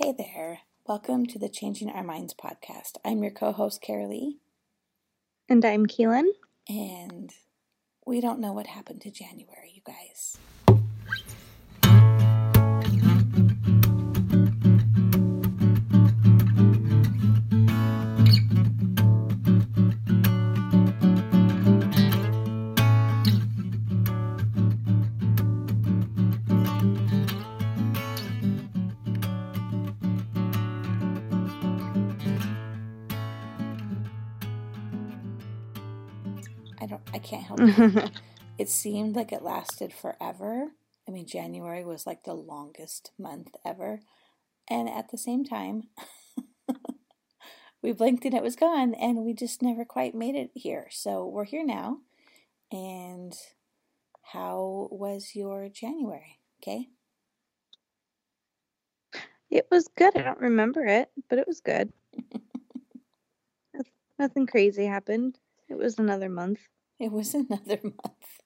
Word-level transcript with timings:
Hey 0.00 0.14
there. 0.16 0.60
Welcome 0.86 1.26
to 1.26 1.40
the 1.40 1.48
Changing 1.48 1.90
Our 1.90 2.04
Minds 2.04 2.32
podcast. 2.32 2.98
I'm 3.04 3.20
your 3.20 3.32
co 3.32 3.50
host, 3.50 3.82
Karrilee. 3.82 4.36
And 5.48 5.64
I'm 5.64 5.86
Kayelyn. 5.86 6.28
And 6.68 7.34
we 8.06 8.20
don't 8.20 8.38
know 8.38 8.52
what 8.52 8.68
happened 8.68 9.00
to 9.00 9.10
January, 9.10 9.72
you 9.74 9.82
guys. 9.84 10.38
it. 38.58 38.68
seemed 38.68 39.16
like 39.16 39.32
it 39.32 39.42
lasted 39.42 39.92
forever. 39.92 40.68
I 41.06 41.10
mean 41.10 41.26
January 41.26 41.84
was 41.84 42.06
like 42.06 42.24
the 42.24 42.34
longest 42.34 43.12
month 43.18 43.48
ever. 43.64 44.00
And 44.70 44.88
at 44.88 45.10
the 45.10 45.18
same 45.18 45.44
time 45.44 45.84
we 47.82 47.92
blinked 47.92 48.24
and 48.24 48.34
it 48.34 48.42
was 48.42 48.56
gone 48.56 48.94
and 48.94 49.24
we 49.24 49.32
just 49.34 49.62
never 49.62 49.84
quite 49.84 50.14
made 50.14 50.34
it 50.34 50.50
here. 50.54 50.88
So 50.90 51.26
we're 51.26 51.44
here 51.44 51.64
now. 51.64 51.98
And 52.70 53.34
how 54.22 54.88
was 54.90 55.34
your 55.34 55.68
January? 55.68 56.38
Okay? 56.62 56.88
It 59.50 59.66
was 59.70 59.88
good. 59.96 60.14
I 60.16 60.22
don't 60.22 60.40
remember 60.40 60.84
it, 60.84 61.10
but 61.30 61.38
it 61.38 61.46
was 61.46 61.60
good. 61.60 61.90
Nothing 64.18 64.46
crazy 64.46 64.84
happened. 64.84 65.38
It 65.68 65.78
was 65.78 65.98
another 65.98 66.28
month. 66.28 66.60
It 66.98 67.12
was 67.12 67.34
another 67.34 67.80
month. 67.82 68.40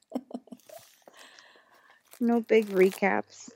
no 2.21 2.41
big 2.41 2.69
recaps. 2.69 3.51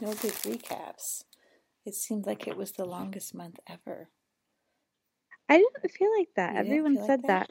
No 0.00 0.08
big 0.08 0.32
recaps. 0.44 1.24
It 1.84 1.94
seemed 1.94 2.26
like 2.26 2.46
it 2.46 2.56
was 2.56 2.72
the 2.72 2.84
longest 2.84 3.34
month 3.34 3.58
ever. 3.66 4.08
I 5.48 5.56
didn't 5.56 5.90
feel 5.90 6.10
like 6.18 6.28
that. 6.36 6.52
You 6.52 6.60
Everyone 6.60 6.94
like 6.94 7.06
said 7.06 7.22
that? 7.22 7.50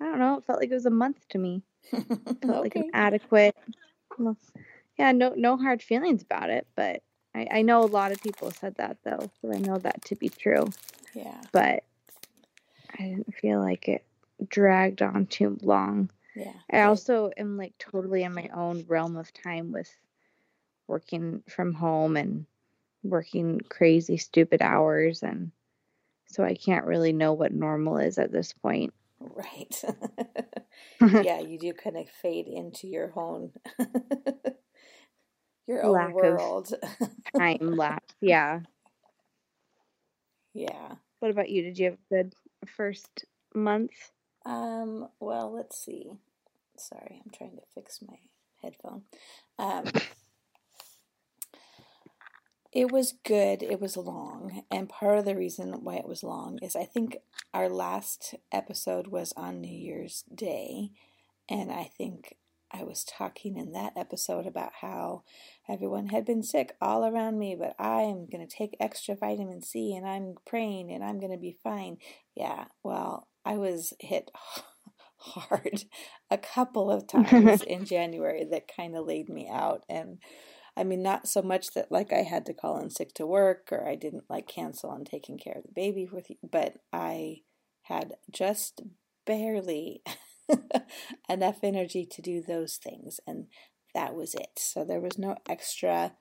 I 0.00 0.04
don't 0.06 0.18
know. 0.18 0.38
It 0.38 0.44
felt 0.44 0.58
like 0.58 0.70
it 0.70 0.74
was 0.74 0.86
a 0.86 0.90
month 0.90 1.28
to 1.30 1.38
me. 1.38 1.62
It 1.92 2.46
felt 2.46 2.62
like 2.62 2.76
okay. 2.76 2.80
an 2.80 2.90
adequate. 2.94 3.56
Yeah, 4.98 5.12
no, 5.12 5.34
no 5.36 5.56
hard 5.56 5.82
feelings 5.82 6.22
about 6.22 6.50
it. 6.50 6.66
But 6.74 7.02
I, 7.34 7.48
I 7.50 7.62
know 7.62 7.82
a 7.82 7.86
lot 7.86 8.12
of 8.12 8.22
people 8.22 8.50
said 8.50 8.76
that 8.76 8.98
though, 9.04 9.30
so 9.40 9.52
I 9.52 9.58
know 9.58 9.78
that 9.78 10.04
to 10.06 10.16
be 10.16 10.28
true. 10.28 10.68
Yeah. 11.14 11.40
But 11.52 11.84
I 12.98 13.02
didn't 13.02 13.34
feel 13.34 13.60
like 13.60 13.88
it 13.88 14.04
dragged 14.48 15.02
on 15.02 15.26
too 15.26 15.58
long. 15.62 16.10
Yeah. 16.34 16.52
I 16.70 16.82
also 16.82 17.30
am 17.36 17.56
like 17.56 17.74
totally 17.78 18.22
in 18.22 18.34
my 18.34 18.48
own 18.54 18.84
realm 18.88 19.16
of 19.16 19.32
time 19.32 19.72
with 19.72 19.90
working 20.86 21.42
from 21.48 21.74
home 21.74 22.16
and 22.16 22.46
working 23.02 23.60
crazy 23.60 24.16
stupid 24.16 24.62
hours 24.62 25.22
and 25.22 25.50
so 26.26 26.42
I 26.44 26.54
can't 26.54 26.86
really 26.86 27.12
know 27.12 27.34
what 27.34 27.52
normal 27.52 27.98
is 27.98 28.18
at 28.18 28.32
this 28.32 28.54
point. 28.54 28.94
Right. 29.20 29.84
yeah, 31.24 31.40
you 31.40 31.58
do 31.58 31.74
kind 31.74 31.98
of 31.98 32.08
fade 32.08 32.46
into 32.46 32.88
your 32.88 33.12
own 33.14 33.52
your 35.66 35.84
own 35.84 35.92
Lack 35.92 36.14
world. 36.14 36.72
Time 37.36 37.58
lapse. 37.76 38.14
Yeah. 38.20 38.60
yeah. 40.54 40.94
What 41.20 41.30
about 41.30 41.50
you? 41.50 41.62
Did 41.62 41.78
you 41.78 41.84
have 41.86 41.94
a 41.94 42.14
good 42.14 42.34
first 42.66 43.26
month? 43.54 43.92
Um, 44.44 45.08
well, 45.20 45.52
let's 45.52 45.82
see. 45.82 46.12
Sorry, 46.76 47.20
I'm 47.24 47.30
trying 47.32 47.56
to 47.56 47.62
fix 47.74 48.00
my 48.06 48.16
headphone. 48.62 49.02
Um, 49.58 49.84
it 52.72 52.90
was 52.90 53.14
good. 53.24 53.62
It 53.62 53.80
was 53.80 53.96
long. 53.96 54.64
And 54.70 54.88
part 54.88 55.18
of 55.18 55.24
the 55.24 55.36
reason 55.36 55.72
why 55.84 55.96
it 55.96 56.08
was 56.08 56.22
long 56.22 56.58
is 56.62 56.74
I 56.74 56.84
think 56.84 57.18
our 57.52 57.68
last 57.68 58.34
episode 58.50 59.08
was 59.08 59.32
on 59.36 59.60
New 59.60 59.76
Year's 59.76 60.24
Day. 60.34 60.90
And 61.48 61.70
I 61.70 61.84
think 61.84 62.36
I 62.72 62.84
was 62.84 63.04
talking 63.04 63.58
in 63.58 63.72
that 63.72 63.92
episode 63.96 64.46
about 64.46 64.72
how 64.80 65.24
everyone 65.68 66.06
had 66.06 66.24
been 66.24 66.42
sick 66.42 66.74
all 66.80 67.04
around 67.04 67.38
me, 67.38 67.54
but 67.54 67.74
I 67.78 68.02
am 68.02 68.26
going 68.26 68.46
to 68.46 68.56
take 68.56 68.76
extra 68.80 69.14
vitamin 69.14 69.60
C 69.60 69.94
and 69.94 70.06
I'm 70.06 70.36
praying 70.46 70.90
and 70.90 71.04
I'm 71.04 71.20
going 71.20 71.32
to 71.32 71.38
be 71.38 71.58
fine. 71.62 71.98
Yeah, 72.34 72.64
well, 72.82 73.28
I 73.44 73.56
was 73.56 73.92
hit 74.00 74.30
hard 75.16 75.84
a 76.30 76.38
couple 76.38 76.90
of 76.90 77.06
times 77.06 77.62
in 77.66 77.84
January 77.84 78.44
that 78.50 78.74
kind 78.74 78.96
of 78.96 79.06
laid 79.06 79.28
me 79.28 79.48
out. 79.50 79.84
And 79.88 80.18
I 80.76 80.84
mean, 80.84 81.02
not 81.02 81.28
so 81.28 81.42
much 81.42 81.74
that 81.74 81.92
like 81.92 82.12
I 82.12 82.22
had 82.22 82.46
to 82.46 82.54
call 82.54 82.78
in 82.78 82.90
sick 82.90 83.14
to 83.14 83.26
work 83.26 83.68
or 83.70 83.86
I 83.86 83.94
didn't 83.94 84.30
like 84.30 84.48
cancel 84.48 84.90
on 84.90 85.04
taking 85.04 85.38
care 85.38 85.54
of 85.56 85.64
the 85.64 85.72
baby 85.74 86.08
with 86.10 86.30
you, 86.30 86.36
but 86.42 86.78
I 86.92 87.42
had 87.82 88.14
just 88.30 88.82
barely 89.26 90.02
enough 91.28 91.58
energy 91.62 92.06
to 92.06 92.22
do 92.22 92.42
those 92.42 92.76
things. 92.76 93.20
And 93.26 93.46
that 93.94 94.14
was 94.14 94.34
it. 94.34 94.58
So 94.58 94.84
there 94.84 95.00
was 95.00 95.18
no 95.18 95.36
extra. 95.48 96.14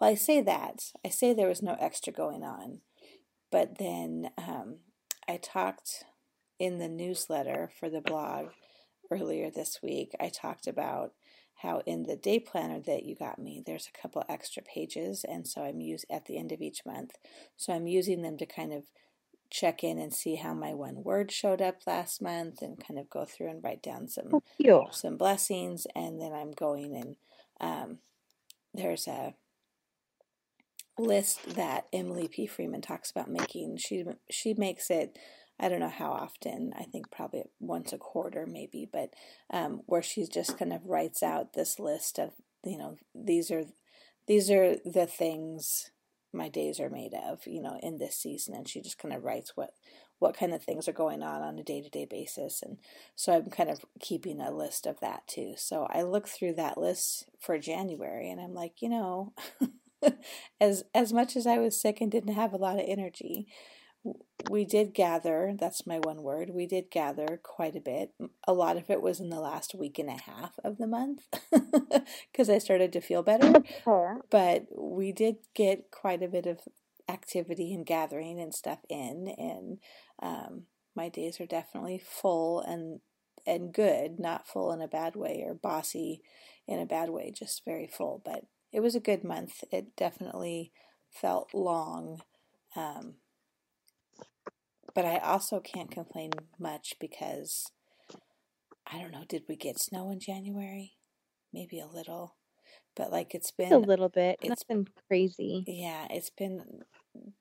Well, 0.00 0.10
I 0.10 0.14
say 0.14 0.40
that. 0.40 0.84
I 1.04 1.10
say 1.10 1.32
there 1.32 1.48
was 1.48 1.62
no 1.62 1.76
extra 1.78 2.12
going 2.12 2.42
on. 2.42 2.80
But 3.50 3.78
then 3.78 4.30
um, 4.38 4.78
I 5.28 5.36
talked 5.36 6.04
in 6.62 6.78
the 6.78 6.88
newsletter 6.88 7.72
for 7.80 7.90
the 7.90 8.00
blog 8.00 8.50
earlier 9.10 9.50
this 9.50 9.80
week. 9.82 10.14
I 10.20 10.28
talked 10.28 10.68
about 10.68 11.12
how 11.56 11.82
in 11.86 12.04
the 12.04 12.14
day 12.14 12.38
planner 12.38 12.78
that 12.86 13.02
you 13.02 13.16
got 13.16 13.40
me, 13.40 13.64
there's 13.66 13.88
a 13.92 14.00
couple 14.00 14.24
extra 14.28 14.62
pages. 14.62 15.24
And 15.28 15.44
so 15.48 15.64
I'm 15.64 15.80
use 15.80 16.04
at 16.08 16.26
the 16.26 16.38
end 16.38 16.52
of 16.52 16.62
each 16.62 16.86
month. 16.86 17.16
So 17.56 17.72
I'm 17.72 17.88
using 17.88 18.22
them 18.22 18.38
to 18.38 18.46
kind 18.46 18.72
of 18.72 18.84
check 19.50 19.82
in 19.82 19.98
and 19.98 20.14
see 20.14 20.36
how 20.36 20.54
my 20.54 20.72
one 20.72 21.02
word 21.02 21.32
showed 21.32 21.60
up 21.60 21.80
last 21.84 22.22
month 22.22 22.62
and 22.62 22.78
kind 22.78 22.96
of 22.98 23.10
go 23.10 23.24
through 23.24 23.50
and 23.50 23.62
write 23.64 23.82
down 23.82 24.06
some 24.06 24.28
Oh, 24.32 24.42
some 24.92 25.18
blessings 25.18 25.86
and 25.94 26.22
then 26.22 26.32
i'm 26.32 26.52
going 26.52 26.96
and 26.96 27.16
um, 27.60 27.98
there's 28.72 29.06
a 29.06 29.34
list 30.98 31.54
that 31.54 31.86
emily 31.92 32.28
p 32.28 32.46
freeman 32.46 32.80
talks 32.80 33.10
about 33.10 33.28
making 33.30 33.76
she 33.76 34.06
she 34.30 34.54
makes 34.54 34.90
it 34.90 35.18
i 35.62 35.68
don't 35.68 35.80
know 35.80 35.88
how 35.88 36.10
often 36.10 36.72
i 36.78 36.82
think 36.82 37.10
probably 37.10 37.44
once 37.60 37.92
a 37.92 37.98
quarter 37.98 38.46
maybe 38.46 38.88
but 38.92 39.10
um, 39.52 39.80
where 39.86 40.02
she 40.02 40.26
just 40.26 40.58
kind 40.58 40.72
of 40.72 40.84
writes 40.84 41.22
out 41.22 41.54
this 41.54 41.78
list 41.78 42.18
of 42.18 42.32
you 42.64 42.76
know 42.76 42.96
these 43.14 43.50
are 43.50 43.64
these 44.26 44.50
are 44.50 44.76
the 44.84 45.06
things 45.06 45.90
my 46.32 46.48
days 46.48 46.80
are 46.80 46.90
made 46.90 47.14
of 47.14 47.46
you 47.46 47.62
know 47.62 47.78
in 47.82 47.98
this 47.98 48.16
season. 48.16 48.54
And 48.54 48.68
she 48.68 48.80
just 48.80 48.98
kind 48.98 49.14
of 49.14 49.22
writes 49.22 49.52
what 49.54 49.70
what 50.18 50.36
kind 50.36 50.54
of 50.54 50.62
things 50.62 50.86
are 50.86 50.92
going 50.92 51.20
on 51.20 51.42
on 51.42 51.58
a 51.58 51.64
day-to-day 51.64 52.06
basis. 52.08 52.62
And 52.62 52.78
so 53.14 53.32
i'm 53.32 53.50
kind 53.50 53.70
of 53.70 53.80
keeping 54.00 54.40
a 54.40 54.50
list 54.50 54.86
of 54.86 55.00
that 55.00 55.26
too. 55.26 55.54
So 55.56 55.86
i 55.90 56.02
look 56.02 56.28
through 56.28 56.54
that 56.54 56.78
list 56.78 57.28
for 57.40 57.58
january 57.58 58.30
and 58.30 58.40
i'm 58.40 58.54
like 58.54 58.80
you 58.80 58.88
know 58.88 59.32
as 60.60 60.84
as 60.94 61.12
much 61.12 61.36
as 61.36 61.46
i 61.46 61.58
was 61.58 61.80
sick 61.80 62.00
and 62.00 62.10
didn't 62.10 62.34
have 62.34 62.52
a 62.52 62.58
lot 62.58 62.78
of 62.78 62.84
energy 62.86 63.46
we 64.50 64.64
did 64.64 64.92
gather 64.94 65.54
that's 65.58 65.86
my 65.86 65.98
one 66.00 66.22
word 66.22 66.50
we 66.52 66.66
did 66.66 66.90
gather 66.90 67.38
quite 67.42 67.76
a 67.76 67.80
bit. 67.80 68.12
A 68.46 68.52
lot 68.52 68.76
of 68.76 68.90
it 68.90 69.00
was 69.00 69.20
in 69.20 69.30
the 69.30 69.40
last 69.40 69.74
week 69.74 69.98
and 69.98 70.08
a 70.08 70.20
half 70.20 70.58
of 70.64 70.78
the 70.78 70.86
month 70.86 71.22
because 72.32 72.50
i 72.50 72.58
started 72.58 72.92
to 72.92 73.00
feel 73.00 73.22
better. 73.22 73.62
But 74.30 74.66
we 74.76 75.12
did 75.12 75.36
get 75.54 75.90
quite 75.90 76.22
a 76.22 76.28
bit 76.28 76.46
of 76.46 76.60
activity 77.08 77.72
and 77.72 77.86
gathering 77.86 78.40
and 78.40 78.54
stuff 78.54 78.80
in 78.88 79.34
and 79.38 79.78
um, 80.22 80.62
my 80.94 81.08
days 81.08 81.40
are 81.40 81.46
definitely 81.46 81.98
full 82.04 82.60
and 82.60 83.00
and 83.46 83.72
good 83.72 84.18
not 84.18 84.46
full 84.46 84.72
in 84.72 84.80
a 84.80 84.88
bad 84.88 85.16
way 85.16 85.42
or 85.44 85.54
bossy 85.54 86.22
in 86.68 86.78
a 86.78 86.86
bad 86.86 87.10
way 87.10 87.32
just 87.36 87.64
very 87.64 87.86
full. 87.86 88.22
But 88.24 88.44
it 88.72 88.80
was 88.80 88.94
a 88.94 89.00
good 89.00 89.24
month. 89.24 89.64
It 89.70 89.96
definitely 89.96 90.72
felt 91.10 91.52
long 91.52 92.22
um, 92.74 93.16
but 94.94 95.04
i 95.04 95.18
also 95.18 95.60
can't 95.60 95.90
complain 95.90 96.30
much 96.58 96.94
because 97.00 97.66
i 98.90 98.98
don't 98.98 99.12
know 99.12 99.24
did 99.28 99.42
we 99.48 99.56
get 99.56 99.78
snow 99.80 100.10
in 100.10 100.18
january 100.20 100.92
maybe 101.52 101.78
a 101.80 101.86
little 101.86 102.36
but 102.96 103.10
like 103.10 103.34
it's 103.34 103.50
been 103.50 103.72
a 103.72 103.78
little 103.78 104.08
bit. 104.08 104.38
it's- 104.42 104.64
been 104.64 104.86
crazy. 105.08 105.64
yeah, 105.66 106.06
it's 106.10 106.30
been 106.30 106.82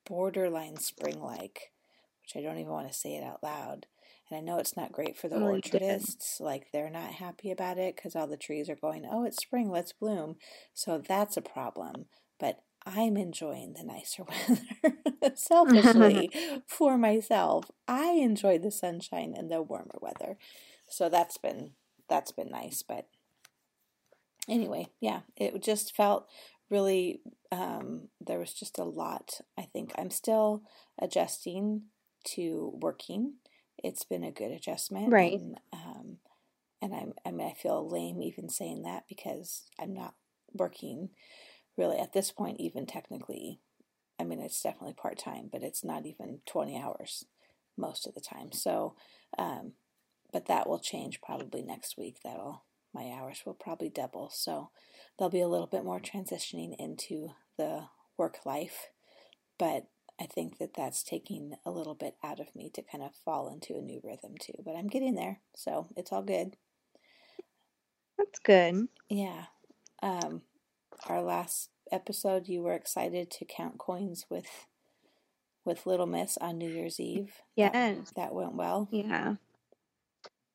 borderline 0.06 0.77
spring 0.77 1.19
like, 1.21 1.71
which 2.24 2.36
I 2.36 2.45
don't 2.45 2.57
even 2.57 2.71
want 2.71 2.88
to 2.88 2.94
say 2.98 3.15
it 3.15 3.24
out 3.24 3.44
loud. 3.44 3.88
And 4.30 4.38
I 4.38 4.42
know 4.42 4.59
it's 4.59 4.77
not 4.77 4.94
great 4.94 5.18
for 5.18 5.27
the 5.27 5.36
Oh, 5.36 5.44
orchardists. 5.44 6.39
Like, 6.39 6.68
they're 6.71 6.89
not 6.89 7.13
happy 7.13 7.51
about 7.51 7.77
it 7.77 7.95
because 7.95 8.15
all 8.15 8.27
the 8.27 8.38
trees 8.38 8.69
are 8.69 8.75
going, 8.75 9.06
oh, 9.09 9.25
it's 9.25 9.42
spring, 9.42 9.69
let's 9.69 9.92
bloom. 9.94 10.36
So 10.74 10.98
that's 11.06 11.36
a 11.36 11.42
problem. 11.42 12.06
But 12.39 12.59
I'm 12.85 13.17
enjoying 13.17 13.73
the 13.73 13.83
nicer 13.83 14.23
weather 14.83 15.35
selfishly 15.35 16.29
for 16.65 16.97
myself. 16.97 17.71
I 17.87 18.11
enjoy 18.13 18.57
the 18.57 18.71
sunshine 18.71 19.33
and 19.37 19.51
the 19.51 19.61
warmer 19.61 19.97
weather. 20.01 20.37
So 20.87 21.09
that's 21.09 21.37
been 21.37 21.71
that's 22.09 22.31
been 22.31 22.49
nice, 22.49 22.83
but 22.83 23.07
anyway, 24.49 24.87
yeah, 24.99 25.21
it 25.37 25.61
just 25.63 25.95
felt 25.95 26.27
really 26.69 27.21
um, 27.51 28.09
there 28.19 28.39
was 28.39 28.53
just 28.53 28.77
a 28.77 28.83
lot. 28.83 29.39
I 29.57 29.63
think 29.63 29.93
I'm 29.97 30.11
still 30.11 30.63
adjusting 31.01 31.83
to 32.35 32.77
working. 32.81 33.35
It's 33.77 34.03
been 34.03 34.23
a 34.23 34.31
good 34.31 34.51
adjustment, 34.51 35.11
right? 35.11 35.33
And, 35.33 35.59
um, 35.71 36.17
and 36.81 36.93
I'm, 36.93 37.13
I 37.25 37.31
mean, 37.31 37.47
I 37.47 37.53
feel 37.53 37.87
lame 37.87 38.21
even 38.21 38.49
saying 38.49 38.83
that 38.83 39.03
because 39.07 39.63
I'm 39.79 39.93
not 39.93 40.15
working 40.53 41.09
really 41.81 41.97
at 41.97 42.13
this 42.13 42.31
point, 42.31 42.59
even 42.59 42.85
technically. 42.85 43.59
I 44.19 44.23
mean, 44.23 44.39
it's 44.39 44.61
definitely 44.61 44.93
part 44.93 45.17
time, 45.17 45.49
but 45.51 45.63
it's 45.63 45.83
not 45.83 46.05
even 46.05 46.41
20 46.45 46.79
hours 46.79 47.25
most 47.75 48.05
of 48.05 48.13
the 48.13 48.21
time. 48.21 48.51
So, 48.51 48.95
um, 49.37 49.73
but 50.31 50.45
that 50.45 50.69
will 50.69 50.77
change 50.79 51.21
probably 51.21 51.63
next 51.63 51.97
week. 51.97 52.17
That'll 52.23 52.63
my 52.93 53.09
hours 53.09 53.41
will 53.45 53.53
probably 53.53 53.89
double. 53.89 54.29
So 54.29 54.69
there'll 55.17 55.31
be 55.31 55.41
a 55.41 55.47
little 55.47 55.67
bit 55.67 55.85
more 55.85 55.99
transitioning 55.99 56.75
into 56.77 57.29
the 57.57 57.85
work 58.17 58.39
life, 58.45 58.87
but 59.57 59.87
I 60.19 60.25
think 60.25 60.57
that 60.59 60.73
that's 60.75 61.01
taking 61.01 61.53
a 61.65 61.71
little 61.71 61.95
bit 61.95 62.15
out 62.23 62.39
of 62.39 62.53
me 62.55 62.69
to 62.75 62.81
kind 62.83 63.03
of 63.03 63.15
fall 63.15 63.49
into 63.49 63.75
a 63.75 63.81
new 63.81 64.01
rhythm 64.03 64.35
too. 64.39 64.53
But 64.63 64.75
I'm 64.75 64.87
getting 64.87 65.15
there, 65.15 65.39
so 65.55 65.87
it's 65.95 66.11
all 66.11 66.21
good. 66.21 66.57
That's 68.17 68.39
good. 68.39 68.87
Yeah. 69.09 69.45
Um, 70.03 70.41
our 71.07 71.21
last 71.21 71.69
episode, 71.92 72.48
you 72.48 72.62
were 72.62 72.74
excited 72.74 73.30
to 73.31 73.45
count 73.45 73.77
coins 73.77 74.25
with 74.30 74.68
with 75.63 75.86
Little 75.86 76.07
Miss 76.07 76.38
on 76.38 76.57
New 76.57 76.69
Year's 76.69 77.00
Eve. 77.00 77.33
Yeah, 77.56 77.69
that, 77.69 77.98
that 78.15 78.33
went 78.33 78.56
well. 78.56 78.88
Yeah, 78.92 79.36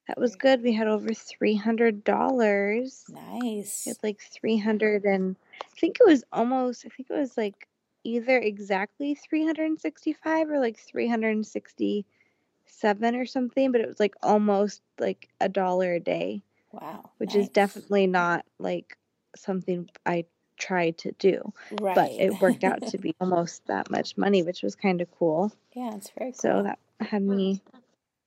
that 0.09 0.19
was 0.19 0.37
good. 0.37 0.63
We 0.63 0.73
had 0.73 0.89
over 0.89 1.13
three 1.13 1.57
hundred 1.57 2.05
dollars. 2.05 3.05
Nice. 3.09 3.85
We 3.87 3.91
had 3.91 3.99
like 4.03 4.21
three 4.21 4.59
hundred 4.59 5.05
and 5.05 5.37
I 5.63 5.81
think 5.81 5.99
it 6.01 6.07
was 6.07 6.25
almost. 6.33 6.85
I 6.87 6.89
think 6.91 7.11
it 7.11 7.19
was 7.19 7.37
like 7.37 7.69
either 8.05 8.39
exactly 8.39 9.15
three 9.15 9.45
hundred 9.45 9.67
and 9.67 9.81
sixty-five 9.81 10.49
or 10.51 10.61
like 10.61 10.79
three 10.79 11.09
hundred 11.09 11.31
and 11.31 11.47
sixty-seven 11.47 13.17
or 13.17 13.27
something. 13.27 13.73
But 13.73 13.81
it 13.81 13.89
was 13.89 14.01
like 14.01 14.15
almost 14.23 14.83
like 14.99 15.29
a 15.41 15.49
dollar 15.49 15.95
a 15.95 16.01
day. 16.01 16.43
Wow. 16.73 17.11
Which 17.19 17.35
nice. 17.35 17.45
is 17.45 17.49
definitely 17.49 18.07
not 18.07 18.45
like 18.59 18.97
something 19.37 19.89
I 20.05 20.25
tried 20.56 20.99
to 20.99 21.12
do. 21.12 21.53
right. 21.81 21.94
But 21.94 22.11
it 22.12 22.41
worked 22.41 22.64
out 22.64 22.87
to 22.88 22.99
be 22.99 23.14
almost 23.20 23.67
that 23.67 23.91
much 23.91 24.17
money, 24.17 24.43
which 24.43 24.62
was 24.62 24.75
kind 24.75 25.00
of 25.00 25.11
cool. 25.19 25.53
yeah, 25.75 25.94
it's 25.94 26.11
very 26.19 26.32
cool. 26.32 26.38
So 26.38 26.62
that 26.62 26.79
had 27.00 27.23
me 27.23 27.62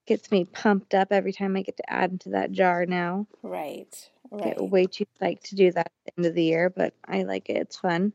gets 0.05 0.31
me 0.31 0.43
pumped 0.45 0.95
up 0.95 1.09
every 1.11 1.31
time 1.31 1.55
I 1.55 1.61
get 1.61 1.77
to 1.77 1.89
add 1.91 2.11
into 2.11 2.29
that 2.29 2.51
jar 2.51 2.85
now. 2.85 3.27
right. 3.43 4.09
Right. 4.31 4.55
Get 4.55 4.61
way 4.61 4.85
too 4.85 5.05
psyched 5.19 5.41
to 5.45 5.55
do 5.55 5.71
that 5.71 5.87
at 5.87 5.91
the 6.05 6.11
end 6.19 6.25
of 6.27 6.35
the 6.35 6.43
year, 6.43 6.69
but 6.69 6.93
I 7.07 7.23
like 7.23 7.49
it. 7.49 7.57
It's 7.57 7.77
fun. 7.77 8.13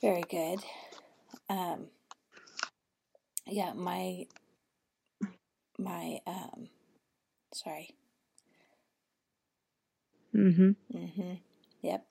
Very 0.00 0.22
good. 0.22 0.60
Um, 1.48 1.86
yeah, 3.46 3.72
my 3.72 4.26
my 5.78 6.20
um, 6.26 6.68
sorry. 7.52 7.94
Mm-hmm. 10.34 10.70
Mm-hmm. 10.96 11.32
Yep. 11.82 12.06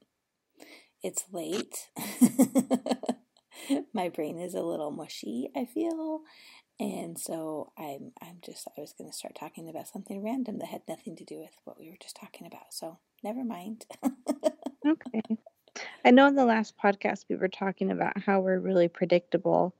It's 1.04 1.26
late. 1.32 1.90
my 3.94 4.10
brain 4.10 4.40
is 4.40 4.54
a 4.54 4.62
little 4.62 4.92
mushy. 4.92 5.50
I 5.56 5.66
feel, 5.66 6.22
and 6.80 7.18
so 7.20 7.72
I'm 7.78 8.12
I'm 8.22 8.38
just 8.44 8.68
I 8.78 8.82
was 8.82 8.94
to 8.94 9.12
start 9.12 9.36
talking 9.36 9.70
about 9.70 9.88
something 9.88 10.24
random 10.24 10.60
that 10.60 10.68
had 10.68 10.82
nothing 10.88 11.16
to 11.18 11.26
do 11.26 11.40
with 11.40 11.58
what 11.64 11.80
we 11.80 11.90
were 11.90 11.98
just 12.02 12.16
talking 12.16 12.46
about. 12.48 12.74
So 12.74 13.00
never 13.24 13.44
mind. 13.44 13.86
Okay. 14.86 15.22
I 16.04 16.12
know 16.12 16.28
in 16.28 16.36
the 16.36 16.46
last 16.46 16.74
podcast 16.84 17.26
we 17.30 17.36
were 17.36 17.48
talking 17.48 17.92
about 17.92 18.20
how 18.20 18.40
we're 18.40 18.60
really 18.60 18.88
predictable 18.88 19.76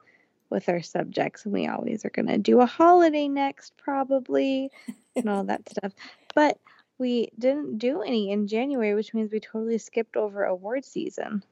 with 0.50 0.70
our 0.70 0.82
subjects 0.82 1.46
and 1.46 1.54
we 1.54 1.68
always 1.68 2.06
are 2.06 2.12
going 2.12 2.28
to 2.28 2.38
do 2.38 2.62
a 2.62 2.66
holiday 2.66 3.28
next 3.28 3.74
probably 3.78 4.70
and 5.16 5.28
all 5.28 5.44
that 5.46 5.68
stuff. 5.70 5.94
But 6.36 6.60
we 7.02 7.30
didn't 7.38 7.80
do 7.80 8.02
any 8.02 8.32
in 8.32 8.48
January, 8.48 8.94
which 8.96 9.14
means 9.14 9.32
we 9.34 9.40
totally 9.42 9.78
skipped 9.78 10.16
over 10.16 10.44
award 10.46 10.86
season. 10.86 11.44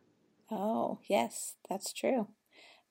oh 0.50 1.00
yes, 1.08 1.56
that's 1.68 1.92
true. 1.92 2.28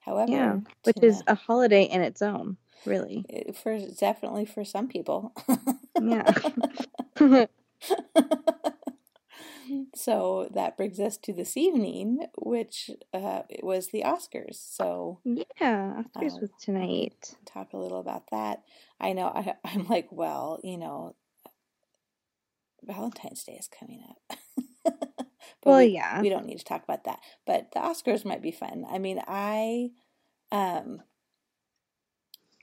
However, 0.00 0.32
Yeah, 0.32 0.56
which 0.84 0.96
to- 0.96 1.06
is 1.06 1.22
a 1.26 1.34
holiday 1.34 1.84
in 1.84 2.02
its 2.02 2.20
own, 2.22 2.56
really. 2.84 3.24
uh, 3.32 3.52
for 3.52 3.78
definitely 3.78 4.44
for 4.44 4.64
some 4.64 4.88
people. 4.88 5.32
Yeah. 6.00 6.30
so 9.94 10.48
that 10.54 10.76
brings 10.76 10.98
us 11.00 11.16
to 11.18 11.32
this 11.32 11.56
evening, 11.56 12.26
which 12.38 12.90
uh, 13.12 13.42
it 13.50 13.64
was 13.64 13.88
the 13.88 14.02
Oscars. 14.02 14.54
So 14.54 15.18
yeah, 15.24 16.02
Oscars 16.16 16.40
was 16.40 16.50
tonight. 16.60 17.34
talk 17.44 17.72
a 17.72 17.76
little 17.76 18.00
about 18.00 18.30
that. 18.30 18.62
I 19.00 19.12
know 19.12 19.26
I, 19.26 19.54
I'm 19.64 19.86
like, 19.88 20.08
well, 20.10 20.60
you 20.62 20.78
know, 20.78 21.14
Valentine's 22.88 23.44
Day 23.44 23.58
is 23.58 23.68
coming 23.68 24.02
up. 24.08 24.38
but 24.84 25.18
Well, 25.64 25.78
we, 25.78 25.86
yeah. 25.86 26.20
we 26.20 26.28
don't 26.28 26.46
need 26.46 26.58
to 26.58 26.64
talk 26.64 26.82
about 26.82 27.04
that. 27.04 27.20
But 27.46 27.70
the 27.72 27.80
Oscars 27.80 28.24
might 28.24 28.42
be 28.42 28.50
fun. 28.50 28.84
I 28.90 28.98
mean, 28.98 29.20
I, 29.26 29.90
um, 30.50 31.02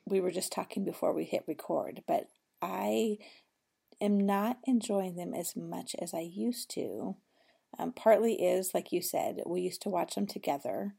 we 0.06 0.20
were 0.20 0.32
just 0.32 0.52
talking 0.52 0.84
before 0.84 1.14
we 1.14 1.24
hit 1.24 1.44
record, 1.48 2.04
but 2.08 2.28
I 2.62 3.18
am 4.02 4.20
not 4.20 4.58
enjoying 4.66 5.16
them 5.16 5.34
as 5.34 5.56
much 5.56 5.96
as 6.02 6.14
I 6.14 6.20
used 6.22 6.70
to. 6.72 7.16
Um, 7.78 7.92
partly 7.92 8.42
is, 8.42 8.74
like 8.74 8.92
you 8.92 9.02
said, 9.02 9.42
we 9.46 9.62
used 9.62 9.82
to 9.82 9.90
watch 9.90 10.16
them 10.16 10.28
together, 10.28 10.96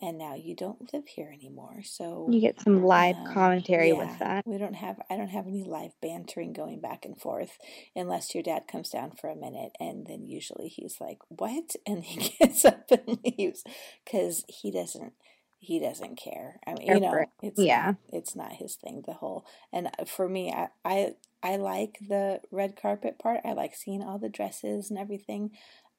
and 0.00 0.18
now 0.18 0.34
you 0.34 0.54
don't 0.54 0.92
live 0.92 1.06
here 1.08 1.30
anymore. 1.32 1.82
So 1.84 2.34
You 2.34 2.40
get 2.40 2.60
some 2.60 2.84
live 2.84 3.16
um, 3.16 3.24
commentary 3.24 3.92
yeah, 3.92 3.94
with 3.94 4.18
that. 4.18 4.44
We 4.44 4.58
don't 4.58 4.74
have 4.74 5.00
I 5.10 5.16
don't 5.16 5.28
have 5.28 5.46
any 5.46 5.64
live 5.64 5.92
bantering 6.00 6.52
going 6.52 6.80
back 6.80 7.04
and 7.04 7.20
forth 7.20 7.58
unless 7.94 8.34
your 8.34 8.42
dad 8.42 8.66
comes 8.68 8.90
down 8.90 9.12
for 9.20 9.28
a 9.30 9.36
minute 9.36 9.72
and 9.80 10.06
then 10.06 10.24
usually 10.26 10.68
he's 10.68 11.00
like, 11.00 11.18
"What?" 11.28 11.74
and 11.86 12.04
he 12.04 12.36
gets 12.38 12.64
up 12.64 12.90
and 12.90 13.18
leaves 13.24 13.64
cuz 14.10 14.44
he 14.48 14.70
doesn't 14.70 15.12
he 15.58 15.78
doesn't 15.80 16.16
care. 16.16 16.60
I 16.66 16.74
mean, 16.74 16.92
you 16.92 17.00
know, 17.00 17.30
it's 17.42 17.66
Yeah. 17.66 17.94
not, 18.12 18.18
it's 18.18 18.36
not 18.36 18.52
his 18.52 18.76
thing 18.76 19.02
the 19.06 19.14
whole. 19.14 19.46
And 19.72 19.90
for 20.06 20.28
me, 20.28 20.52
I 20.52 20.68
I 20.84 21.14
I 21.42 21.56
like 21.56 21.98
the 22.08 22.40
red 22.50 22.76
carpet 22.76 23.18
part. 23.18 23.40
I 23.44 23.52
like 23.52 23.74
seeing 23.74 24.02
all 24.02 24.18
the 24.18 24.28
dresses 24.28 24.90
and 24.90 24.98
everything. 24.98 25.50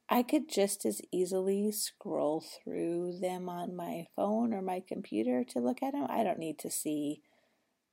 I 0.10 0.24
could 0.24 0.50
just 0.50 0.86
as 0.86 1.02
easily 1.12 1.72
scroll 1.72 2.42
through 2.42 3.20
them 3.20 3.50
on 3.50 3.76
my 3.76 4.08
phone 4.16 4.54
or 4.54 4.62
my 4.62 4.82
computer 4.88 5.44
to 5.46 5.60
look 5.60 5.84
at 5.84 5.94
them. 5.94 6.08
I 6.10 6.24
don't 6.24 6.40
need 6.40 6.60
to 6.60 6.72
see 6.72 7.22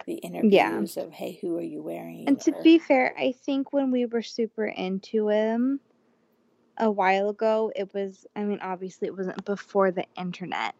the 0.06 0.14
interviews 0.14 0.97
of 0.97 1.12
hey, 1.12 1.38
who 1.40 1.56
are 1.56 1.62
you 1.62 1.83
wearing? 1.83 2.28
And 2.28 2.40
to 2.42 2.52
or- 2.54 2.62
be 2.62 2.78
fair, 2.78 3.14
I 3.18 3.33
think 3.33 3.73
when 3.73 3.90
we 3.90 4.06
were 4.06 4.23
super 4.23 4.66
into 4.66 5.28
him 5.28 5.80
a 6.78 6.90
while 6.90 7.30
ago, 7.30 7.73
it 7.75 7.92
was, 7.94 8.26
I 8.37 8.44
mean, 8.44 8.61
obviously 8.61 9.09
it 9.09 9.16
wasn't 9.16 9.44
before 9.44 9.90
the 9.90 10.06
internet, 10.16 10.75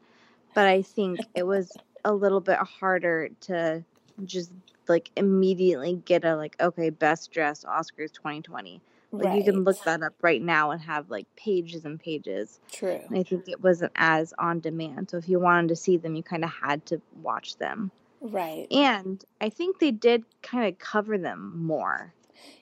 but 0.55 0.67
I 0.67 0.83
think 0.83 1.21
it 1.35 1.45
was 1.45 1.73
a 2.05 2.12
little 2.12 2.41
bit 2.41 2.59
harder 2.59 3.31
to 3.43 3.85
just 4.25 4.53
like 4.88 5.11
immediately 5.17 6.00
get 6.05 6.25
a, 6.25 6.37
like, 6.37 6.57
okay, 6.61 6.91
best 6.91 7.33
dress 7.33 7.64
Oscars 7.64 8.12
2020. 8.12 8.81
Like, 9.18 9.37
you 9.37 9.44
can 9.44 9.64
look 9.64 9.83
that 9.85 10.02
up 10.02 10.14
right 10.23 10.42
now 10.42 10.71
and 10.71 10.80
have 10.83 11.11
like 11.11 11.26
pages 11.37 11.85
and 11.85 11.99
pages. 12.00 12.61
True. 12.73 13.00
And 13.09 13.18
I 13.18 13.23
think 13.23 13.49
it 13.49 13.62
wasn't 13.62 13.92
as 13.97 14.33
on 14.38 14.61
demand. 14.61 15.11
So 15.11 15.16
if 15.16 15.28
you 15.28 15.38
wanted 15.38 15.68
to 15.68 15.76
see 15.76 15.97
them, 15.97 16.14
you 16.14 16.23
kind 16.23 16.44
of 16.44 16.50
had 16.50 16.85
to 16.87 17.00
watch 17.23 17.56
them. 17.56 17.90
Right. 18.21 18.66
And 18.71 19.23
I 19.40 19.49
think 19.50 19.78
they 19.78 19.90
did 19.90 20.25
kind 20.42 20.66
of 20.66 20.78
cover 20.78 21.18
them 21.18 21.52
more. 21.56 22.14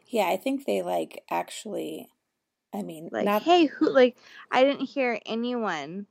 Yeah, 0.09 0.27
I 0.29 0.37
think 0.37 0.67
they 0.67 0.83
like 0.83 1.23
actually. 1.31 2.09
I 2.75 2.83
mean, 2.83 3.11
like 3.13 3.27
not 3.27 3.43
hey 3.43 3.67
who 3.67 3.91
like 3.91 4.17
i 4.51 4.65
didn't 4.65 4.87
hear 4.87 5.21
anyone 5.27 6.07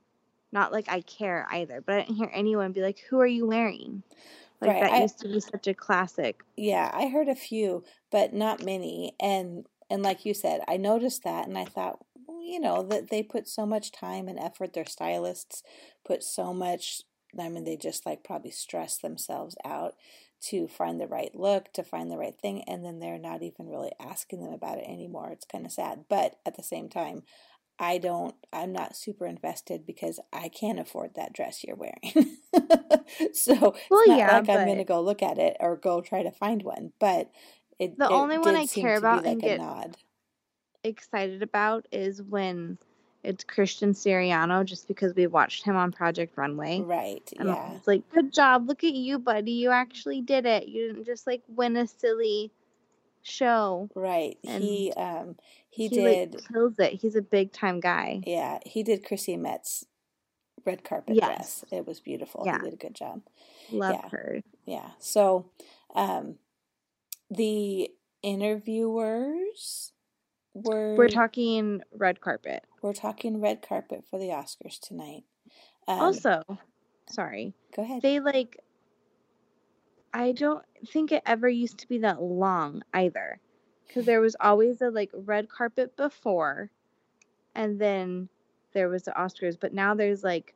not 0.52 0.70
like 0.70 0.88
i 0.88 1.00
care 1.00 1.44
either 1.50 1.80
but 1.80 1.96
i 1.96 1.98
didn't 2.02 2.14
hear 2.14 2.30
anyone 2.32 2.70
be 2.70 2.82
like 2.82 3.00
who 3.10 3.18
are 3.18 3.26
you 3.26 3.48
wearing 3.48 4.04
like 4.60 4.70
Right, 4.70 4.82
that 4.82 4.92
I- 4.92 5.00
used 5.00 5.18
to 5.20 5.28
be 5.28 5.40
such 5.40 5.66
a 5.66 5.74
classic 5.74 6.44
Yeah, 6.56 6.88
I 6.94 7.08
heard 7.08 7.26
a 7.28 7.34
few, 7.34 7.82
but 8.12 8.32
not 8.32 8.64
many. 8.64 9.16
And 9.20 9.66
and 9.92 10.02
like 10.02 10.24
you 10.24 10.34
said, 10.34 10.62
I 10.68 10.76
noticed 10.78 11.24
that 11.24 11.48
and 11.48 11.58
I 11.58 11.66
thought, 11.66 12.04
well, 12.26 12.42
you 12.42 12.60
know, 12.60 12.82
that 12.84 13.10
they 13.10 13.22
put 13.22 13.48
so 13.48 13.66
much 13.66 13.92
time 13.92 14.28
and 14.28 14.38
effort, 14.38 14.72
their 14.72 14.86
stylists 14.86 15.62
put 16.04 16.22
so 16.22 16.54
much 16.54 17.02
I 17.38 17.48
mean, 17.48 17.64
they 17.64 17.78
just 17.78 18.04
like 18.04 18.24
probably 18.24 18.50
stress 18.50 18.98
themselves 18.98 19.56
out 19.64 19.94
to 20.48 20.68
find 20.68 21.00
the 21.00 21.06
right 21.06 21.34
look, 21.34 21.72
to 21.74 21.82
find 21.82 22.10
the 22.10 22.18
right 22.18 22.38
thing, 22.38 22.62
and 22.64 22.84
then 22.84 22.98
they're 23.00 23.18
not 23.18 23.42
even 23.42 23.68
really 23.68 23.92
asking 24.00 24.42
them 24.42 24.52
about 24.52 24.78
it 24.78 24.86
anymore. 24.88 25.30
It's 25.30 25.46
kind 25.46 25.64
of 25.64 25.72
sad. 25.72 26.04
But 26.10 26.34
at 26.44 26.56
the 26.56 26.62
same 26.62 26.90
time, 26.90 27.22
I 27.78 27.98
don't, 27.98 28.34
I'm 28.52 28.72
not 28.72 28.96
super 28.96 29.26
invested 29.26 29.86
because 29.86 30.20
I 30.32 30.48
can't 30.48 30.78
afford 30.80 31.14
that 31.16 31.32
dress 31.32 31.64
you're 31.64 31.76
wearing. 31.76 32.38
so 33.32 33.74
Well, 33.88 34.00
it's 34.00 34.06
not 34.06 34.26
yeah, 34.26 34.28
like 34.28 34.48
I'm 34.48 34.64
going 34.64 34.78
to 34.78 34.84
go 34.84 35.00
look 35.00 35.22
at 35.22 35.38
it 35.38 35.56
or 35.60 35.76
go 35.76 36.00
try 36.00 36.22
to 36.22 36.30
find 36.30 36.62
one, 36.62 36.92
but 37.00 37.30
it, 37.84 37.98
the 37.98 38.04
it 38.06 38.10
only 38.10 38.38
one 38.38 38.56
I 38.56 38.66
care 38.66 38.96
about 38.96 39.24
and 39.26 39.36
like 39.36 39.38
a 39.38 39.40
get 39.40 39.60
nod. 39.60 39.96
excited 40.84 41.42
about 41.42 41.86
is 41.92 42.22
when 42.22 42.78
it's 43.22 43.44
Christian 43.44 43.92
Siriano, 43.92 44.64
just 44.64 44.88
because 44.88 45.14
we 45.14 45.26
watched 45.28 45.64
him 45.64 45.76
on 45.76 45.92
Project 45.92 46.36
Runway. 46.36 46.80
Right. 46.80 47.22
And 47.38 47.48
Yeah. 47.48 47.72
it's 47.74 47.86
like, 47.86 48.08
good 48.10 48.32
job. 48.32 48.66
Look 48.68 48.82
at 48.82 48.94
you, 48.94 49.18
buddy. 49.20 49.52
You 49.52 49.70
actually 49.70 50.22
did 50.22 50.44
it. 50.44 50.66
You 50.66 50.88
didn't 50.88 51.04
just 51.06 51.26
like 51.26 51.42
win 51.48 51.76
a 51.76 51.86
silly 51.86 52.50
show. 53.22 53.88
Right. 53.94 54.36
And 54.44 54.62
He, 54.64 54.92
um, 54.94 55.36
he 55.70 55.86
he 55.86 55.96
did, 55.96 56.34
like 56.34 56.48
kills 56.52 56.78
it. 56.80 56.94
He's 56.94 57.14
a 57.14 57.22
big 57.22 57.52
time 57.52 57.78
guy. 57.78 58.20
yeah, 58.26 58.58
he 58.66 58.82
did 58.82 59.04
Chrissy 59.06 59.36
Metz 59.36 59.84
red 60.66 60.82
carpet 60.84 61.16
dress. 61.18 61.64
Yes. 61.70 61.78
It 61.78 61.86
was 61.86 62.00
beautiful. 62.00 62.42
Yeah. 62.44 62.58
He 62.58 62.64
did 62.64 62.74
a 62.74 62.76
good 62.76 62.94
job. 62.94 63.22
Love 63.70 63.94
Yeah. 64.02 64.08
her. 64.10 64.42
Yeah. 64.66 64.90
So, 64.98 65.46
um, 65.94 66.36
the 67.36 67.90
interviewers 68.22 69.92
were 70.54 70.94
We're 70.96 71.08
talking 71.08 71.80
red 71.92 72.20
carpet. 72.20 72.64
we're 72.82 72.92
talking 72.92 73.40
red 73.40 73.62
carpet 73.62 74.04
for 74.10 74.18
the 74.18 74.28
Oscars 74.28 74.78
tonight. 74.80 75.24
Um, 75.88 76.00
Also, 76.00 76.42
sorry. 77.10 77.54
go 77.74 77.82
ahead. 77.82 78.02
They 78.02 78.20
like 78.20 78.58
I 80.14 80.32
don't 80.32 80.62
think 80.88 81.10
it 81.10 81.22
ever 81.24 81.48
used 81.48 81.78
to 81.78 81.88
be 81.88 81.98
that 81.98 82.20
long 82.22 82.82
either. 82.92 83.40
Cuz 83.92 84.04
there 84.04 84.20
was 84.20 84.36
always 84.40 84.80
a 84.82 84.90
like 84.90 85.10
red 85.14 85.48
carpet 85.48 85.96
before 85.96 86.70
and 87.54 87.80
then 87.80 88.28
there 88.72 88.88
was 88.88 89.02
the 89.04 89.12
Oscars, 89.12 89.58
but 89.58 89.72
now 89.74 89.94
there's 89.94 90.22
like 90.24 90.54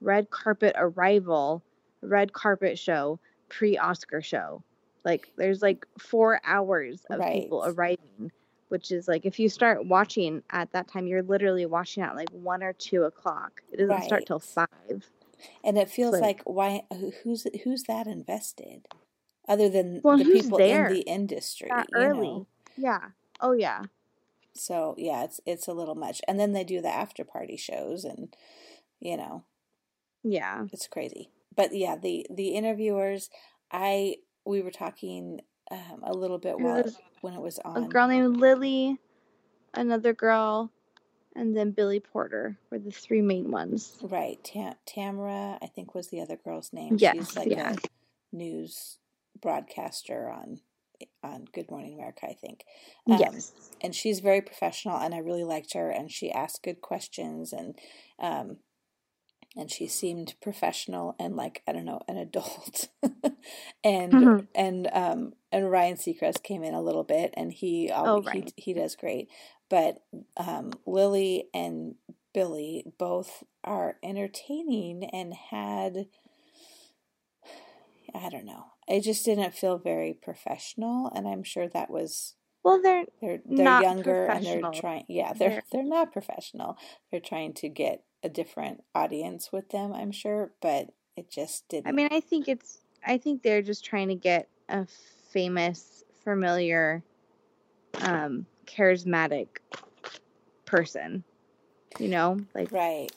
red 0.00 0.30
carpet 0.30 0.74
arrival, 0.76 1.62
red 2.02 2.32
carpet 2.32 2.78
show, 2.78 3.18
pre-Oscar 3.48 4.20
show. 4.20 4.62
Like 5.04 5.32
there's 5.36 5.62
like 5.62 5.86
4 5.98 6.40
hours 6.44 7.04
of 7.10 7.28
people 7.28 7.64
arriving, 7.66 8.32
which 8.68 8.90
is 8.90 9.08
like 9.08 9.24
if 9.26 9.38
you 9.38 9.48
start 9.48 9.86
watching 9.86 10.42
at 10.50 10.72
that 10.72 10.88
time, 10.88 11.06
you're 11.06 11.22
literally 11.22 11.66
watching 11.66 12.02
at 12.02 12.16
like 12.16 12.30
1 12.30 12.62
or 12.62 12.72
2 12.74 13.04
o'clock. 13.04 13.62
It 13.72 13.78
doesn't 13.78 14.02
start 14.02 14.26
till 14.26 14.40
5. 14.40 15.10
And 15.64 15.78
it 15.78 15.88
feels 15.90 16.20
like 16.20 16.22
like 16.22 16.42
why 16.44 16.86
who- 16.92 17.12
who's 17.22 17.46
who's 17.64 17.84
that 17.84 18.06
invested 18.06 18.88
other 19.48 19.68
than 19.68 20.02
Well, 20.02 20.18
the 20.18 20.24
people 20.24 20.58
in 20.60 20.86
the 20.86 21.00
industry, 21.02 21.70
that 21.70 21.88
early? 21.94 22.28
know? 22.30 22.46
Yeah. 22.76 23.10
Oh 23.40 23.52
yeah. 23.52 23.86
So, 24.54 24.94
yeah, 24.98 25.24
it's 25.24 25.40
it's 25.46 25.68
a 25.68 25.72
little 25.72 25.94
much. 25.94 26.20
And 26.28 26.38
then 26.38 26.52
they 26.52 26.64
do 26.64 26.80
the 26.80 26.88
after 26.88 27.24
party 27.24 27.56
shows 27.56 28.04
and 28.04 28.36
you 29.00 29.16
know, 29.16 29.44
Yeah. 30.22 30.66
it's 30.72 30.88
crazy. 30.88 31.30
But 31.54 31.74
yeah, 31.74 31.96
the 31.96 32.26
the 32.30 32.48
interviewers, 32.50 33.30
I 33.70 34.16
we 34.48 34.62
were 34.62 34.70
talking 34.70 35.40
um, 35.70 36.02
a 36.02 36.12
little 36.12 36.38
bit 36.38 36.58
while 36.58 36.84
when 37.20 37.34
it 37.34 37.40
was 37.40 37.58
on. 37.64 37.84
a 37.84 37.88
girl 37.88 38.08
named 38.08 38.38
Lilly, 38.38 38.98
another 39.74 40.14
girl, 40.14 40.70
and 41.36 41.56
then 41.56 41.72
Billy 41.72 42.00
Porter 42.00 42.56
were 42.70 42.78
the 42.78 42.90
three 42.90 43.20
main 43.20 43.50
ones. 43.50 43.98
Right, 44.02 44.42
Tam 44.42 44.74
Tamara, 44.86 45.58
I 45.62 45.66
think 45.66 45.94
was 45.94 46.08
the 46.08 46.20
other 46.22 46.36
girl's 46.42 46.72
name. 46.72 46.96
She's 46.96 47.02
Yes, 47.02 47.36
like 47.36 47.48
yeah. 47.48 47.74
a 47.74 48.36
news 48.36 48.98
broadcaster 49.40 50.30
on 50.30 50.60
on 51.22 51.44
Good 51.52 51.70
Morning 51.70 51.94
America, 51.94 52.26
I 52.28 52.32
think. 52.32 52.64
Um, 53.08 53.18
Yes. 53.20 53.52
and 53.80 53.94
she's 53.94 54.18
very 54.20 54.40
professional, 54.40 54.96
and 54.98 55.14
I 55.14 55.18
really 55.18 55.44
liked 55.44 55.74
her. 55.74 55.90
And 55.90 56.10
she 56.10 56.32
asked 56.32 56.62
good 56.64 56.80
questions, 56.80 57.52
and 57.52 57.78
um, 58.18 58.56
and 59.58 59.70
she 59.70 59.86
seemed 59.86 60.34
professional 60.40 61.16
and 61.18 61.36
like 61.36 61.62
I 61.68 61.72
don't 61.72 61.84
know, 61.84 62.00
an 62.08 62.16
adult. 62.16 62.88
and 63.84 64.12
hmm 64.12 64.38
and 64.54 64.88
um 64.92 65.32
and 65.52 65.70
Ryan 65.70 65.96
Seacrest 65.96 66.42
came 66.42 66.62
in 66.62 66.74
a 66.74 66.82
little 66.82 67.04
bit, 67.04 67.34
and 67.36 67.52
he 67.52 67.90
Oh, 68.04 68.16
al- 68.16 68.22
he 68.22 68.28
right. 68.28 68.52
he 68.56 68.72
does 68.74 68.96
great. 68.96 69.28
But 69.70 69.98
um, 70.38 70.72
Lilly 70.86 71.48
and 71.52 71.96
Billy 72.32 72.84
both 72.98 73.44
are 73.64 73.96
entertaining 74.02 75.04
and 75.12 75.34
had 75.34 76.06
I 78.14 78.30
don't 78.30 78.46
know. 78.46 78.64
It 78.86 79.02
just 79.02 79.24
didn't 79.24 79.54
feel 79.54 79.78
very 79.78 80.14
professional, 80.14 81.10
and 81.14 81.28
I'm 81.28 81.42
sure 81.42 81.68
that 81.68 81.90
was 81.90 82.34
Well, 82.64 82.80
they're 82.82 83.04
they're 83.20 83.40
they're 83.44 83.80
younger 83.80 84.26
and 84.26 84.44
they're 84.46 84.62
trying 84.72 85.04
yeah, 85.08 85.32
They're 85.34 85.62
they're 85.72 85.82
not 85.84 86.12
professional. 86.12 86.76
They're 87.10 87.20
trying 87.20 87.54
to 87.54 87.68
get 87.68 88.02
a 88.22 88.28
different 88.28 88.82
audience 88.94 89.50
with 89.52 89.70
them, 89.70 89.92
I'm 89.92 90.12
sure, 90.12 90.52
but 90.60 90.88
it 91.16 91.30
just 91.30 91.68
didn't. 91.68 91.88
I 91.88 91.92
mean, 91.92 92.08
I 92.10 92.20
think 92.20 92.48
it's 92.48 92.78
I 93.06 93.18
think 93.18 93.42
they're 93.42 93.62
just 93.62 93.84
trying 93.84 94.08
to 94.08 94.14
get 94.14 94.48
a 94.68 94.86
famous, 95.30 96.04
familiar, 96.24 97.02
um, 98.00 98.46
charismatic 98.66 99.48
person. 100.64 101.24
You 101.98 102.08
know, 102.08 102.38
like 102.54 102.72
Right. 102.72 103.10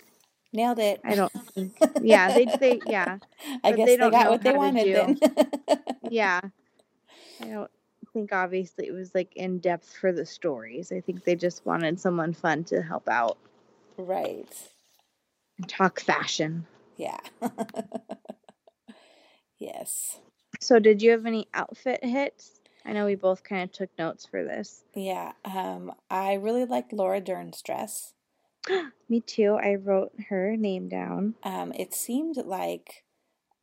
Nailed 0.54 0.80
it. 0.80 1.02
I 1.04 1.16
don't 1.16 1.32
think. 1.54 1.80
Yeah, 2.04 2.32
they 2.34 2.46
they 2.46 2.82
yeah, 2.86 3.20
I 3.64 3.72
guess 3.74 3.86
they 3.86 3.94
they 3.94 3.98
don't 3.98 4.12
got 4.12 4.26
know 4.26 4.32
what 4.32 4.44
they 4.44 4.54
wanted. 4.54 5.20
Yeah, 6.10 6.42
I 7.40 7.46
don't 7.46 7.72
think 8.12 8.34
obviously 8.34 8.88
it 8.88 8.92
was 8.92 9.14
like 9.14 9.36
in 9.36 9.60
depth 9.60 9.96
for 9.96 10.12
the 10.12 10.26
stories. 10.26 10.92
I 10.92 11.00
think 11.00 11.24
they 11.24 11.36
just 11.36 11.66
wanted 11.66 12.00
someone 12.00 12.34
fun 12.34 12.64
to 12.66 12.82
help 12.82 13.08
out 13.08 13.38
Right. 13.98 14.48
Talk 15.68 16.00
fashion. 16.00 16.66
Yeah. 16.98 17.20
Yes. 19.62 20.20
So, 20.60 20.80
did 20.80 21.04
you 21.04 21.12
have 21.12 21.28
any 21.28 21.48
outfit 21.54 22.04
hits? 22.04 22.60
I 22.84 22.94
know 22.94 23.06
we 23.06 23.14
both 23.14 23.44
kind 23.44 23.62
of 23.62 23.72
took 23.72 23.92
notes 23.98 24.26
for 24.26 24.44
this. 24.44 24.84
Yeah. 24.96 25.34
Um, 25.46 25.94
I 26.10 26.34
really 26.34 26.66
liked 26.66 26.92
Laura 26.92 27.22
Dern's 27.22 27.62
dress. 27.62 28.14
Me 29.10 29.22
too. 29.22 29.60
I 29.62 29.76
wrote 29.76 30.14
her 30.30 30.58
name 30.58 30.90
down. 30.90 31.36
Um, 31.44 31.74
it 31.74 31.94
seemed 31.94 32.38
like 32.38 33.04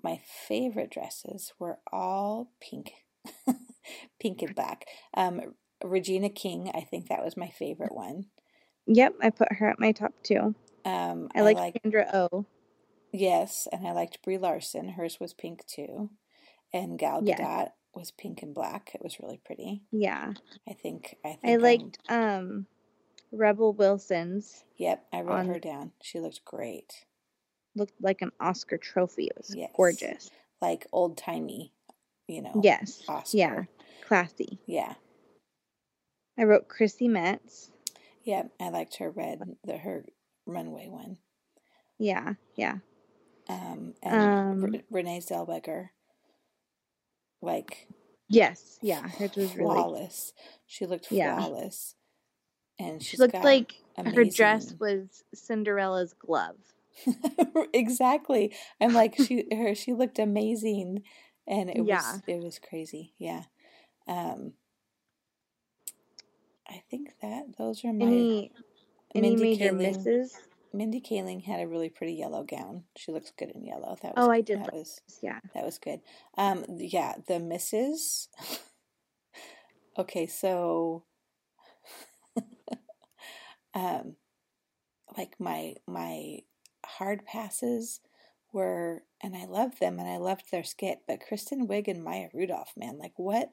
my 0.05 0.21
favorite 0.47 0.91
dresses 0.91 1.53
were 1.59 1.81
all 1.93 2.53
pink, 2.61 2.93
pink 4.21 4.41
and 4.43 4.55
black. 4.55 4.87
Um, 5.15 5.57
Regina 5.83 6.31
King, 6.31 6.71
I 6.73 6.83
think 6.83 7.09
that 7.09 7.25
was 7.25 7.37
my 7.37 7.49
favorite 7.49 7.95
one. 7.95 8.27
Yep, 8.87 9.15
I 9.21 9.31
put 9.31 9.53
her 9.55 9.69
at 9.69 9.81
my 9.81 9.91
top 9.91 10.15
two. 10.23 10.55
Um, 10.89 11.29
I 11.35 11.41
I 11.41 11.43
like 11.43 11.57
like 11.57 11.81
Sandra 11.83 12.07
O. 12.15 12.47
yes, 13.13 13.67
and 13.73 13.87
I 13.87 13.93
liked 13.93 14.23
Brie 14.23 14.39
Larson. 14.39 14.91
Hers 14.91 15.19
was 15.21 15.35
pink 15.35 15.65
too, 15.67 16.11
and 16.73 16.99
Gal 16.99 17.21
Yes. 17.25 17.41
Gadot 17.41 17.71
was 17.95 18.11
pink 18.13 18.43
and 18.43 18.55
black. 18.55 18.93
It 18.95 19.03
was 19.03 19.19
really 19.21 19.41
pretty. 19.45 19.83
Yeah. 19.91 20.35
I 20.69 20.73
think. 20.73 21.17
I 21.25 21.31
think. 21.31 21.45
I 21.45 21.51
I'm- 21.53 21.61
liked 21.61 21.99
um 22.09 22.67
Rebel 23.33 23.73
Wilson's. 23.73 24.65
Yep, 24.79 25.07
I 25.13 25.21
wrote 25.23 25.35
on 25.39 25.47
her 25.49 25.59
down. 25.59 25.93
She 26.03 26.21
looked 26.21 26.45
great, 26.45 27.05
looked 27.75 28.01
like 28.01 28.23
an 28.23 28.33
Oscar 28.41 28.79
trophy. 28.79 29.27
It 29.27 29.37
was 29.37 29.55
Yes. 29.55 29.71
gorgeous. 29.77 30.31
like 30.61 30.87
old 30.93 31.17
timey, 31.19 31.73
you 32.27 32.43
know. 32.43 32.61
Yes. 32.63 33.03
Oscar. 33.09 33.37
Yeah. 33.37 33.65
Classy. 34.07 34.59
Yeah. 34.67 34.95
I 36.39 36.45
wrote 36.45 36.69
Chrissy 36.69 37.09
Metz. 37.09 37.71
Yep, 38.25 38.53
I 38.61 38.69
liked 38.71 38.97
her 38.97 39.11
red, 39.11 39.57
the 39.65 39.77
her 39.79 40.05
runway 40.49 40.89
one. 40.89 41.19
Yeah. 41.99 42.35
Yeah. 42.57 42.79
Um, 43.49 43.95
and 44.03 44.15
Um 44.23 44.63
Re- 44.63 44.85
Renee 44.91 45.21
Zellweger, 45.21 45.91
like 47.41 47.87
yes. 48.29 48.79
Yeah. 48.83 49.09
Hers 49.09 49.37
was 49.37 49.57
really 49.57 49.75
flawless. 49.75 50.33
She 50.67 50.87
looked 50.87 51.11
Yeah. 51.11 51.37
flawless, 51.37 51.95
and 52.79 53.03
she 53.03 53.17
looked 53.17 53.35
like 53.35 53.75
her 53.97 54.25
dress 54.25 54.75
was 54.79 55.25
Cinderella's 55.35 56.13
glove. 56.15 56.57
exactly. 57.73 58.53
I'm 58.81 58.93
like 58.93 59.15
she 59.17 59.47
her 59.53 59.75
she 59.75 59.93
looked 59.95 60.19
amazing, 60.19 61.05
and 61.47 61.71
it 61.71 61.85
Yeah. 61.87 61.97
was 62.13 62.23
it 62.27 62.43
was 62.43 62.59
crazy. 62.59 63.15
Yeah. 63.19 63.45
Um, 64.07 64.55
I 66.69 66.83
think 66.91 67.15
that 67.23 67.57
those 67.57 67.85
are 67.85 67.93
my 67.93 68.05
Any 68.07 68.53
any 69.15 69.31
Mindy 69.31 69.43
major 69.43 69.73
Kaling. 69.73 69.77
misses? 69.77 70.39
Mindy 70.73 71.01
Kaling 71.01 71.45
had 71.45 71.61
a 71.61 71.67
really 71.67 71.89
pretty 71.89 72.15
yellow 72.15 72.45
gown. 72.45 72.85
She 72.97 73.11
looks 73.13 73.33
good 73.37 73.51
in 73.51 73.65
yellow. 73.65 73.97
That 74.03 74.15
was 74.15 74.27
Oh, 74.27 74.31
I 74.31 74.41
did 74.41 74.59
that 74.59 74.67
like 74.67 74.73
was 74.75 75.01
this. 75.07 75.19
Yeah. 75.23 75.41
that 75.55 75.65
was 75.65 75.79
good. 75.79 76.01
Um, 76.37 76.65
yeah, 76.69 77.15
the 77.27 77.41
misses. 77.41 78.29
okay, 79.99 80.27
so 80.27 81.05
um, 83.75 84.17
like 85.17 85.35
my 85.39 85.75
my 85.87 86.41
hard 86.85 87.25
passes 87.25 88.01
were, 88.53 89.05
and 89.23 89.35
I 89.35 89.47
loved 89.47 89.81
them, 89.81 89.99
and 89.99 90.09
I 90.09 90.19
loved 90.19 90.51
their 90.51 90.65
skit. 90.65 91.01
But 91.07 91.21
Kristen 91.27 91.67
Wiig 91.67 91.89
and 91.89 92.05
Maya 92.05 92.29
Rudolph, 92.35 92.73
man, 92.77 92.99
like 92.99 93.15
what 93.17 93.53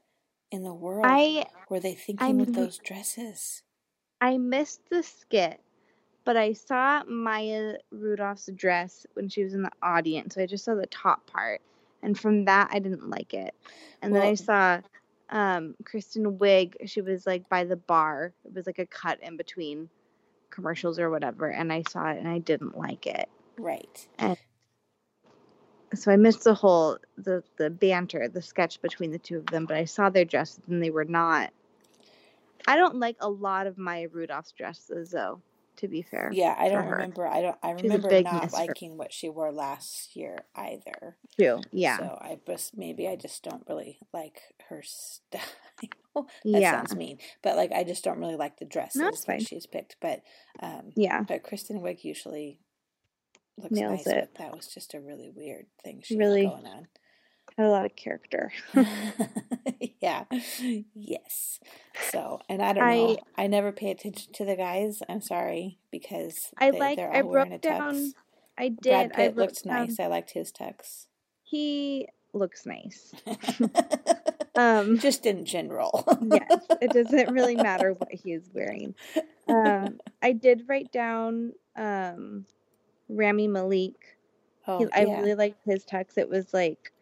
in 0.52 0.64
the 0.64 0.74
world 0.74 1.06
I 1.08 1.46
were 1.70 1.80
they 1.80 1.96
thinking 1.96 2.38
with 2.38 2.50
I'm 2.50 2.54
those 2.54 2.78
dresses? 2.78 3.64
I 4.22 4.38
missed 4.38 4.82
the 4.90 5.04
skit, 5.04 5.60
but 6.24 6.38
I 6.38 6.54
saw 6.54 7.04
Maya 7.06 7.76
Rudolph's 7.92 8.50
dress 8.56 9.06
when 9.14 9.30
she 9.30 9.44
was 9.44 9.54
in 9.54 9.64
the 9.64 9.72
audience. 9.82 10.36
So 10.36 10.42
I 10.42 10.46
just 10.46 10.66
saw 10.66 10.76
the 10.76 10.88
top 10.88 11.26
part. 11.28 11.62
And 12.02 12.18
from 12.18 12.46
that, 12.46 12.70
I 12.72 12.80
didn't 12.80 13.10
like 13.10 13.34
it. 13.34 13.54
And 14.02 14.16
then 14.16 14.22
I 14.22 14.36
saw 14.36 14.82
um, 15.30 15.76
Kristen 15.86 16.38
Wiig. 16.38 16.76
She 16.86 17.02
was 17.02 17.26
like 17.26 17.50
by 17.50 17.64
the 17.64 17.76
bar. 17.76 18.34
It 18.46 18.54
was 18.54 18.68
like 18.68 18.80
a 18.80 18.86
cut 18.86 19.20
in 19.22 19.38
between 19.38 19.90
commercials 20.50 21.00
or 21.00 21.10
whatever. 21.10 21.50
And 21.50 21.74
I 21.74 21.84
saw 21.90 22.12
it 22.12 22.20
and 22.20 22.28
I 22.28 22.40
didn't 22.40 22.78
like 22.78 23.08
it. 23.08 23.30
Right. 23.58 24.08
And 24.20 24.38
So 25.96 26.12
I 26.12 26.18
missed 26.18 26.44
the 26.44 26.54
whole 26.54 26.98
the 27.18 27.44
the 27.58 27.70
banter, 27.70 28.28
the 28.28 28.42
sketch 28.42 28.82
between 28.82 29.12
the 29.12 29.20
two 29.20 29.38
of 29.38 29.46
them. 29.48 29.66
But 29.66 29.78
I 29.78 29.86
saw 29.86 30.10
their 30.10 30.26
dresses 30.26 30.62
and 30.68 30.84
they 30.84 30.90
were 30.90 31.06
not. 31.06 31.52
I 32.68 32.76
don't 32.78 32.96
like 33.00 33.18
a 33.20 33.30
lot 33.30 33.68
of 33.68 33.78
Maya 33.78 34.08
Rudolph's 34.12 34.52
dresses, 34.54 35.12
though. 35.12 35.42
To 35.80 35.90
be 35.90 36.04
fair, 36.04 36.30
Yeah, 36.32 36.56
I 36.58 36.70
don't 36.70 36.86
her. 36.86 36.92
remember. 36.92 37.28
I 37.28 37.42
don't. 37.42 37.58
I 37.62 37.72
remember 37.72 38.10
not 38.22 38.54
liking 38.54 38.96
what 38.98 39.12
she 39.12 39.28
wore 39.28 39.52
last 39.52 40.16
year 40.16 40.46
either. 40.56 41.18
too. 41.38 41.60
Yeah, 41.74 41.98
So 41.98 42.18
I 42.22 42.40
just 42.48 42.78
maybe 42.78 43.10
I 43.10 43.18
just 43.18 43.44
don't 43.44 43.62
really 43.68 44.00
like 44.14 44.40
her 44.70 44.82
style. 44.84 45.42
that 46.16 46.26
yeah, 46.46 46.72
sounds 46.72 46.96
mean, 46.96 47.18
but 47.44 47.58
like 47.58 47.74
I 47.74 47.84
just 47.84 48.06
don't 48.06 48.20
really 48.20 48.38
like 48.38 48.58
the 48.58 48.64
dresses 48.64 49.02
No, 49.02 49.12
that 49.28 49.42
she's 49.42 49.66
picked. 49.66 49.98
But 50.00 50.22
um, 50.62 50.94
yeah. 50.96 51.24
but 51.24 51.44
Kristen 51.44 51.82
Wiig 51.82 52.06
usually 52.06 52.62
looks 53.58 53.74
Nails 53.74 54.06
nice. 54.06 54.08
it. 54.08 54.30
But 54.34 54.42
that 54.42 54.56
was 54.56 54.68
just 54.68 54.94
a 54.94 55.02
really 55.02 55.30
weird 55.30 55.66
thing 55.84 56.02
she 56.06 56.16
Really. 56.16 56.46
going 56.46 56.66
on. 56.68 56.88
A 57.58 57.64
lot 57.64 57.86
of 57.86 57.96
character. 57.96 58.52
yeah. 60.02 60.26
Yes. 60.94 61.60
So, 62.10 62.42
and 62.50 62.62
I 62.62 62.74
don't 62.74 62.84
I- 62.84 62.96
know. 62.96 63.18
I 63.38 63.48
never 63.48 63.72
pay 63.72 63.92
attention 63.92 64.34
to 64.34 64.46
the 64.46 64.56
guys. 64.56 65.02
I'm 65.08 65.22
sorry 65.22 65.78
because 65.92 66.52
I 66.58 66.72
they, 66.72 66.80
like. 66.80 66.98
They're 66.98 67.10
all 67.10 67.16
I 67.18 67.22
wrote 67.22 67.62
down. 67.62 68.12
I 68.58 68.70
did. 68.70 68.82
Brad 68.82 69.12
I 69.14 69.16
Pitt 69.16 69.36
wrote 69.36 69.38
looked 69.38 69.64
down- 69.64 69.86
nice. 69.88 70.00
I 70.00 70.08
liked 70.08 70.32
his 70.32 70.52
tux. 70.52 71.06
He 71.44 72.08
looks 72.34 72.66
nice. 72.66 73.14
Um, 74.58 75.00
Just 75.00 75.26
in 75.26 75.44
general. 75.44 76.06
yes, 76.32 76.62
it 76.82 76.92
doesn't 76.92 77.34
really 77.34 77.58
matter 77.58 77.92
what 77.98 78.14
he 78.14 78.32
is 78.32 78.50
wearing. 78.54 78.96
Um, 79.50 80.00
I 80.24 80.32
did 80.32 80.64
write 80.70 80.94
down 80.94 81.52
um, 81.76 82.46
Rami 83.10 83.50
Malek. 83.50 84.16
Oh, 84.66 84.78
He, 84.80 84.86
I 84.94 85.02
yeah. 85.08 85.18
really 85.20 85.36
liked 85.36 85.60
his 85.66 85.84
tux. 85.84 86.18
It 86.18 86.30
was 86.30 86.54
like, 86.54 86.94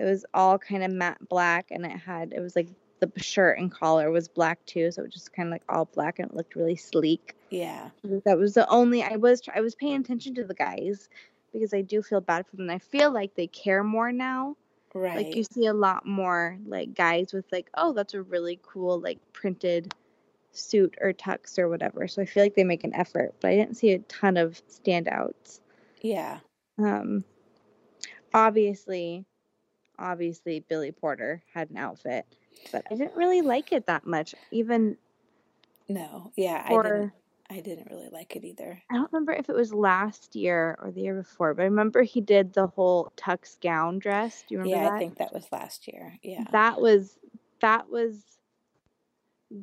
it 0.00 0.04
was 0.04 0.24
all 0.32 0.58
kind 0.58 0.82
of 0.82 0.90
matte 0.90 1.28
black, 1.28 1.66
and 1.70 1.84
it 1.84 1.98
had 1.98 2.32
it 2.32 2.40
was 2.40 2.56
like 2.56 2.68
the 3.00 3.12
shirt 3.16 3.58
and 3.58 3.70
collar 3.70 4.10
was 4.10 4.28
black 4.28 4.64
too, 4.66 4.90
so 4.90 5.02
it 5.02 5.06
was 5.06 5.14
just 5.14 5.32
kind 5.32 5.48
of 5.48 5.52
like 5.52 5.64
all 5.68 5.84
black, 5.84 6.18
and 6.18 6.30
it 6.30 6.36
looked 6.36 6.56
really 6.56 6.76
sleek. 6.76 7.34
yeah. 7.50 7.90
That 8.24 8.38
was 8.38 8.54
the 8.54 8.68
only 8.68 9.02
I 9.02 9.16
was 9.16 9.42
I 9.54 9.60
was 9.60 9.74
paying 9.74 10.00
attention 10.00 10.34
to 10.36 10.44
the 10.44 10.54
guys 10.54 11.08
because 11.52 11.74
I 11.74 11.82
do 11.82 12.02
feel 12.02 12.20
bad 12.20 12.46
for 12.46 12.56
them. 12.56 12.70
I 12.70 12.78
feel 12.78 13.12
like 13.12 13.34
they 13.34 13.46
care 13.46 13.84
more 13.84 14.12
now. 14.12 14.56
Right. 14.94 15.26
Like 15.26 15.36
you 15.36 15.44
see 15.44 15.66
a 15.66 15.74
lot 15.74 16.06
more 16.06 16.58
like 16.66 16.94
guys 16.94 17.32
with 17.32 17.44
like, 17.52 17.70
oh, 17.74 17.92
that's 17.92 18.14
a 18.14 18.22
really 18.22 18.58
cool 18.62 19.00
like 19.00 19.18
printed 19.32 19.94
suit 20.52 20.96
or 21.00 21.12
tux 21.12 21.58
or 21.58 21.68
whatever. 21.68 22.08
So 22.08 22.22
I 22.22 22.24
feel 22.24 22.42
like 22.42 22.54
they 22.54 22.64
make 22.64 22.84
an 22.84 22.94
effort, 22.94 23.34
but 23.40 23.50
I 23.50 23.56
didn't 23.56 23.76
see 23.76 23.92
a 23.92 23.98
ton 24.00 24.36
of 24.36 24.60
standouts. 24.66 25.60
yeah. 26.00 26.38
Um, 26.78 27.24
obviously, 28.32 29.26
obviously 30.00 30.60
Billy 30.60 30.92
Porter 30.92 31.42
had 31.52 31.70
an 31.70 31.76
outfit, 31.76 32.26
but 32.72 32.84
I 32.90 32.94
didn't 32.94 33.16
really 33.16 33.42
like 33.42 33.72
it 33.72 33.86
that 33.86 34.06
much. 34.06 34.34
Even 34.50 34.96
No. 35.88 36.32
Yeah. 36.36 36.64
I 36.66 36.82
didn't. 36.82 37.12
I 37.52 37.58
didn't 37.58 37.88
really 37.90 38.08
like 38.10 38.36
it 38.36 38.44
either. 38.44 38.80
I 38.88 38.94
don't 38.94 39.12
remember 39.12 39.32
if 39.32 39.48
it 39.48 39.56
was 39.56 39.74
last 39.74 40.36
year 40.36 40.78
or 40.80 40.92
the 40.92 41.00
year 41.00 41.16
before, 41.16 41.52
but 41.52 41.62
I 41.62 41.64
remember 41.64 42.04
he 42.04 42.20
did 42.20 42.52
the 42.52 42.68
whole 42.68 43.12
tux 43.16 43.60
gown 43.60 43.98
dress. 43.98 44.44
Do 44.48 44.54
you 44.54 44.60
remember 44.60 44.76
Yeah, 44.76 44.88
that? 44.88 44.94
I 44.94 44.98
think 45.00 45.18
that 45.18 45.32
was 45.32 45.48
last 45.50 45.88
year. 45.88 46.16
Yeah. 46.22 46.44
that 46.52 46.80
was 46.80 47.18
that 47.60 47.90
was 47.90 48.22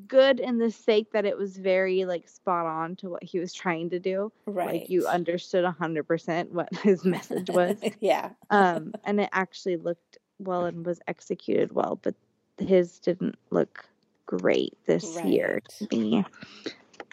good 0.08 0.40
in 0.42 0.58
the 0.58 0.70
sake 0.70 1.12
that 1.14 1.26
it 1.26 1.38
was 1.38 1.58
very 1.58 2.04
like 2.04 2.28
spot 2.28 2.66
on 2.66 2.96
to 2.98 3.10
what 3.10 3.24
he 3.24 3.40
was 3.40 3.54
trying 3.54 3.90
to 3.90 4.00
do 4.00 4.32
right. 4.46 4.82
like 4.82 4.90
you 4.90 5.08
understood 5.08 5.64
100% 5.64 6.52
what 6.52 6.74
his 6.84 7.06
message 7.06 7.50
was 7.50 7.78
yeah. 8.02 8.32
um 8.50 8.94
and 9.06 9.22
it 9.22 9.30
actually 9.32 9.78
looked 9.78 10.18
well 10.40 10.66
and 10.66 10.86
was 10.86 11.00
executed 11.08 11.72
well 11.74 12.00
but 12.02 12.16
his 12.58 13.00
didn't 13.00 13.36
look 13.50 13.86
great 14.26 14.74
this 14.86 15.18
year 15.24 15.62
to 15.70 15.88
me 15.92 16.26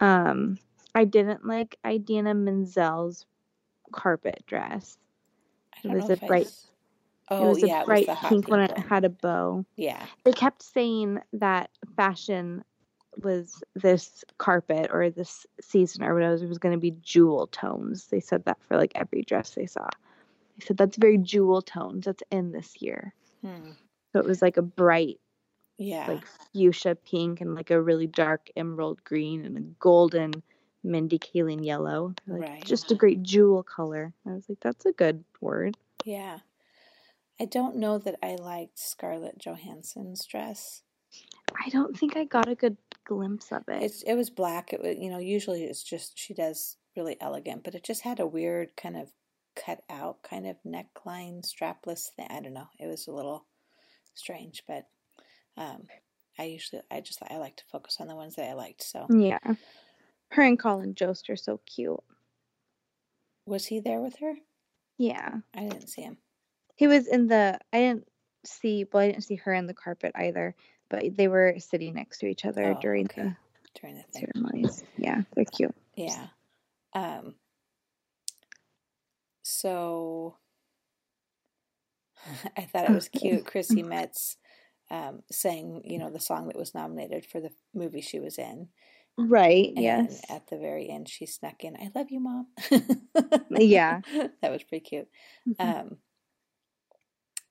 um 0.00 0.58
i 0.94 1.04
didn't 1.04 1.46
like 1.46 1.76
idina 1.86 2.34
menzel's 2.34 3.26
carpet 3.92 4.42
dress 4.46 4.98
I 5.84 5.88
It 5.88 5.94
was 5.94 6.10
a 6.10 6.24
I 6.24 6.26
bright- 6.26 6.46
s- 6.46 6.66
Oh 7.30 7.46
it 7.46 7.62
was 7.62 7.62
yeah, 7.62 7.82
a 7.82 7.86
bright 7.86 8.02
it 8.02 8.08
was 8.08 8.14
the 8.18 8.20
hot 8.20 8.28
pink 8.28 8.48
one 8.48 8.60
it 8.60 8.78
had 8.78 9.04
a 9.04 9.08
bow 9.08 9.64
Yeah. 9.76 10.04
they 10.24 10.32
kept 10.32 10.62
saying 10.62 11.20
that 11.32 11.70
fashion 11.96 12.64
was 13.22 13.62
this 13.74 14.24
carpet 14.38 14.90
or 14.92 15.08
this 15.08 15.46
season 15.60 16.02
or 16.04 16.12
whatever 16.14 16.34
it 16.34 16.48
was 16.48 16.58
going 16.58 16.74
to 16.74 16.80
be 16.80 16.90
jewel 17.00 17.46
tones. 17.46 18.08
They 18.08 18.20
said 18.20 18.44
that 18.44 18.58
for 18.68 18.76
like 18.76 18.92
every 18.96 19.22
dress 19.22 19.50
they 19.54 19.66
saw. 19.66 19.88
They 20.58 20.66
said 20.66 20.76
that's 20.76 20.96
very 20.96 21.18
jewel 21.18 21.62
tones 21.62 22.04
that's 22.06 22.22
in 22.30 22.52
this 22.52 22.80
year. 22.80 23.14
Hmm. 23.42 23.72
So 24.12 24.20
it 24.20 24.24
was 24.26 24.40
like 24.42 24.56
a 24.56 24.62
bright 24.62 25.18
Yeah. 25.78 26.06
like 26.06 26.24
fuchsia 26.52 26.94
pink 26.94 27.40
and 27.40 27.54
like 27.54 27.70
a 27.70 27.80
really 27.82 28.06
dark 28.06 28.48
emerald 28.56 29.02
green 29.04 29.44
and 29.44 29.56
a 29.56 29.60
golden 29.80 30.42
Mindy 30.84 31.18
Kaling 31.18 31.64
yellow. 31.64 32.14
Like 32.26 32.42
Right. 32.42 32.64
just 32.64 32.92
a 32.92 32.94
great 32.94 33.22
jewel 33.22 33.62
color. 33.62 34.12
I 34.26 34.32
was 34.34 34.48
like 34.48 34.60
that's 34.60 34.86
a 34.86 34.92
good 34.92 35.24
word. 35.40 35.76
yeah. 36.04 36.38
I 37.40 37.46
don't 37.46 37.74
know 37.76 37.98
that 37.98 38.14
I 38.22 38.36
liked 38.36 38.78
Scarlett 38.78 39.38
Johansson's 39.38 40.24
dress. 40.24 40.82
I 41.64 41.68
don't 41.68 41.98
think 41.98 42.16
I 42.16 42.22
got 42.24 42.48
a 42.48 42.54
good 42.54 42.76
glimpse 43.04 43.50
of 43.50 43.64
it. 43.66 43.82
It's 43.82 44.02
it 44.02 44.14
was 44.14 44.30
black. 44.30 44.72
It 44.72 44.80
was 44.80 44.96
you 44.98 45.10
know 45.10 45.18
usually 45.18 45.64
it's 45.64 45.82
just 45.82 46.16
she 46.16 46.32
does 46.32 46.76
really 46.96 47.16
elegant, 47.20 47.64
but 47.64 47.74
it 47.74 47.82
just 47.82 48.02
had 48.02 48.20
a 48.20 48.26
weird 48.26 48.76
kind 48.76 48.96
of 48.96 49.08
cut 49.56 49.82
out 49.90 50.22
kind 50.22 50.46
of 50.46 50.56
neckline 50.66 51.42
strapless 51.44 52.10
thing. 52.16 52.26
I 52.30 52.40
don't 52.40 52.54
know. 52.54 52.68
It 52.78 52.86
was 52.86 53.06
a 53.06 53.12
little 53.12 53.44
strange, 54.14 54.62
but 54.66 54.86
um, 55.56 55.82
I 56.38 56.44
usually 56.44 56.82
I 56.90 57.00
just 57.00 57.20
I 57.30 57.36
like 57.38 57.56
to 57.56 57.64
focus 57.70 57.98
on 58.00 58.08
the 58.08 58.16
ones 58.16 58.36
that 58.36 58.48
I 58.48 58.54
liked. 58.54 58.82
So 58.82 59.06
yeah. 59.10 59.38
Her 60.30 60.42
and 60.42 60.58
Colin 60.58 60.94
Jost 60.94 61.30
are 61.30 61.36
so 61.36 61.60
cute. 61.66 62.00
was 63.46 63.66
he 63.66 63.80
there 63.80 64.00
with 64.00 64.16
her? 64.18 64.34
Yeah. 64.98 65.36
I 65.54 65.60
didn't 65.60 65.88
see 65.88 66.02
him. 66.02 66.16
He 66.76 66.86
was 66.86 67.06
in 67.06 67.28
the. 67.28 67.58
I 67.72 67.78
didn't 67.78 68.08
see. 68.44 68.84
Well, 68.92 69.02
I 69.04 69.12
didn't 69.12 69.24
see 69.24 69.36
her 69.36 69.52
in 69.54 69.66
the 69.66 69.74
carpet 69.74 70.12
either. 70.16 70.54
But 70.88 71.16
they 71.16 71.28
were 71.28 71.54
sitting 71.58 71.94
next 71.94 72.18
to 72.18 72.26
each 72.26 72.44
other 72.44 72.74
Oh, 72.76 72.80
during 72.80 73.06
okay. 73.06 73.22
the 73.22 73.36
during 73.80 73.96
the 73.96 74.02
thing. 74.12 74.26
ceremonies. 74.34 74.82
Yeah, 74.98 75.22
they're 75.34 75.44
cute. 75.44 75.74
Yeah. 75.96 76.26
Um 76.94 77.34
so 79.64 80.36
I 82.56 82.62
thought 82.62 82.84
it 82.84 82.90
was 82.90 83.08
cute. 83.20 83.46
Chrissy 83.46 83.82
Metz 83.82 84.36
um 84.90 85.22
sang, 85.30 85.80
you 85.84 85.98
know, 85.98 86.10
the 86.10 86.20
song 86.20 86.48
that 86.48 86.58
was 86.58 86.74
nominated 86.74 87.24
for 87.24 87.40
the 87.40 87.50
movie 87.74 88.02
she 88.02 88.20
was 88.20 88.38
in. 88.38 88.68
Right. 89.16 89.72
And 89.74 89.82
yes. 89.82 90.20
at 90.28 90.48
the 90.48 90.58
very 90.58 90.90
end 90.90 91.08
she 91.08 91.24
snuck 91.24 91.64
in, 91.64 91.76
I 91.76 91.90
love 91.94 92.10
you, 92.10 92.20
Mom. 92.20 92.48
Yeah. 93.50 94.00
that 94.42 94.50
was 94.52 94.62
pretty 94.64 94.84
cute. 94.84 95.08
Mhm. 95.48 95.54
Um 95.58 95.96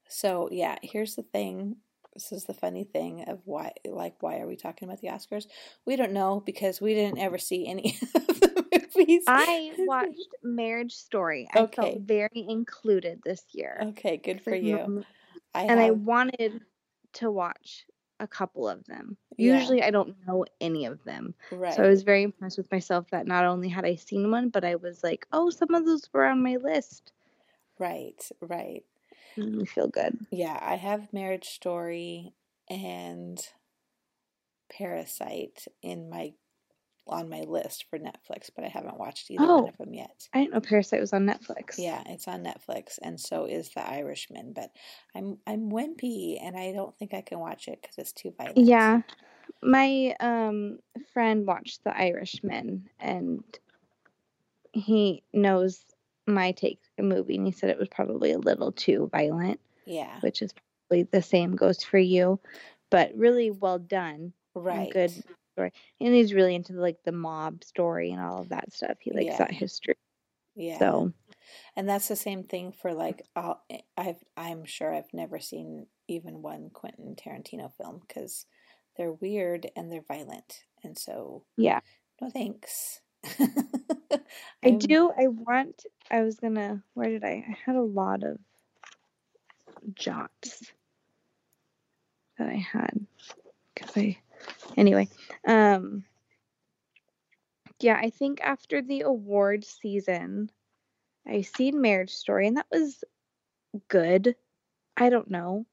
so 0.07 0.49
yeah, 0.51 0.75
here's 0.83 1.15
the 1.15 1.23
thing. 1.23 1.77
This 2.13 2.31
is 2.31 2.43
the 2.45 2.53
funny 2.53 2.83
thing 2.83 3.25
of 3.27 3.39
why 3.45 3.71
like 3.87 4.21
why 4.21 4.37
are 4.37 4.47
we 4.47 4.55
talking 4.55 4.87
about 4.87 5.01
the 5.01 5.07
Oscars? 5.07 5.47
We 5.87 5.95
don't 5.95 6.13
know 6.13 6.43
because 6.45 6.79
we 6.79 6.93
didn't 6.93 7.17
ever 7.17 7.39
see 7.39 7.65
any 7.67 7.97
of 8.13 8.39
the 8.39 8.62
movies. 8.97 9.23
I 9.27 9.73
watched 9.79 10.27
Marriage 10.43 10.93
Story. 10.93 11.47
I 11.53 11.59
Okay. 11.61 11.75
felt 11.75 12.01
very 12.01 12.29
included 12.33 13.21
this 13.23 13.43
year. 13.51 13.77
Okay, 13.81 14.17
good 14.17 14.41
for 14.41 14.51
Like, 14.51 14.63
you. 14.63 15.05
I 15.53 15.63
and 15.63 15.79
I 15.79 15.91
wanted 15.91 16.61
to 17.13 17.31
watch 17.31 17.85
a 18.19 18.27
couple 18.27 18.67
of 18.67 18.83
them. 18.85 19.17
Yeah. 19.37 19.59
Usually, 19.59 19.83
I 19.83 19.91
don't 19.91 20.15
know 20.27 20.45
any 20.61 20.85
of 20.85 21.03
them. 21.03 21.33
right. 21.51 21.73
So 21.73 21.83
I 21.83 21.89
was 21.89 22.03
very 22.03 22.23
impressed 22.23 22.57
with 22.57 22.71
myself 22.71 23.09
that 23.11 23.27
not 23.27 23.45
only 23.45 23.69
had 23.69 23.85
I 23.85 23.95
seen 23.95 24.31
one, 24.31 24.49
but 24.49 24.63
I 24.63 24.75
was 24.75 25.03
like, 25.03 25.25
oh, 25.31 25.49
some 25.49 25.73
of 25.73 25.85
those 25.85 26.09
were 26.13 26.25
on 26.25 26.41
my 26.43 26.55
list. 26.57 27.11
right, 27.79 28.23
right. 28.41 28.83
Made 29.35 29.53
me 29.55 29.65
feel 29.65 29.87
good. 29.87 30.17
Yeah, 30.31 30.57
I 30.61 30.75
have 30.75 31.11
Marriage 31.11 31.49
Story 31.49 32.33
and 32.69 33.45
Parasite 34.69 35.65
in 35.81 36.09
my 36.09 36.33
on 37.07 37.29
my 37.29 37.41
list 37.41 37.85
for 37.89 37.99
Netflix, 37.99 38.49
but 38.55 38.63
I 38.63 38.69
haven't 38.69 38.97
watched 38.97 39.29
either 39.29 39.43
Oh. 39.43 39.59
one 39.59 39.69
of 39.69 39.77
them 39.77 39.93
yet. 39.93 40.27
I 40.33 40.39
didn't 40.41 40.53
know 40.53 40.61
Parasite 40.61 41.01
was 41.01 41.11
on 41.13 41.25
Netflix. 41.25 41.75
Yeah, 41.77 42.01
it's 42.07 42.27
on 42.27 42.43
Netflix, 42.43 42.97
and 43.01 43.19
so 43.19 43.45
is 43.45 43.69
The 43.69 43.85
Irishman. 43.87 44.53
But 44.53 44.71
I'm 45.13 45.37
I'm 45.45 45.69
wimpy, 45.69 46.37
and 46.41 46.55
I 46.57 46.71
don't 46.71 46.97
think 46.97 47.13
I 47.13 47.21
can 47.21 47.39
watch 47.39 47.67
it 47.67 47.81
because 47.81 47.97
it's 47.97 48.13
too 48.13 48.33
violent. 48.37 48.57
Yeah. 48.57 49.01
My 49.61 50.15
um 50.21 50.79
friend 51.13 51.45
watched 51.45 51.83
The 51.83 51.95
Irishman 51.97 52.89
and 52.99 53.43
he 54.71 55.23
knows 55.33 55.83
my 56.25 56.51
take 56.51 56.79
a 56.97 57.03
movie 57.03 57.35
and 57.35 57.45
he 57.45 57.51
said 57.51 57.69
it 57.69 57.77
was 57.77 57.89
probably 57.89 58.31
a 58.31 58.37
little 58.39 58.71
too 58.71 59.09
violent. 59.11 59.59
Yeah. 59.85 60.19
Which 60.21 60.41
is 60.41 60.53
probably 60.89 61.03
the 61.03 61.21
same 61.21 61.55
goes 61.55 61.83
for 61.83 61.97
you. 61.97 62.39
But 62.89 63.11
really 63.15 63.51
well 63.51 63.79
done. 63.79 64.33
Right. 64.55 64.91
Good 64.91 65.11
story. 65.53 65.71
And 66.01 66.13
he's 66.13 66.33
really 66.33 66.55
into 66.55 66.73
like 66.73 66.97
the 67.03 67.11
mob 67.11 67.63
story 67.63 68.11
and 68.11 68.21
all 68.21 68.41
of 68.41 68.49
that 68.49 68.73
stuff. 68.73 68.97
He 68.99 69.11
likes 69.11 69.25
Yeah. 69.25 69.37
that 69.37 69.51
history. 69.51 69.95
Yeah. 70.55 70.77
So 70.79 71.13
And 71.75 71.87
that's 71.89 72.07
the 72.07 72.15
same 72.15 72.43
thing 72.43 72.71
for 72.71 72.93
like 72.93 73.23
I'll, 73.35 73.63
eh, 73.69 73.81
I've 73.97 74.23
I'm 74.37 74.65
sure 74.65 74.93
I've 74.93 75.13
never 75.13 75.39
seen 75.39 75.87
even 76.07 76.41
one 76.41 76.69
Quentin 76.71 77.15
Tarantino 77.15 77.71
film 77.73 77.99
because 78.07 78.45
they're 78.97 79.11
weird 79.13 79.69
and 79.75 79.91
they're 79.91 80.03
violent, 80.07 80.65
and 80.83 80.97
so 80.97 81.45
yeah. 81.57 81.79
no 82.21 82.29
thanks. 82.29 83.01
I 84.63 84.71
do 84.71 85.11
I 85.17 85.27
want 85.27 85.85
I 86.11 86.21
was 86.21 86.39
gonna 86.39 86.83
where 86.93 87.09
did 87.09 87.23
I 87.23 87.43
I 87.47 87.57
had 87.65 87.75
a 87.75 87.81
lot 87.81 88.23
of 88.23 88.37
jots 89.93 90.71
that 92.37 92.47
I 92.47 92.55
had 92.55 93.05
because 93.73 93.95
I 93.97 94.17
anyway 94.77 95.07
um 95.47 96.03
yeah 97.79 97.99
I 98.01 98.09
think 98.09 98.41
after 98.41 98.81
the 98.81 99.01
award 99.01 99.63
season 99.65 100.49
I 101.27 101.41
seen 101.41 101.81
Marriage 101.81 102.11
Story 102.11 102.47
and 102.47 102.57
that 102.57 102.67
was 102.71 103.03
good 103.87 104.35
I 104.97 105.09
don't 105.09 105.29
know 105.29 105.65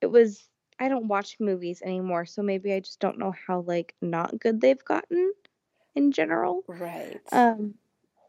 it 0.00 0.06
was 0.06 0.48
I 0.78 0.88
don't 0.88 1.08
watch 1.08 1.36
movies 1.40 1.82
anymore 1.82 2.26
so 2.26 2.42
maybe 2.42 2.72
I 2.72 2.80
just 2.80 3.00
don't 3.00 3.18
know 3.18 3.34
how 3.46 3.60
like 3.60 3.94
not 4.00 4.38
good 4.38 4.60
they've 4.60 4.84
gotten 4.84 5.32
in 5.94 6.12
general 6.12 6.62
Right. 6.68 7.20
um, 7.32 7.74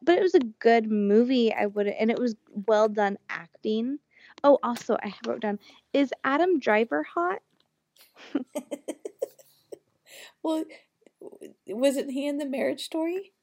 but 0.02 0.18
it 0.18 0.22
was 0.22 0.36
a 0.36 0.40
good 0.40 0.90
movie. 0.90 1.54
I 1.54 1.66
would, 1.66 1.88
and 1.88 2.10
it 2.10 2.20
was 2.20 2.36
well 2.68 2.88
done 2.88 3.18
acting. 3.30 4.00
Oh, 4.44 4.58
also, 4.64 4.98
I 5.04 5.14
wrote 5.26 5.42
down: 5.42 5.60
Is 5.94 6.14
Adam 6.24 6.60
Driver 6.60 7.04
hot? 7.04 7.42
well, 10.44 10.64
wasn't 11.68 12.12
he 12.12 12.28
in 12.28 12.38
the 12.38 12.46
Marriage 12.46 12.84
Story? 12.84 13.34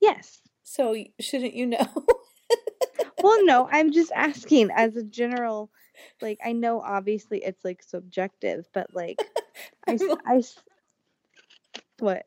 Yes. 0.00 0.40
So 0.62 0.96
shouldn't 1.20 1.54
you 1.54 1.66
know? 1.66 1.86
Well, 3.22 3.44
no, 3.46 3.66
I'm 3.72 3.90
just 3.90 4.12
asking 4.14 4.70
as 4.70 4.96
a 4.96 5.02
general. 5.02 5.70
Like, 6.20 6.38
I 6.44 6.52
know 6.52 6.80
obviously 6.80 7.42
it's 7.42 7.64
like 7.64 7.82
subjective, 7.82 8.66
but 8.74 8.88
like, 8.92 9.18
I 9.88 9.98
I 10.26 10.42
what? 11.98 12.22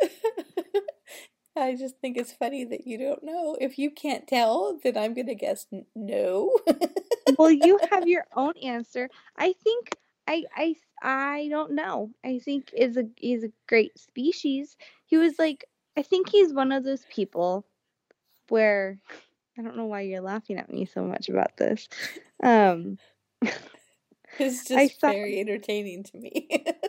I 1.56 1.74
just 1.74 1.98
think 2.00 2.16
it's 2.16 2.32
funny 2.32 2.64
that 2.64 2.86
you 2.86 2.98
don't 2.98 3.24
know. 3.24 3.56
If 3.60 3.78
you 3.78 3.90
can't 3.90 4.28
tell, 4.28 4.78
then 4.84 4.96
I'm 4.96 5.14
gonna 5.14 5.34
guess 5.34 5.66
n- 5.72 5.86
no. 5.94 6.56
Well, 7.38 7.50
you 7.50 7.80
have 7.90 8.06
your 8.06 8.24
own 8.36 8.52
answer. 8.62 9.08
I 9.36 9.52
think 9.64 9.96
I, 10.28 10.44
I, 10.56 10.76
I 11.02 11.48
don't 11.50 11.72
know. 11.72 12.10
I 12.24 12.38
think 12.38 12.70
is 12.72 12.96
a 12.96 13.04
he's 13.16 13.44
a 13.44 13.52
great 13.68 13.98
species. 13.98 14.76
He 15.06 15.16
was 15.16 15.38
like, 15.38 15.64
I 15.96 16.02
think 16.02 16.28
he's 16.28 16.52
one 16.52 16.72
of 16.72 16.84
those 16.84 17.04
people 17.10 17.66
where 18.48 18.98
I 19.58 19.62
don't 19.62 19.76
know 19.76 19.86
why 19.86 20.02
you're 20.02 20.20
laughing 20.20 20.58
at 20.58 20.70
me 20.70 20.86
so 20.86 21.02
much 21.02 21.28
about 21.28 21.56
this. 21.56 21.88
Um, 22.42 22.98
it's 24.38 24.64
just 24.64 25.00
saw- 25.00 25.10
very 25.10 25.40
entertaining 25.40 26.04
to 26.04 26.18
me. 26.18 26.48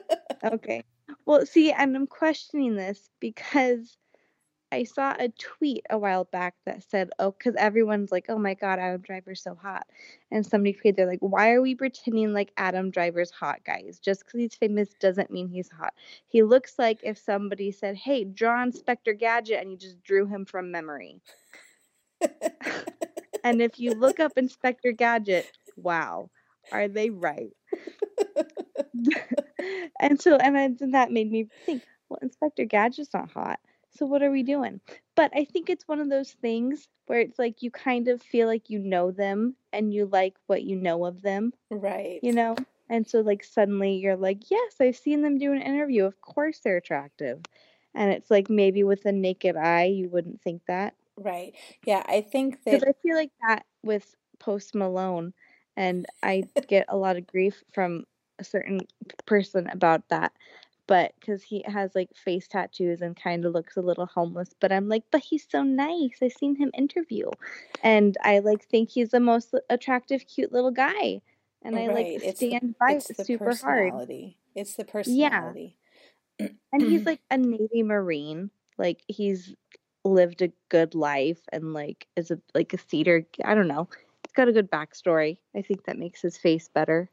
okay. 0.43 0.84
Well, 1.26 1.46
see, 1.46 1.72
and 1.72 1.96
I'm 1.96 2.08
questioning 2.08 2.76
this 2.76 3.10
because 3.20 3.98
I 4.71 4.84
saw 4.84 5.15
a 5.17 5.30
tweet 5.30 5.86
a 5.89 5.97
while 5.97 6.25
back 6.25 6.56
that 6.65 6.84
said, 6.84 7.10
"Oh, 7.19 7.32
because 7.32 7.56
everyone's 7.56 8.12
like, 8.12 8.25
oh 8.30 8.38
my 8.38 8.53
God, 8.53 8.80
Adam 8.80 9.01
Driver's 9.01 9.41
so 9.41 9.56
hot," 9.56 9.88
and 10.32 10.45
somebody 10.45 10.73
tweeted, 10.73 10.97
"They're 10.97 11.08
like, 11.08 11.19
why 11.21 11.51
are 11.53 11.62
we 11.62 11.75
pretending 11.75 12.34
like 12.34 12.51
Adam 12.58 12.91
Driver's 12.91 13.32
hot, 13.32 13.63
guys? 13.65 13.99
Just 13.99 14.25
because 14.25 14.39
he's 14.39 14.56
famous 14.56 14.89
doesn't 14.99 15.32
mean 15.32 15.47
he's 15.49 15.69
hot. 15.69 15.93
He 16.27 16.43
looks 16.43 16.77
like 16.77 16.99
if 17.03 17.17
somebody 17.17 17.71
said, 17.71 17.95
"Hey, 17.95 18.25
draw 18.25 18.62
Inspector 18.63 19.13
Gadget," 19.13 19.62
and 19.62 19.71
you 19.71 19.77
just 19.77 20.03
drew 20.03 20.25
him 20.27 20.45
from 20.45 20.71
memory. 20.71 21.21
And 23.43 23.62
if 23.62 23.80
you 23.80 23.93
look 23.93 24.19
up 24.19 24.34
Inspector 24.38 24.91
Gadget, 24.93 25.49
wow, 25.77 26.30
are 26.71 26.89
they 26.89 27.10
right? 27.10 27.56
and 30.01 30.21
so, 30.21 30.36
and 30.38 30.77
then 30.80 30.91
that 30.91 31.12
made 31.12 31.32
me 31.32 31.47
think, 31.65 31.84
well, 32.10 32.19
Inspector 32.21 32.63
Gadget's 32.65 33.13
not 33.13 33.32
hot. 33.32 33.60
So 33.97 34.05
what 34.05 34.23
are 34.23 34.31
we 34.31 34.43
doing? 34.43 34.81
But 35.15 35.31
I 35.36 35.45
think 35.45 35.69
it's 35.69 35.88
one 35.88 35.99
of 35.99 36.10
those 36.10 36.31
things 36.31 36.88
where 37.07 37.19
it's 37.19 37.39
like 37.39 37.62
you 37.62 37.71
kind 37.71 38.07
of 38.07 38.21
feel 38.21 38.47
like 38.47 38.69
you 38.69 38.79
know 38.79 39.12
them 39.12 39.55
and 39.73 39.93
you 39.93 40.05
like 40.05 40.36
what 40.47 40.63
you 40.63 40.75
know 40.75 41.05
of 41.05 41.21
them, 41.21 41.53
right. 41.71 42.21
you 42.21 42.33
know? 42.33 42.55
And 42.89 43.07
so 43.07 43.21
like 43.21 43.43
suddenly 43.43 43.95
you're 43.95 44.17
like, 44.17 44.49
yes, 44.51 44.75
I've 44.79 44.97
seen 44.97 45.21
them 45.21 45.38
do 45.38 45.53
an 45.53 45.62
interview. 45.62 46.05
Of 46.05 46.21
course 46.21 46.60
they're 46.60 46.77
attractive. 46.77 47.41
And 47.95 48.12
it's 48.12 48.29
like 48.31 48.49
maybe 48.49 48.83
with 48.83 49.05
a 49.05 49.12
naked 49.12 49.55
eye 49.57 49.86
you 49.86 50.10
wouldn't 50.10 50.41
think 50.41 50.62
that. 50.67 50.95
Right. 51.17 51.55
Yeah, 51.86 52.03
I 52.07 52.21
think 52.21 52.63
Because 52.69 52.83
that 52.83 52.88
I 52.88 52.93
feel 53.01 53.15
like 53.15 53.31
that 53.47 53.65
with 53.83 54.15
Post 54.39 54.75
Malone, 54.75 55.33
and 55.75 56.05
I 56.23 56.43
get 56.67 56.86
a 56.89 56.97
lot 56.97 57.17
of 57.17 57.27
grief 57.27 57.63
from 57.73 58.05
a 58.39 58.43
certain 58.43 58.81
person 59.25 59.67
about 59.69 60.07
that. 60.10 60.33
But 60.88 61.13
because 61.19 61.43
he 61.43 61.63
has 61.67 61.93
like 61.95 62.15
face 62.15 62.47
tattoos 62.47 63.02
and 63.02 63.15
kind 63.15 63.43
of 63.45 63.54
looks 63.54 63.76
a 63.76 63.82
little 63.82 64.06
homeless, 64.06 64.50
but 64.60 64.71
I'm 64.71 64.88
like, 64.88 65.04
but 65.12 65.21
he's 65.21 65.45
so 65.50 65.62
nice. 65.63 66.17
I've 66.23 66.32
seen 66.34 66.56
him 66.56 66.71
interview, 66.78 67.30
and 67.84 68.17
I 68.23 68.39
like 68.39 68.63
think 68.63 68.89
he's 68.89 69.10
the 69.10 69.19
most 69.19 69.54
attractive, 69.69 70.26
cute 70.28 70.54
little 70.54 70.71
guy, 70.71 71.21
and 71.62 71.78
I 71.78 71.88
like 71.88 72.08
it's 72.08 72.39
the- 72.39 72.50
stand 72.50 72.76
by 72.80 72.93
it's 72.93 73.10
it 73.10 73.17
the 73.17 73.26
super 73.26 73.45
hard. 73.45 73.56
personality. 73.91 74.38
It's 74.56 74.76
the 74.76 74.86
personality. 74.86 75.76
yeah. 76.39 76.47
And 76.71 76.82
he's 76.82 77.06
like 77.06 77.19
a 77.30 77.38
Navy 77.38 77.84
Marine, 77.84 78.50
like 78.78 79.02
he's 79.08 79.54
lived 80.06 80.41
a 80.41 80.52
good 80.69 80.95
life 80.95 81.41
and 81.52 81.73
like 81.73 82.08
is 82.15 82.32
a 82.32 82.39
like 82.56 82.73
a 82.73 82.78
theater. 82.78 83.26
I 83.43 83.56
don't 83.56 83.67
know. 83.67 83.89
He's 84.26 84.34
got 84.34 84.47
a 84.47 84.54
good 84.54 84.71
backstory. 84.71 85.38
I 85.54 85.62
think 85.62 85.84
that 85.86 85.97
makes 86.00 86.21
his 86.21 86.38
face 86.38 86.69
better. 86.69 87.10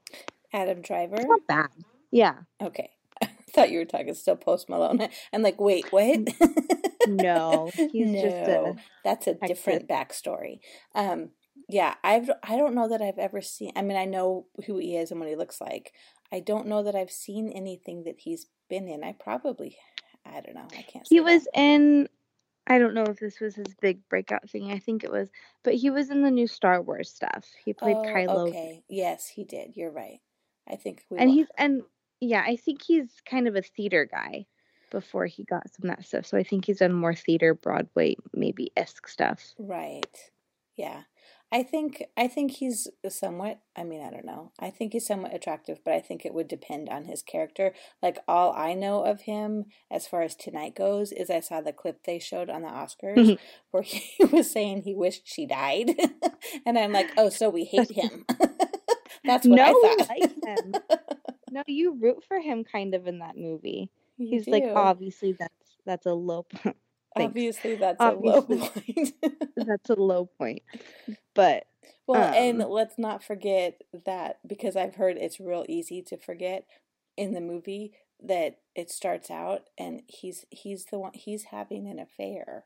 Adam 0.53 0.81
Driver. 0.81 1.17
It's 1.17 1.25
not 1.27 1.47
bad. 1.49 1.71
Yeah. 2.13 2.35
Okay. 2.63 2.91
Thought 3.55 3.71
you 3.71 3.79
were 3.79 3.85
talking 3.85 4.14
still 4.14 4.37
Post 4.37 4.69
Malone. 4.69 5.09
I'm 5.33 5.43
like, 5.43 5.61
wait, 5.61 5.90
what? 5.93 6.21
No, 7.07 7.71
he's 7.75 8.12
just 8.12 8.37
a 8.37 8.47
No, 8.47 8.77
that's 9.05 9.27
a 9.27 9.35
different 9.35 9.88
backstory. 9.88 10.61
Um, 10.95 11.31
yeah, 11.69 11.95
I've 12.03 12.31
I 12.43 12.57
don't 12.57 12.75
know 12.75 12.88
that 12.88 13.03
I've 13.03 13.19
ever 13.19 13.43
seen. 13.43 13.73
I 13.77 13.83
mean, 13.83 13.97
I 13.99 14.07
know 14.07 14.47
who 14.67 14.79
he 14.79 14.97
is 14.97 15.11
and 15.11 15.21
what 15.21 15.29
he 15.29 15.37
looks 15.37 15.61
like. 15.61 15.93
I 16.33 16.40
don't 16.40 16.67
know 16.67 16.83
that 16.83 16.95
I've 16.95 17.11
seen 17.11 17.51
anything 17.51 18.05
that 18.05 18.19
he's 18.19 18.47
been 18.71 18.88
in. 18.88 19.05
I 19.05 19.12
probably, 19.12 19.77
I 20.25 20.40
don't 20.40 20.55
know. 20.55 20.67
I 20.73 20.83
can't. 20.83 21.07
He 21.09 21.19
say 21.19 21.25
that. 21.25 21.25
was 21.25 21.49
in 21.55 22.09
I 22.67 22.79
don't 22.79 22.95
know 22.95 23.05
if 23.05 23.19
this 23.21 23.40
was 23.40 23.55
his 23.55 23.75
big 23.81 24.01
breakout 24.09 24.49
thing. 24.49 24.73
I 24.73 24.79
think 24.79 25.05
it 25.05 25.12
was, 25.12 25.29
but 25.62 25.75
he 25.75 25.90
was 25.90 26.09
in 26.11 26.23
the 26.23 26.31
new 26.31 26.47
Star 26.47 26.81
Wars 26.81 27.11
stuff. 27.11 27.47
He 27.64 27.75
played 27.75 27.97
Oh, 27.97 28.03
Kylo 28.03 28.49
okay. 28.49 28.83
Yes, 28.88 29.29
he 29.29 29.45
did. 29.45 29.77
You're 29.77 29.90
right. 29.90 30.21
I 30.69 30.77
think 30.77 31.03
we. 31.11 31.19
and 31.19 31.29
wa- 31.29 31.35
he's 31.35 31.47
and 31.59 31.83
yeah, 32.20 32.42
I 32.46 32.57
think 32.57 32.83
he's 32.83 33.20
kind 33.29 33.48
of 33.48 33.57
a 33.57 33.62
theater 33.62 34.09
guy 34.11 34.46
before 34.90 35.27
he 35.27 35.44
got 35.44 35.68
some 35.74 35.90
of 35.90 35.96
that 35.96 36.07
stuff. 36.07 36.27
So 36.27 36.37
I 36.38 36.42
think 36.44 36.66
he's 36.66 36.79
done 36.79 36.92
more 36.92 37.14
theater, 37.14 37.55
Broadway, 37.55 38.16
maybe 38.33 38.70
esque 38.77 39.09
stuff. 39.09 39.53
Right. 39.59 40.16
Yeah. 40.77 41.03
I 41.53 41.62
think 41.62 42.03
I 42.16 42.27
think 42.27 42.50
he's 42.53 42.88
somewhat 43.09 43.61
I 43.77 43.85
mean, 43.85 44.03
I 44.05 44.11
don't 44.11 44.24
know. 44.24 44.50
I 44.59 44.70
think 44.70 44.92
he's 44.92 45.07
somewhat 45.07 45.35
attractive, 45.35 45.79
but 45.85 45.94
I 45.94 46.00
think 46.00 46.24
it 46.24 46.35
would 46.35 46.48
depend 46.48 46.88
on 46.88 47.05
his 47.05 47.22
character. 47.22 47.72
Like 48.03 48.18
all 48.27 48.53
I 48.55 48.74
know 48.74 49.05
of 49.05 49.20
him 49.22 49.66
as 49.90 50.07
far 50.09 50.22
as 50.22 50.35
tonight 50.35 50.74
goes 50.74 51.12
is 51.12 51.31
I 51.31 51.40
saw 51.40 51.61
the 51.61 51.72
clip 51.72 52.03
they 52.05 52.18
showed 52.18 52.50
on 52.50 52.62
the 52.62 52.68
Oscars 52.68 53.16
Mhm. 53.18 53.38
where 53.70 53.83
he 53.85 54.24
was 54.33 54.50
saying 54.50 54.83
he 54.83 54.94
wished 54.94 55.22
she 55.27 55.46
died. 55.46 55.92
and 56.66 56.77
I'm 56.79 56.92
like, 56.92 57.11
"Oh, 57.16 57.29
so 57.29 57.50
we 57.50 57.64
hate 57.64 57.90
him." 57.92 58.24
That's 59.24 59.46
what 59.46 59.57
no, 59.57 59.62
I 59.64 59.72
we 59.72 59.83
thought. 59.96 60.09
like 60.09 60.44
him. 60.44 60.74
No, 61.55 61.62
you 61.69 61.97
root 62.01 62.25
for 62.27 62.40
him 62.40 62.64
kind 62.64 62.97
of 62.97 63.07
in 63.07 63.21
that 63.21 63.37
movie. 63.37 63.88
You 64.19 64.38
He's 64.38 64.49
like 64.49 64.64
obviously 64.64 65.33
that's 65.33 65.77
that's 65.87 66.05
a 66.05 66.12
low 66.12 66.43
point. 66.43 66.77
obviously 67.17 67.77
that's 67.77 68.01
a 68.01 68.11
low 68.11 68.43
point. 68.43 69.12
that's 69.57 69.88
a 69.88 69.95
low 69.95 70.27
point. 70.27 70.62
But 71.33 71.67
Well, 72.09 72.35
and 72.35 72.61
Um, 72.61 72.71
let's 72.71 72.99
not 72.99 73.23
forget 73.23 73.83
that 74.05 74.40
because 74.45 74.75
I've 74.75 74.97
heard 74.97 75.17
it's 75.17 75.38
real 75.38 75.64
easy 75.69 76.03
to 76.03 76.17
forget 76.17 76.67
in 77.17 77.35
the 77.35 77.40
movie 77.40 77.93
that 78.21 78.59
it 78.75 78.90
starts 78.90 79.31
out 79.31 79.69
and 79.79 80.03
he's 80.09 80.47
he's 80.51 80.87
the 80.87 80.99
one 80.99 81.12
he's 81.14 81.45
having 81.45 81.87
an 81.87 82.01
affair. 82.01 82.64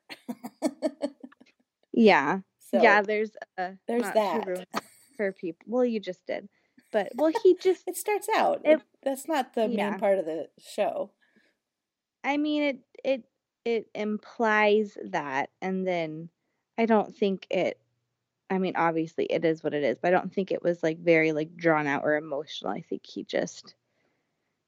yeah. 1.93 2.41
so 2.59 2.81
yeah, 2.81 3.03
there's 3.03 3.33
uh 3.59 3.73
there's 3.87 4.11
that. 4.15 4.45
to 4.45 4.51
ruin 4.51 4.65
it 4.73 4.83
for 5.15 5.31
people. 5.33 5.67
Well, 5.67 5.85
you 5.85 6.01
just 6.01 6.27
did. 6.27 6.49
But 6.91 7.13
well, 7.15 7.33
he 7.43 7.57
just 7.61 7.87
it 7.87 7.97
starts 7.97 8.29
out. 8.37 8.63
It- 8.65 8.83
that's 9.03 9.29
not 9.29 9.55
the 9.55 9.67
Yeah. 9.69 9.91
main 9.91 9.99
part 10.01 10.19
of 10.19 10.25
the 10.25 10.49
show. 10.59 11.11
I 12.25 12.37
mean 12.37 12.63
it 12.63 12.79
it 13.05 13.25
it 13.65 13.89
implies 13.95 14.97
that 15.05 15.51
and 15.61 15.87
then 15.87 16.31
I 16.77 16.87
don't 16.87 17.15
think 17.17 17.47
it 17.51 17.79
I 18.51 18.59
mean 18.59 18.75
obviously 18.77 19.27
it 19.27 19.45
is 19.45 19.63
what 19.63 19.75
it 19.75 19.85
is, 19.85 19.99
but 20.01 20.09
I 20.09 20.19
don't 20.19 20.33
think 20.33 20.51
it 20.51 20.63
was 20.63 20.83
like 20.83 20.99
very 20.99 21.33
like 21.33 21.57
drawn 21.57 21.87
out 21.87 22.05
or 22.05 22.17
emotional. 22.17 22.73
I 22.73 22.81
think 22.81 23.07
he 23.07 23.25
just 23.25 23.75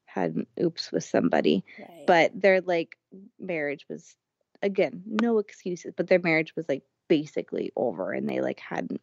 had 0.05 0.35
an 0.35 0.47
oops 0.59 0.91
with 0.91 1.03
somebody. 1.03 1.63
Right. 1.79 2.03
But 2.07 2.39
their 2.39 2.61
like 2.61 2.97
marriage 3.39 3.85
was 3.89 4.15
again, 4.63 5.01
no 5.05 5.39
excuses, 5.39 5.93
but 5.97 6.07
their 6.07 6.19
marriage 6.19 6.55
was 6.55 6.69
like 6.69 6.83
basically 7.07 7.71
over 7.75 8.11
and 8.13 8.29
they 8.29 8.39
like 8.41 8.59
hadn't 8.59 9.01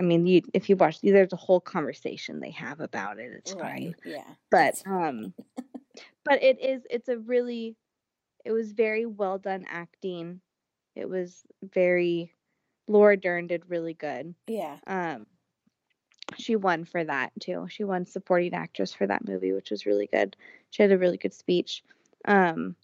I 0.00 0.02
mean, 0.02 0.26
you 0.26 0.42
if 0.54 0.68
you 0.68 0.76
watch 0.76 1.00
there's 1.02 1.32
a 1.32 1.36
whole 1.36 1.60
conversation 1.60 2.40
they 2.40 2.50
have 2.52 2.80
about 2.80 3.18
it. 3.18 3.32
It's 3.36 3.52
fine. 3.52 3.94
Yeah. 4.04 4.24
But 4.50 4.82
um 4.86 5.34
but 6.24 6.42
it 6.42 6.60
is 6.60 6.82
it's 6.90 7.08
a 7.08 7.18
really 7.18 7.76
it 8.44 8.52
was 8.52 8.72
very 8.72 9.06
well 9.06 9.38
done 9.38 9.66
acting. 9.68 10.40
It 10.94 11.08
was 11.08 11.42
very 11.62 12.32
Laura 12.88 13.16
Dern 13.16 13.48
did 13.48 13.68
really 13.68 13.94
good. 13.94 14.34
yeah. 14.46 14.78
Um 14.86 15.26
she 16.38 16.56
won 16.56 16.84
for 16.84 17.04
that 17.04 17.30
too. 17.40 17.66
She 17.68 17.84
won 17.84 18.04
supporting 18.06 18.54
actress 18.54 18.92
for 18.92 19.06
that 19.06 19.26
movie, 19.28 19.52
which 19.52 19.70
was 19.70 19.86
really 19.86 20.08
good. 20.12 20.36
She 20.70 20.82
had 20.82 20.90
a 20.92 20.98
really 20.98 21.18
good 21.18 21.34
speech. 21.34 21.84
Um 22.26 22.76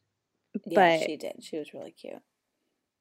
Yeah, 0.66 0.98
but- 0.98 1.06
she 1.06 1.16
did. 1.16 1.42
She 1.42 1.56
was 1.58 1.72
really 1.72 1.92
cute. 1.92 2.22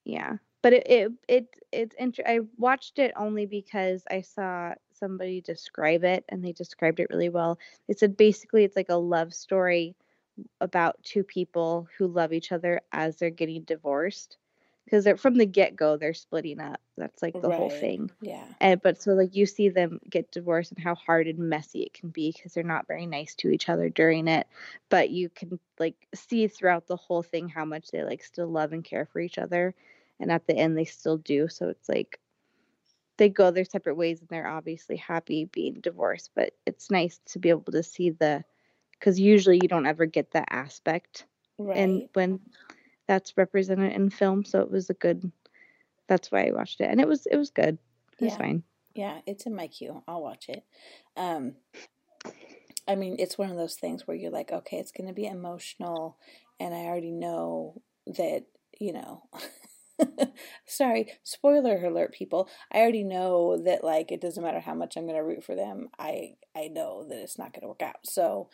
yeah 0.06 0.38
but 0.62 0.74
it 0.74 0.88
it, 0.88 1.12
it 1.28 1.48
it's 1.72 1.96
inter- 1.98 2.24
i 2.28 2.40
watched 2.58 3.00
it 3.00 3.12
only 3.16 3.46
because 3.46 4.04
i 4.12 4.22
saw 4.22 4.74
somebody 5.02 5.42
describe 5.42 6.06
it 6.06 6.24
and 6.30 6.46
they 6.46 6.54
described 6.54 7.00
it 7.02 7.10
really 7.10 7.30
well. 7.30 7.60
They 7.88 7.96
said 7.96 8.16
basically 8.16 8.64
it's 8.64 8.76
like 8.76 8.90
a 8.90 8.96
love 8.96 9.34
story 9.34 9.96
about 10.62 11.04
two 11.04 11.24
people 11.24 11.88
who 11.98 12.08
love 12.08 12.32
each 12.32 12.52
other 12.54 12.80
as 12.94 13.18
they're 13.18 13.30
getting 13.30 13.64
divorced 13.64 14.38
because 14.86 15.04
they're 15.04 15.18
from 15.18 15.38
the 15.38 15.46
get-go 15.46 15.98
they're 15.98 16.14
splitting 16.14 16.60
up. 16.60 16.80
That's 16.98 17.22
like 17.22 17.40
the 17.40 17.50
whole 17.50 17.70
thing. 17.70 18.12
Yeah. 18.22 18.44
and 18.60 18.82
but 18.82 19.02
so 19.02 19.14
like 19.14 19.36
you 19.36 19.46
see 19.46 19.70
them 19.70 20.00
get 20.10 20.32
divorced 20.32 20.72
and 20.72 20.84
how 20.84 20.96
hard 20.96 21.28
and 21.28 21.40
messy 21.40 21.82
it 21.82 21.94
can 21.94 22.10
be 22.10 22.32
because 22.32 22.54
they're 22.54 22.64
not 22.64 22.88
very 22.88 23.08
nice 23.08 23.36
to 23.36 23.50
each 23.50 23.70
other 23.70 23.90
during 23.90 24.28
it 24.28 24.48
but 24.90 25.10
you 25.10 25.30
can 25.30 25.60
like 25.80 25.96
see 26.14 26.48
throughout 26.48 26.88
the 26.88 26.96
whole 26.96 27.24
thing 27.24 27.50
how 27.50 27.66
much 27.66 27.90
they 27.90 28.04
like 28.04 28.24
still 28.24 28.48
love 28.48 28.72
and 28.72 28.84
care 28.84 29.08
for 29.12 29.20
each 29.20 29.40
other 29.40 29.74
and 30.22 30.32
at 30.32 30.48
the 30.48 30.56
end 30.56 30.78
they 30.78 30.86
still 30.86 31.18
do 31.18 31.48
so 31.48 31.68
it's 31.70 31.90
like 31.90 32.20
they 33.18 33.30
go 33.30 33.52
their 33.52 33.66
separate 33.66 33.96
ways 33.96 34.20
and 34.20 34.30
they're 34.30 34.48
obviously 34.48 34.96
happy 34.96 35.46
being 35.46 35.74
divorced 35.82 36.32
but 36.36 36.54
it's 36.66 36.90
nice 36.90 37.20
to 37.26 37.40
be 37.40 37.50
able 37.50 37.72
to 37.72 37.84
see 37.84 38.10
the 38.12 38.44
because 38.92 39.20
usually 39.20 39.60
you 39.62 39.68
don't 39.68 39.86
ever 39.86 40.06
get 40.06 40.32
that 40.32 40.48
aspect 40.50 41.26
Right. 41.58 41.78
and 41.78 42.10
when 42.14 42.40
that's 43.08 43.38
represented 43.38 43.92
in 43.94 44.10
film 44.10 44.44
so 44.46 44.62
it 44.62 44.72
was 44.72 44.90
a 44.90 44.96
good 44.96 45.32
that's 46.08 46.32
why 46.32 46.48
i 46.48 46.52
watched 46.52 46.82
it 46.82 46.90
and 46.90 47.02
it 47.02 47.08
was 47.08 47.26
it 47.28 47.38
was 47.38 47.50
good 47.50 47.78
it 48.20 48.24
was 48.24 48.34
Yeah. 48.34 48.38
fine 48.38 48.64
Yeah, 48.94 49.22
it's 49.26 49.46
in 49.46 49.56
my 49.56 49.68
queue. 49.68 50.04
I'll 50.08 50.22
watch 50.22 50.50
it. 50.50 50.66
Um, 51.16 51.56
I 52.88 52.96
mean, 52.96 53.16
it's 53.20 53.38
one 53.38 53.50
of 53.50 53.58
those 53.58 53.76
things 53.76 54.06
where 54.06 54.18
you're 54.18 54.32
like, 54.32 54.52
okay, 54.52 54.78
it's 54.78 54.92
going 54.92 55.08
to 55.08 55.14
be 55.14 55.28
emotional, 55.28 56.18
and 56.60 56.74
I 56.74 56.80
already 56.86 57.12
know 57.12 57.82
that, 58.08 58.46
you 58.80 58.94
know. 58.94 59.24
Sorry, 60.66 61.12
spoiler 61.24 61.84
alert, 61.86 62.14
people. 62.14 62.50
I 62.72 62.80
already 62.80 63.04
know 63.04 63.58
that, 63.58 63.84
like, 63.84 64.12
it 64.12 64.22
doesn't 64.22 64.44
matter 64.44 64.60
how 64.60 64.74
much 64.74 64.96
I'm 64.98 65.06
going 65.06 65.16
to 65.18 65.24
root 65.24 65.44
for 65.44 65.56
them. 65.56 65.90
I 66.00 66.36
I 66.56 66.68
know 66.68 67.06
that 67.08 67.18
it's 67.22 67.38
not 67.38 67.54
going 67.54 67.62
to 67.62 67.68
work 67.68 67.82
out. 67.82 67.98
So, 68.04 68.50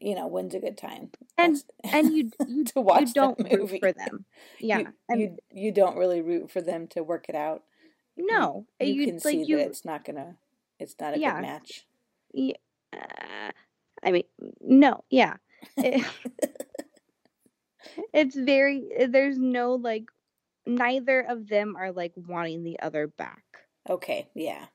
you 0.00 0.14
know, 0.14 0.26
when's 0.26 0.54
a 0.54 0.60
good 0.60 0.76
time? 0.78 1.10
And- 1.38 1.62
and 1.84 2.12
you 2.14 2.30
you, 2.48 2.64
to 2.64 2.80
watch 2.80 3.08
you 3.08 3.14
don't 3.14 3.38
root 3.52 3.78
for 3.80 3.92
them 3.92 4.24
yeah 4.60 4.78
You, 4.78 4.88
and 5.08 5.20
you 5.20 5.36
you 5.50 5.72
don't 5.72 5.96
really 5.96 6.20
root 6.20 6.50
for 6.50 6.60
them 6.62 6.86
to 6.88 7.02
work 7.02 7.26
it 7.28 7.34
out. 7.34 7.62
no 8.16 8.66
eh, 8.80 8.84
you, 8.86 8.94
you, 8.94 9.06
can 9.06 9.14
like 9.16 9.22
see 9.22 9.44
that 9.54 9.60
it's 9.66 9.84
not 9.84 10.04
gonna. 10.04 10.36
It's 10.78 10.96
not 11.00 11.14
a 11.16 11.18
Yeah. 11.18 11.34
good 11.34 11.42
match. 11.42 11.86
yeah, 12.32 12.54
uh, 12.92 13.50
i 14.02 14.10
mean 14.10 14.24
no 14.60 15.04
yeah 15.10 15.34
It- 15.76 16.04
eh, 16.42 16.58
it's 18.12 18.36
very 18.36 18.84
eh, 18.96 19.06
there's 19.10 19.38
no 19.38 19.74
like 19.74 20.04
neither 20.66 21.20
of 21.20 21.48
them 21.48 21.76
are 21.76 21.92
like 21.92 22.12
wanting 22.16 22.62
the 22.62 22.78
other 22.80 23.06
back 23.06 23.42
Okay, 23.88 24.28
yeah. 24.34 24.66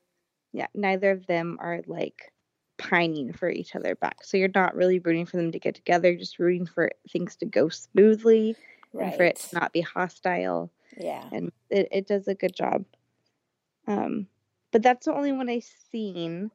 yeah 0.52 0.66
neither 0.74 1.10
of 1.10 1.26
them 1.26 1.58
are 1.60 1.80
like 1.86 2.32
pining 2.76 3.32
for 3.32 3.50
each 3.50 3.74
other 3.74 3.94
back 3.96 4.18
so 4.22 4.36
you're 4.36 4.50
not 4.54 4.76
really 4.76 4.98
rooting 5.00 5.26
for 5.26 5.36
them 5.36 5.50
to 5.50 5.58
get 5.58 5.74
together 5.74 6.10
you're 6.10 6.18
just 6.18 6.38
rooting 6.38 6.66
for 6.66 6.90
things 7.10 7.36
to 7.36 7.46
go 7.46 7.68
smoothly 7.68 8.54
and 8.98 9.14
for 9.14 9.24
it 9.24 9.36
to 9.36 9.58
not 9.58 9.72
be 9.72 9.80
hostile 9.80 10.70
yeah. 10.96 11.24
and 11.32 11.52
it, 11.70 11.88
it 11.90 12.06
does 12.06 12.28
a 12.28 12.34
good 12.34 12.54
job. 12.54 12.84
Um, 13.86 14.26
but 14.72 14.82
that's 14.82 15.06
the 15.06 15.14
only 15.14 15.32
one 15.32 15.48
I've 15.48 15.68
seen, 15.90 16.50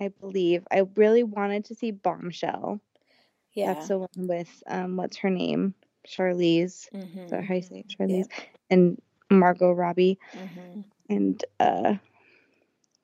I 0.00 0.08
believe. 0.08 0.66
I 0.70 0.84
really 0.94 1.22
wanted 1.22 1.64
to 1.66 1.74
see 1.74 1.90
Bombshell. 1.90 2.80
Yeah. 3.54 3.74
That's 3.74 3.88
the 3.88 3.98
one 3.98 4.08
with 4.16 4.62
um, 4.66 4.96
what's 4.96 5.16
her 5.18 5.30
name, 5.30 5.74
Charlize. 6.06 6.88
mm-hmm. 6.94 7.26
That 7.28 7.44
how 7.44 7.54
you 7.54 7.62
say 7.62 7.84
it? 7.88 7.94
Charlize 7.98 8.28
and 8.70 9.00
Margot 9.30 9.72
Robbie, 9.72 10.18
hmm 10.32 10.80
and 11.08 11.44
uh, 11.60 11.94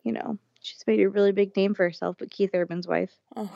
you 0.02 0.12
know 0.12 0.38
she's 0.60 0.84
made 0.86 1.00
a 1.00 1.08
really 1.08 1.32
big 1.32 1.56
name 1.56 1.74
for 1.74 1.84
herself. 1.84 2.16
But 2.18 2.30
Keith 2.30 2.50
Urban's 2.54 2.86
wife, 2.86 3.12
Oh. 3.36 3.50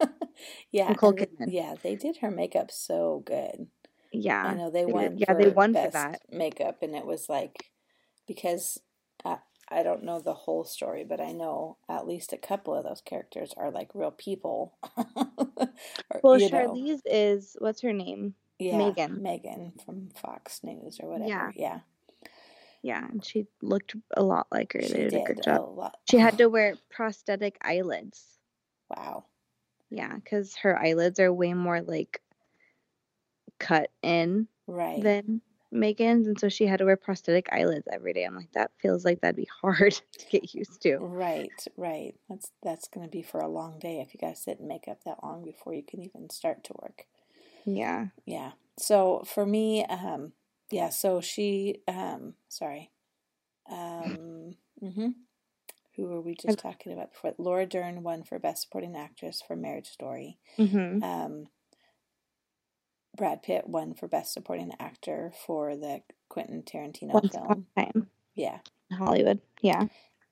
yeah. 0.70 0.88
Nicole 0.90 1.12
Kidman. 1.12 1.52
yeah, 1.52 1.74
they 1.82 1.94
did 1.96 2.18
her 2.18 2.30
makeup 2.30 2.70
so 2.70 3.22
good. 3.24 3.68
Yeah, 4.12 4.42
I 4.44 4.54
know 4.54 4.70
they 4.70 4.84
they 4.84 4.92
won. 4.92 5.02
did- 5.10 5.20
yeah, 5.20 5.26
for 5.26 5.34
they 5.34 5.48
won 5.48 5.74
for 5.74 5.88
that. 5.90 6.20
makeup, 6.30 6.82
and 6.82 6.94
it 6.94 7.06
was 7.06 7.28
like 7.28 7.70
because 8.26 8.78
I, 9.24 9.38
I 9.68 9.82
don't 9.82 10.04
know 10.04 10.20
the 10.20 10.34
whole 10.34 10.64
story, 10.64 11.04
but 11.04 11.20
I 11.20 11.32
know 11.32 11.78
at 11.88 12.06
least 12.06 12.32
a 12.32 12.36
couple 12.38 12.74
of 12.74 12.84
those 12.84 13.00
characters 13.04 13.52
are 13.56 13.70
like 13.70 13.90
real 13.94 14.10
people. 14.12 14.74
Or, 16.10 16.20
well, 16.22 16.38
you 16.38 16.50
know, 16.50 16.58
Charlize 16.74 17.00
is 17.06 17.56
what's 17.58 17.80
her 17.82 17.92
name? 17.92 18.34
Yeah, 18.62 18.74
Megyn. 18.78 19.20
Megyn 19.20 19.84
from 19.84 20.08
Fox 20.14 20.60
News 20.62 20.98
or 21.02 21.08
whatever. 21.10 21.28
Yeah. 21.28 21.50
yeah, 21.54 21.80
Yeah, 22.82 23.06
and 23.10 23.24
she 23.24 23.46
looked 23.60 23.94
a 24.16 24.22
lot 24.22 24.46
like 24.50 24.72
her. 24.74 24.82
she 24.82 24.88
They 24.88 24.98
did, 25.00 25.10
did 25.10 25.22
a 25.22 25.34
good 25.34 25.42
job. 25.42 25.76
lot. 25.76 25.96
She 26.10 26.18
had 26.18 26.38
to 26.38 26.46
wear 26.48 26.76
prosthetic 26.90 27.56
eyelids. 27.62 28.24
Wow. 28.96 29.24
Yeah, 29.90 30.14
because 30.14 30.56
her 30.56 30.78
eyelids 30.78 31.20
are 31.20 31.32
way 31.32 31.52
more 31.54 31.80
like 31.82 32.20
cut 33.58 33.90
in 34.02 34.48
Right. 34.66 35.02
than 35.02 35.40
Megyn's, 35.72 36.26
and 36.26 36.38
so 36.38 36.48
she 36.48 36.66
had 36.66 36.78
to 36.78 36.84
wear 36.84 36.96
prosthetic 36.96 37.48
eyelids 37.52 37.86
every 37.90 38.12
day. 38.12 38.24
I'm 38.24 38.36
like, 38.36 38.52
that 38.52 38.70
feels 38.78 39.04
like 39.04 39.20
that'd 39.20 39.36
be 39.36 39.48
hard 39.62 39.92
to 39.92 40.26
get 40.30 40.54
used 40.54 40.82
to. 40.82 40.98
Right, 40.98 41.50
right. 41.76 42.14
That's 42.28 42.50
that's 42.62 42.88
going 42.88 43.06
to 43.06 43.10
be 43.10 43.22
for 43.22 43.40
a 43.40 43.48
long 43.48 43.78
day 43.78 44.00
if 44.00 44.12
you 44.14 44.18
guys 44.20 44.42
sit 44.42 44.60
in 44.60 44.68
makeup 44.68 45.00
that 45.04 45.22
long 45.22 45.44
before 45.44 45.72
you 45.74 45.82
can 45.82 46.02
even 46.02 46.28
start 46.30 46.64
to 46.64 46.74
work. 46.82 47.06
Yeah, 47.64 48.06
Yeah. 48.26 48.52
So 48.78 49.22
for 49.26 49.44
me, 49.46 49.84
um, 49.84 50.32
yeah. 50.70 50.88
So 50.90 51.20
she, 51.20 51.82
um, 51.88 52.34
sorry, 52.48 52.90
um, 53.70 54.56
hmm 54.80 55.08
who 55.96 56.06
were 56.06 56.22
we 56.22 56.34
just 56.34 56.58
talking 56.58 56.92
about 56.92 57.12
before? 57.12 57.34
Laura 57.38 57.66
Dern 57.66 58.02
won 58.02 58.22
for 58.22 58.38
Best 58.38 58.62
Supporting 58.62 58.96
Actress 58.96 59.42
for 59.46 59.56
Marriage 59.56 59.88
Story. 59.88 60.38
hmm 60.56 61.00
Um, 61.02 61.48
Brad 63.16 63.42
Pitt 63.42 63.68
won 63.68 63.92
for 63.94 64.08
Best 64.08 64.32
Supporting 64.32 64.72
Actor 64.80 65.32
for 65.46 65.76
the 65.76 66.00
Quentin 66.30 66.62
Tarantino 66.62 67.12
once 67.12 67.34
film. 67.34 67.66
time 67.76 68.06
Yeah. 68.34 68.60
Hollywood. 68.90 69.40
Yeah, 69.60 69.86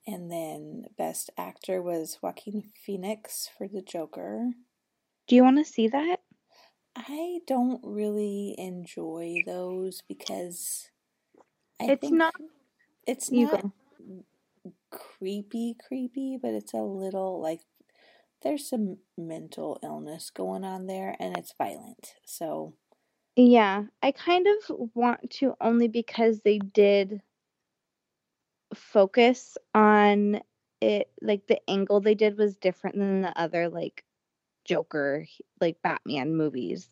And 0.07 0.31
then 0.31 0.85
Best 0.97 1.29
Actor 1.37 1.81
was 1.83 2.17
Joaquin 2.21 2.63
Phoenix 2.83 3.47
for 3.55 3.67
The 3.67 3.81
Joker. 3.83 4.51
do 5.27 5.35
you 5.35 5.43
want 5.43 5.57
to 5.57 5.65
see 5.71 5.87
that? 5.89 6.17
I 6.95 7.41
don't 7.47 7.81
really 7.83 8.55
enjoy 8.57 9.41
those 9.45 10.01
because 10.07 10.89
I 11.79 11.89
it's 11.89 12.01
think 12.01 12.23
not. 12.23 12.33
it's 13.07 13.31
You 13.31 13.47
not 13.47 13.49
go. 13.49 13.73
creepy 14.91 15.73
creepy, 15.87 16.37
but 16.37 16.53
it's 16.53 16.73
a 16.73 16.81
little 16.81 17.41
like 17.41 17.61
there's 18.43 18.67
some 18.69 18.99
mental 19.17 19.79
illness 19.83 20.29
going 20.31 20.63
on 20.63 20.87
there 20.87 21.15
and 21.19 21.37
it's 21.37 21.53
violent. 21.57 22.15
So, 22.25 22.75
Yeah, 23.35 23.87
I 24.01 24.11
kind 24.13 24.47
of 24.47 24.91
want 24.95 25.31
to 25.31 25.55
only 25.59 25.87
because 25.89 26.41
they 26.41 26.59
did 26.59 27.21
focus 28.73 29.57
on 29.73 30.41
it. 30.81 31.11
Like 31.21 31.47
the 31.47 31.59
angle 31.69 31.99
they 32.01 32.15
did 32.15 32.37
was 32.37 32.57
different 32.57 32.97
than 32.97 33.21
the 33.21 33.37
other 33.39 33.69
like 33.69 34.03
Joker, 34.71 35.25
like 35.59 35.81
Batman 35.81 36.35
movies. 36.35 36.89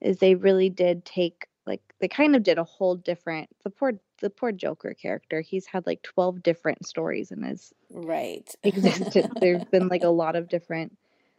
Is 0.00 0.18
they 0.18 0.34
really 0.34 0.68
did 0.68 1.04
take 1.04 1.46
like 1.64 1.80
they 2.00 2.08
kind 2.08 2.36
of 2.36 2.42
did 2.42 2.58
a 2.58 2.64
whole 2.64 2.96
different 2.96 3.48
the 3.64 3.70
poor 3.70 3.92
the 4.20 4.30
poor 4.30 4.52
Joker 4.52 4.94
character. 4.94 5.40
He's 5.40 5.66
had 5.66 5.86
like 5.86 6.02
twelve 6.02 6.42
different 6.42 6.86
stories 6.86 7.30
in 7.30 7.42
his 7.42 7.72
right. 7.90 8.52
existence. 8.62 9.32
There's 9.40 9.64
been 9.72 9.88
like 9.88 10.04
a 10.04 10.08
lot 10.08 10.36
of 10.36 10.48
different. 10.48 10.96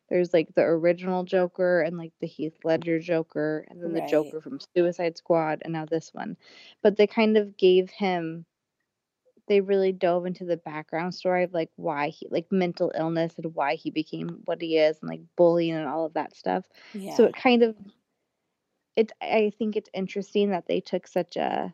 There's 0.10 0.34
like 0.34 0.53
the 0.56 0.63
original 0.63 1.23
Joker 1.23 1.82
and 1.82 1.97
like 1.97 2.13
the 2.21 2.27
Heath 2.27 2.58
Ledger 2.63 2.99
Joker, 2.99 3.65
and 3.69 3.82
then 3.82 3.93
the 3.93 4.08
Joker 4.10 4.41
from 4.41 4.60
Suicide 4.75 5.17
Squad, 5.17 5.62
and 5.63 5.73
now 5.73 5.86
this 5.86 6.13
one. 6.13 6.38
But 6.82 6.97
they 6.97 7.08
kind 7.08 7.38
of 7.38 7.58
gave 7.58 7.89
him 7.89 8.45
they 9.47 9.62
really 9.62 9.91
dove 9.91 10.25
into 10.25 10.45
the 10.45 10.58
background 10.58 11.13
story 11.13 11.43
of 11.43 11.53
like 11.53 11.69
why 11.75 12.10
he 12.10 12.27
like 12.29 12.51
mental 12.51 12.91
illness 12.97 13.34
and 13.38 13.53
why 13.53 13.75
he 13.75 13.89
became 13.89 14.41
what 14.45 14.62
he 14.62 14.77
is 14.77 14.97
and 15.01 15.10
like 15.10 15.21
bullying 15.36 15.73
and 15.73 15.88
all 15.88 16.06
of 16.06 16.13
that 16.13 16.36
stuff. 16.36 16.65
Yeah. 16.93 17.15
So 17.15 17.25
it 17.25 17.36
kind 17.36 17.63
of 17.63 17.75
it 18.95 19.12
I 19.21 19.51
think 19.58 19.75
it's 19.75 19.89
interesting 19.93 20.51
that 20.51 20.67
they 20.67 20.79
took 20.79 21.08
such 21.08 21.36
a 21.36 21.73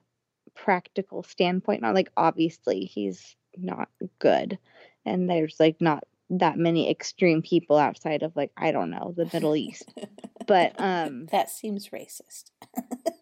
practical 0.56 1.24
standpoint. 1.24 1.82
Not 1.82 1.96
like 1.96 2.12
obviously 2.18 2.82
he's 2.82 3.36
not 3.58 3.90
good 4.20 4.58
and 5.06 5.30
there's 5.30 5.60
like 5.60 5.80
not 5.80 6.04
that 6.32 6.58
many 6.58 6.90
extreme 6.90 7.42
people 7.42 7.78
outside 7.78 8.24
of 8.24 8.36
like 8.36 8.52
I 8.58 8.72
don't 8.72 8.90
know, 8.90 9.14
the 9.16 9.30
Middle 9.32 9.56
East. 9.56 9.94
But 10.48 10.74
um 10.80 11.28
that 11.28 11.50
seems 11.50 11.90
racist. 11.90 12.52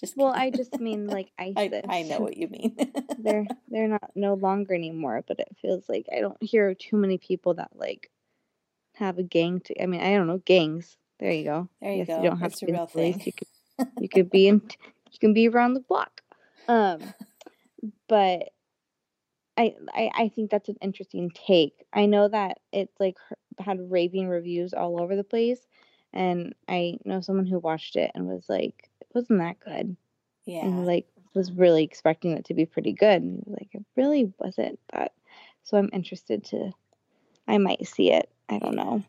just 0.00 0.16
well, 0.16 0.32
I 0.32 0.50
just 0.50 0.78
mean 0.80 1.06
like 1.06 1.30
ISIS. 1.38 1.56
I, 1.56 1.98
I 1.98 2.02
know 2.02 2.20
what 2.20 2.36
you 2.36 2.48
mean. 2.48 2.76
they're 3.18 3.46
they're 3.68 3.88
not 3.88 4.10
no 4.14 4.34
longer 4.34 4.74
anymore, 4.74 5.24
but 5.26 5.40
it 5.40 5.48
feels 5.60 5.88
like 5.88 6.06
I 6.14 6.20
don't 6.20 6.42
hear 6.42 6.74
too 6.74 6.96
many 6.96 7.18
people 7.18 7.54
that 7.54 7.70
like 7.74 8.10
have 8.94 9.18
a 9.18 9.22
gang 9.22 9.60
to 9.60 9.82
I 9.82 9.86
mean, 9.86 10.00
I 10.00 10.12
don't 10.12 10.26
know, 10.26 10.42
gangs. 10.44 10.96
There 11.18 11.32
you 11.32 11.44
go. 11.44 11.68
There 11.80 11.92
you 11.92 12.04
go. 12.04 12.22
You 12.22 12.30
don't 12.30 12.38
have 12.40 12.52
it's 12.52 12.60
to 12.60 12.66
a 12.66 12.72
real 12.72 12.86
thing. 12.86 13.20
You 13.24 13.32
could 13.32 13.48
you 14.00 14.08
could 14.08 14.30
be 14.30 14.48
in 14.48 14.62
you 15.10 15.18
can 15.20 15.34
be 15.34 15.48
around 15.48 15.74
the 15.74 15.80
block. 15.80 16.22
Um 16.68 17.14
but 18.08 18.50
I, 19.56 19.74
I 19.92 20.10
I 20.14 20.28
think 20.28 20.50
that's 20.50 20.68
an 20.68 20.76
interesting 20.80 21.30
take. 21.34 21.84
I 21.92 22.06
know 22.06 22.28
that 22.28 22.58
it's 22.72 22.98
like 23.00 23.16
had 23.58 23.90
raving 23.90 24.28
reviews 24.28 24.72
all 24.72 25.00
over 25.02 25.16
the 25.16 25.24
place, 25.24 25.66
and 26.12 26.54
I 26.68 26.98
know 27.04 27.20
someone 27.20 27.46
who 27.46 27.58
watched 27.58 27.96
it 27.96 28.12
and 28.14 28.28
was 28.28 28.44
like, 28.48 28.84
"It 28.84 28.87
wasn't 29.18 29.40
that 29.40 29.60
good," 29.60 29.96
Yeah. 30.44 30.64
and 30.64 30.86
like 30.86 31.06
was 31.34 31.52
really 31.52 31.84
expecting 31.84 32.32
it 32.32 32.46
to 32.46 32.54
be 32.54 32.66
pretty 32.66 32.92
good, 32.92 33.22
and 33.22 33.44
like 33.46 33.68
it 33.72 33.84
really 33.96 34.32
wasn't 34.38 34.78
that. 34.92 35.12
So 35.62 35.76
I'm 35.76 35.90
interested 35.92 36.44
to. 36.46 36.72
I 37.46 37.58
might 37.58 37.86
see 37.86 38.10
it. 38.12 38.30
I 38.48 38.58
don't 38.58 38.74
know. 38.74 39.04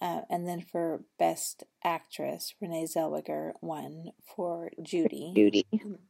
Uh, 0.00 0.22
and 0.28 0.46
then 0.46 0.60
for 0.60 1.02
Best 1.18 1.64
Actress, 1.82 2.54
Renee 2.60 2.84
Zellweger 2.84 3.52
won 3.62 4.12
for 4.22 4.70
Judy. 4.82 5.32
Judy. 5.34 5.66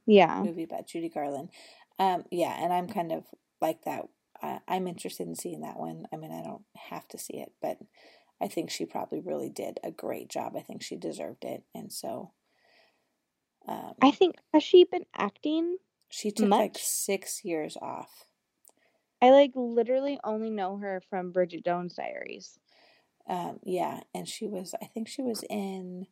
Yeah. 0.07 0.43
Movie 0.43 0.65
about 0.65 0.87
Judy 0.87 1.09
Garland. 1.09 1.51
Um, 1.99 2.25
yeah, 2.31 2.57
and 2.63 2.73
I'm 2.73 2.89
kind 2.89 3.13
of 3.13 3.25
like 3.61 3.85
that. 3.85 4.09
I, 4.43 4.61
I'm 4.67 4.89
interested 4.89 5.29
in 5.29 5.37
seeing 5.37 5.61
that 5.61 5.79
one. 5.79 6.07
I 6.13 6.17
mean, 6.17 6.33
I 6.33 6.43
don't 6.43 6.65
have 6.91 7.07
to 7.09 7.19
see 7.19 7.35
it, 7.35 7.53
but 7.63 7.79
I 8.41 8.49
think 8.49 8.71
she 8.71 8.85
probably 8.85 9.21
really 9.21 9.49
did 9.49 9.79
a 9.85 9.91
great 9.91 10.29
job. 10.29 10.55
I 10.57 10.61
think 10.61 10.83
she 10.83 10.97
deserved 10.97 11.45
it, 11.45 11.63
and 11.75 11.93
so. 11.93 12.33
Um, 13.67 13.95
I 14.03 14.11
think 14.11 14.37
has 14.53 14.63
she 14.63 14.85
been 14.85 15.07
acting? 15.17 15.79
she 16.09 16.31
took 16.31 16.49
much? 16.49 16.61
like 16.61 16.77
six 16.79 17.45
years 17.45 17.77
off. 17.81 18.27
I 19.23 19.31
like 19.31 19.53
literally 19.55 20.19
only 20.23 20.51
know 20.51 20.77
her 20.79 21.03
from 21.09 21.33
Bridget 21.33 21.65
Jones' 21.65 21.95
Diaries. 21.95 22.59
Um, 23.29 23.59
yeah, 23.63 24.01
and 24.15 24.29
she 24.29 24.47
was. 24.47 24.75
I 24.83 24.87
think 24.87 25.09
she 25.09 25.23
was 25.23 25.45
in. 25.49 26.07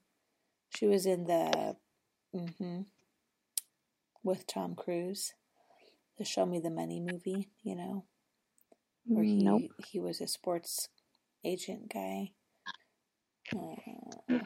She 0.71 0.87
was 0.87 1.07
in 1.07 1.25
the. 1.25 1.77
hmm 2.35 2.83
with 4.25 4.47
Tom 4.47 4.75
Cruise, 4.77 5.35
the 6.17 6.25
Show 6.25 6.47
Me 6.47 6.61
the 6.61 6.71
Money 6.71 7.01
movie. 7.01 7.51
You 7.63 7.77
know, 7.77 8.05
where 9.05 9.25
he 9.25 9.43
Nope. 9.43 9.63
he 9.87 10.01
was 10.01 10.21
a 10.21 10.27
sports 10.27 10.89
agent 11.45 11.93
guy. 11.93 12.33
Uh, 13.55 14.39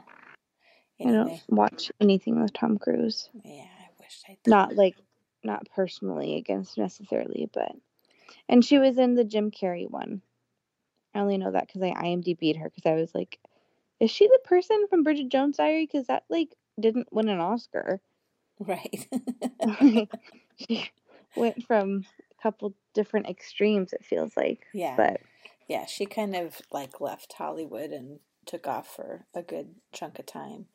I 1.00 1.04
don't 1.04 1.40
watch 1.48 1.92
anything 2.00 2.40
with 2.40 2.52
Tom 2.52 2.78
Cruise. 2.78 3.28
yeah, 3.44 3.64
I 3.64 3.88
wish 4.00 4.22
I 4.28 4.38
did. 4.42 4.50
Not 4.50 4.74
like 4.76 4.96
not 5.44 5.68
personally 5.74 6.36
against 6.36 6.78
necessarily, 6.78 7.48
but 7.52 7.72
and 8.48 8.64
she 8.64 8.78
was 8.78 8.98
in 8.98 9.14
the 9.14 9.24
Jim 9.24 9.50
Carrey 9.50 9.88
one. 9.88 10.22
I 11.14 11.20
only 11.20 11.38
know 11.38 11.52
that 11.52 11.66
because 11.66 11.82
I 11.82 11.92
IMDb'd 11.92 12.56
her 12.56 12.70
because 12.70 12.86
I 12.86 12.94
was 12.94 13.14
like, 13.14 13.38
is 14.00 14.10
she 14.10 14.26
the 14.26 14.40
person 14.44 14.86
from 14.88 15.02
Bridget 15.02 15.28
Jones' 15.30 15.56
Diary? 15.56 15.86
Because 15.90 16.08
that 16.08 16.24
like 16.28 16.54
didn't 16.78 17.12
win 17.12 17.28
an 17.28 17.40
Oscar. 17.40 18.00
right. 18.60 19.08
she 20.56 20.90
went 21.36 21.64
from 21.64 22.04
a 22.30 22.42
couple 22.42 22.74
different 22.94 23.28
extremes. 23.28 23.92
It 23.92 24.04
feels 24.04 24.36
like, 24.36 24.66
yeah, 24.74 24.94
but 24.96 25.20
yeah. 25.68 25.86
She 25.86 26.06
kind 26.06 26.36
of 26.36 26.60
like 26.70 27.00
left 27.00 27.32
Hollywood 27.32 27.90
and 27.90 28.20
took 28.46 28.66
off 28.66 28.86
for 28.94 29.26
a 29.34 29.42
good 29.42 29.74
chunk 29.92 30.18
of 30.18 30.26
time. 30.26 30.66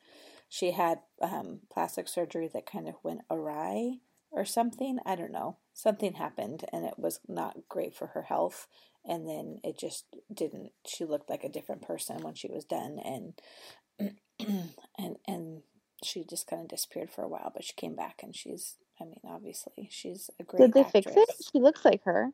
She 0.48 0.72
had 0.72 1.00
um, 1.22 1.60
plastic 1.72 2.08
surgery 2.08 2.48
that 2.52 2.66
kind 2.66 2.86
of 2.86 2.94
went 3.02 3.22
awry 3.30 3.94
or 4.30 4.44
something. 4.44 4.98
I 5.06 5.16
don't 5.16 5.32
know. 5.32 5.56
Something 5.72 6.14
happened 6.14 6.64
and 6.72 6.84
it 6.84 6.98
was 6.98 7.20
not 7.26 7.68
great 7.68 7.94
for 7.94 8.08
her 8.08 8.22
health. 8.22 8.66
And 9.04 9.28
then 9.28 9.58
it 9.64 9.78
just 9.78 10.04
didn't. 10.32 10.72
She 10.86 11.04
looked 11.04 11.30
like 11.30 11.42
a 11.42 11.48
different 11.48 11.82
person 11.82 12.22
when 12.22 12.34
she 12.34 12.48
was 12.48 12.64
done, 12.64 13.00
and 13.04 14.14
and 14.96 15.16
and 15.26 15.62
she 16.04 16.24
just 16.24 16.46
kind 16.46 16.62
of 16.62 16.68
disappeared 16.68 17.10
for 17.10 17.24
a 17.24 17.28
while. 17.28 17.50
But 17.52 17.64
she 17.64 17.72
came 17.76 17.96
back, 17.96 18.20
and 18.22 18.34
she's. 18.34 18.76
I 19.00 19.04
mean, 19.04 19.18
obviously, 19.24 19.88
she's 19.90 20.30
a 20.38 20.44
great. 20.44 20.60
did 20.60 20.72
they 20.72 20.84
actress. 20.84 21.04
fix 21.04 21.16
it? 21.16 21.46
She 21.52 21.58
looks 21.58 21.84
like 21.84 22.04
her. 22.04 22.28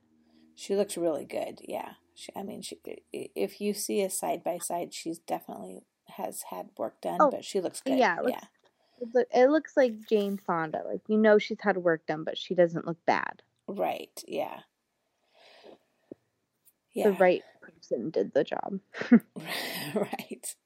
She 0.61 0.75
looks 0.75 0.97
really 0.97 1.25
good. 1.25 1.61
Yeah. 1.63 1.93
She, 2.17 2.33
I 2.35 2.43
mean, 2.43 2.63
she, 2.63 2.79
if 3.13 3.61
you 3.61 3.73
see 3.73 4.03
a 4.03 4.11
side 4.11 4.43
by 4.43 4.59
side, 4.59 4.93
she's 4.93 5.21
definitely 5.21 5.83
has 6.17 6.43
had 6.51 6.71
work 6.77 7.01
done, 7.01 7.19
Oh, 7.21 7.31
but 7.31 7.45
she 7.45 7.61
looks 7.61 7.81
good. 7.81 7.97
yeah, 7.97 8.19
it 8.19 8.25
looks- 8.25 8.47
look, 9.15 9.29
it 9.33 9.47
looks 9.51 9.77
like 9.77 9.95
Jane 10.09 10.37
Fonda. 10.45 10.83
Like 10.85 11.03
you 11.07 11.17
know, 11.17 11.39
she's 11.39 11.59
had 11.61 11.77
work 11.77 12.07
done, 12.07 12.25
but 12.25 12.37
she 12.37 12.55
doesn't 12.57 12.87
look 12.89 12.99
bad. 13.07 13.43
Right. 13.69 14.11
Yeah. 14.27 14.61
Yeah. 16.93 17.11
The 17.11 17.13
right 17.13 17.43
person 17.61 18.11
did 18.11 18.33
the 18.35 18.43
job. 18.43 18.81
right. 19.95 20.57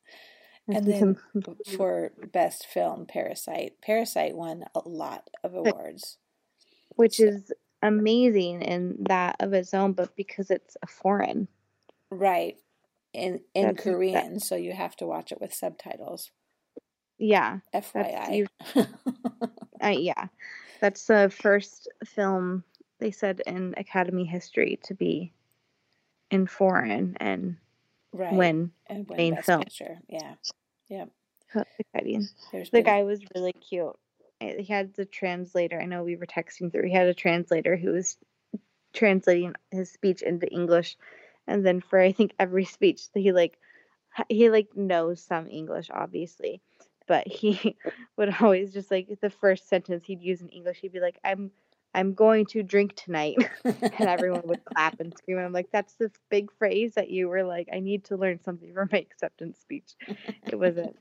And 0.69 0.87
then 0.87 1.19
for 1.77 2.13
best 2.33 2.67
film, 2.67 3.05
Parasite. 3.07 3.75
Parasite 3.83 4.35
won 4.37 4.65
a 4.75 4.89
lot 4.89 5.29
of 5.45 5.55
awards. 5.55 6.17
which 6.97 7.17
So- 7.17 7.25
is 7.25 7.53
amazing 7.83 8.63
in 8.63 8.97
that 9.09 9.37
of 9.41 9.53
its 9.53 9.75
own, 9.75 9.93
but 9.93 10.15
because 10.17 10.51
it's 10.51 10.77
a 10.83 10.87
foreign. 10.87 11.49
Right. 12.11 12.57
In 13.13 13.41
in 13.55 13.67
That's- 13.67 13.85
that- 13.85 13.93
Korean, 13.93 14.41
so 14.41 14.57
you 14.57 14.73
have 14.73 14.97
to 14.97 15.07
watch 15.07 15.33
it 15.33 15.41
with 15.41 15.53
subtitles. 15.55 16.31
Yeah, 17.19 17.59
FYI. 17.75 18.49
yeah, 19.83 20.27
that's 20.81 21.07
the 21.07 21.31
first 21.35 21.89
film 22.05 22.65
they 22.99 23.11
said 23.11 23.43
in 23.47 23.75
Academy 23.77 24.25
history 24.25 24.79
to 24.85 24.95
be 24.95 25.33
in 26.31 26.47
foreign 26.47 27.17
and 27.21 27.57
right. 28.13 28.33
win. 28.33 28.73
and 28.87 29.07
win 29.09 29.17
main 29.17 29.43
film. 29.43 29.63
picture. 29.63 29.99
Yeah. 30.09 30.35
That's 31.55 31.71
exciting. 31.79 32.27
There's 32.51 32.71
The 32.71 32.79
been- 32.79 32.85
guy 32.85 33.03
was 33.03 33.21
really 33.35 33.53
cute. 33.53 33.95
He 34.43 34.73
had 34.73 34.95
the 34.95 35.05
translator. 35.05 35.81
I 35.81 35.87
know 35.87 36.03
we 36.03 36.17
were 36.17 36.27
texting 36.27 36.71
through. 36.71 36.89
He 36.89 36.95
had 36.95 37.07
a 37.07 37.15
translator 37.15 37.77
who 37.77 37.93
was 37.93 38.17
translating 38.93 39.55
his 39.71 39.91
speech 39.91 40.23
into 40.23 40.47
English, 40.49 40.97
and 41.47 41.65
then 41.65 41.81
for 41.81 41.99
I 41.99 42.13
think 42.13 42.33
every 42.39 42.65
speech 42.65 43.09
he 43.15 43.33
like 43.33 43.59
he 44.29 44.51
like 44.51 44.77
knows 44.77 45.23
some 45.23 45.49
English 45.49 45.89
obviously, 45.93 46.61
but 47.07 47.27
he 47.27 47.77
would 48.17 48.35
always 48.41 48.73
just 48.73 48.91
like 48.91 49.09
the 49.21 49.31
first 49.31 49.69
sentence 49.69 50.05
he'd 50.05 50.23
use 50.23 50.41
in 50.41 50.49
English. 50.49 50.79
He'd 50.81 50.93
be 50.93 51.01
like, 51.01 51.19
"I'm 51.25 51.51
I'm 51.95 52.15
going 52.15 52.47
to 52.47 52.63
drink 52.63 52.95
tonight," 52.97 53.37
and 53.65 53.93
everyone 54.01 54.43
would 54.47 54.65
clap 54.65 55.01
and 55.01 55.17
scream. 55.17 55.39
I'm 55.39 55.53
like, 55.53 55.71
"That's 55.73 55.95
the 55.95 56.11
big 56.31 56.51
phrase 56.59 56.95
that 56.95 57.11
you 57.11 57.29
were 57.29 57.45
like. 57.45 57.69
I 57.73 57.81
need 57.81 58.05
to 58.05 58.17
learn 58.17 58.41
something 58.43 58.73
for 58.73 58.89
my 58.91 58.99
acceptance 58.99 59.59
speech." 59.61 59.95
It 60.47 60.59
wasn't. 60.59 60.97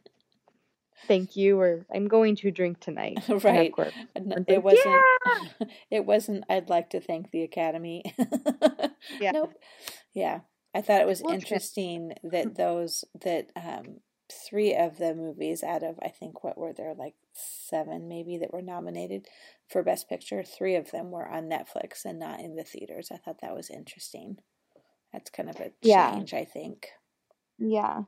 Thank 1.08 1.36
you, 1.36 1.60
or 1.60 1.86
I'm 1.94 2.08
going 2.08 2.36
to 2.38 2.52
drink 2.52 2.80
tonight. 2.80 3.20
Right. 3.44 3.76
work." 3.78 3.94
N- 4.16 4.46
It 4.48 4.64
like, 4.64 4.64
wasn't. 4.64 5.72
It 5.92 6.06
wasn't. 6.06 6.44
I'd 6.50 6.70
like 6.70 6.90
to 6.92 7.02
thank 7.02 7.32
the 7.32 7.44
Academy. 7.44 8.04
Yeah. 9.20 9.32
Nope. 9.32 9.54
Yeah, 10.14 10.42
I 10.76 10.82
thought 10.82 11.02
it 11.02 11.08
was 11.08 11.22
Well, 11.22 11.34
interesting 11.34 12.14
that 12.24 12.56
those 12.56 13.04
that 13.22 13.50
um 13.56 14.00
three 14.50 14.74
of 14.76 14.98
the 14.98 15.14
movies 15.14 15.64
out 15.64 15.84
of 15.84 16.00
I 16.02 16.08
think 16.10 16.44
what 16.44 16.58
were 16.58 16.72
there 16.74 16.94
like 16.94 17.16
seven 17.34 18.08
maybe 18.08 18.38
that 18.38 18.54
were 18.54 18.62
nominated 18.62 19.28
for 19.68 19.84
Best 19.84 20.08
Picture. 20.08 20.44
Three 20.44 20.76
of 20.76 20.92
them 20.92 21.12
were 21.12 21.28
on 21.28 21.50
Netflix 21.50 22.06
and 22.06 22.20
not 22.20 22.40
in 22.40 22.56
the 22.56 22.64
theaters. 22.64 23.10
I 23.12 23.18
thought 23.18 23.42
that 23.42 23.56
was 23.56 23.70
interesting. 23.70 24.38
That's 25.12 25.30
kind 25.30 25.50
of 25.50 25.60
a 25.60 25.72
Yeah. 25.82 26.12
change, 26.14 26.34
I 26.34 26.46
think. 26.46 26.88
Yeah. 27.58 28.04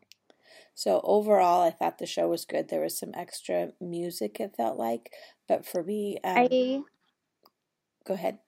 So 0.76 1.01
overall, 1.03 1.61
I 1.61 1.71
thought 1.71 1.97
the 1.99 2.05
show 2.05 2.28
was 2.30 2.45
good. 2.45 2.69
There 2.69 2.82
was 2.82 2.97
some 2.97 3.11
extra 3.15 3.74
music. 3.80 4.39
It 4.39 4.55
felt 4.55 4.78
like, 4.78 5.11
but 5.47 5.65
for 5.65 5.84
me, 5.84 6.17
um, 6.24 6.49
I 6.49 6.84
go 8.05 8.13
ahead. 8.13 8.39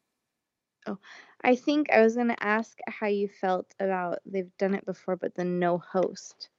Oh, 0.88 0.98
I 1.42 1.56
think 1.56 1.90
I 1.92 2.02
was 2.02 2.16
gonna 2.16 2.36
ask 2.40 2.80
how 2.88 3.08
you 3.08 3.28
felt 3.28 3.74
about 3.80 4.20
they've 4.26 4.56
done 4.58 4.74
it 4.76 4.86
before, 4.86 5.16
but 5.16 5.36
the 5.36 5.44
no 5.44 5.78
host, 5.78 6.50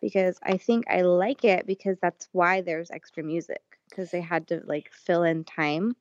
because 0.00 0.38
I 0.42 0.58
think 0.58 0.86
I 0.88 1.02
like 1.02 1.44
it 1.44 1.66
because 1.66 1.98
that's 2.00 2.28
why 2.32 2.60
there's 2.62 2.90
extra 2.90 3.22
music 3.24 3.62
because 3.90 4.10
they 4.12 4.20
had 4.22 4.48
to 4.48 4.62
like 4.66 4.92
fill 4.92 5.24
in 5.24 5.44
time. 5.44 5.96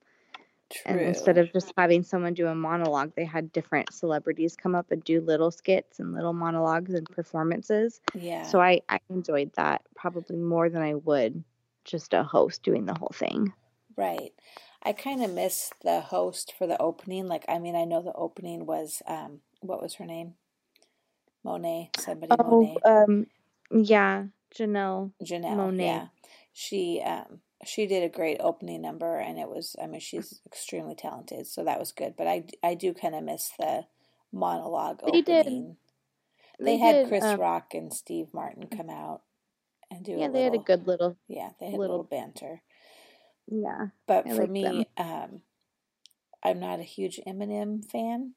And 0.86 1.00
instead 1.00 1.38
of 1.38 1.52
just 1.54 1.74
having 1.78 2.04
someone 2.04 2.34
do 2.34 2.48
a 2.48 2.56
monologue, 2.56 3.14
they 3.16 3.26
had 3.26 3.52
different 3.52 3.94
celebrities 3.94 4.56
come 4.56 4.76
up 4.76 4.92
and 4.92 5.04
do 5.04 5.22
little 5.22 5.52
skits 5.52 6.00
and 6.00 6.14
little 6.14 6.34
monologues 6.34 6.94
and 6.94 7.10
performances. 7.10 8.02
Yeah. 8.14 8.44
So 8.44 8.62
I, 8.62 8.82
I 8.90 9.00
enjoyed 9.10 9.52
that 9.56 9.82
probably 9.96 10.38
more 10.38 10.70
than 10.70 10.82
I 10.82 10.96
would 10.96 11.44
just 11.84 12.14
a 12.14 12.24
host 12.24 12.64
doing 12.64 12.86
the 12.86 12.98
whole 12.98 13.14
thing. 13.14 13.54
Right. 13.98 14.32
I 14.84 14.94
kind 14.94 15.24
of 15.24 15.32
miss 15.32 15.72
the 15.84 16.02
host 16.02 16.54
for 16.58 16.66
the 16.68 16.82
opening. 16.82 17.28
Like, 17.28 17.46
I 17.48 17.60
mean, 17.60 17.76
I 17.76 17.86
know 17.86 18.02
the 18.02 18.14
opening 18.14 18.66
was, 18.66 19.02
um, 19.08 19.42
what 19.62 19.82
was 19.82 19.96
her 19.96 20.06
name? 20.06 20.36
Monáe, 21.46 21.90
somebody 22.00 22.36
Oh, 22.40 22.80
Monáe. 22.84 23.04
um, 23.04 23.28
yeah, 23.72 24.26
Janelle 24.56 25.12
Janelle, 25.24 25.56
Monáe. 25.56 25.80
yeah. 25.80 26.08
She 26.54 27.02
um 27.02 27.42
she 27.66 27.86
did 27.88 28.04
a 28.04 28.10
great 28.10 28.38
opening 28.40 28.82
number 28.82 29.18
and 29.18 29.38
it 29.40 29.48
was 29.50 29.76
I 29.82 29.88
mean 29.88 30.00
she's 30.02 30.42
extremely 30.46 30.96
talented, 30.96 31.48
so 31.48 31.64
that 31.64 31.80
was 31.80 31.92
good. 31.92 32.16
But 32.18 32.28
I 32.28 32.44
I 32.64 32.74
do 32.76 32.94
kind 32.94 33.16
of 33.16 33.24
miss 33.24 33.52
the 33.58 33.86
monologue 34.32 35.02
They 35.06 35.22
did. 35.22 35.46
opening. 35.48 35.78
They, 36.60 36.66
They 36.66 36.78
had 36.78 36.92
did, 36.94 37.08
Chris 37.08 37.24
um, 37.24 37.40
Rock 37.40 37.74
and 37.74 37.94
Steve 37.94 38.28
Martin 38.34 38.68
come 38.68 38.90
out 38.90 39.22
and 39.90 40.06
do 40.06 40.14
Yeah, 40.14 40.28
a 40.28 40.32
they 40.32 40.44
had 40.44 40.54
a 40.56 40.60
good 40.60 40.86
little, 40.88 41.18
yeah, 41.28 41.50
they 41.60 41.68
had 41.68 41.76
a 41.76 41.78
little- 41.78 41.98
little 41.98 42.04
banter. 42.10 42.62
yeah. 43.48 43.88
But 44.08 44.28
I 44.28 44.32
for 44.36 44.42
like 44.44 44.50
me, 44.52 44.88
um 44.98 45.42
I'm 46.44 46.60
not 46.60 46.80
a 46.80 46.84
huge 46.84 47.20
Eminem 47.28 47.86
fan. 47.86 48.34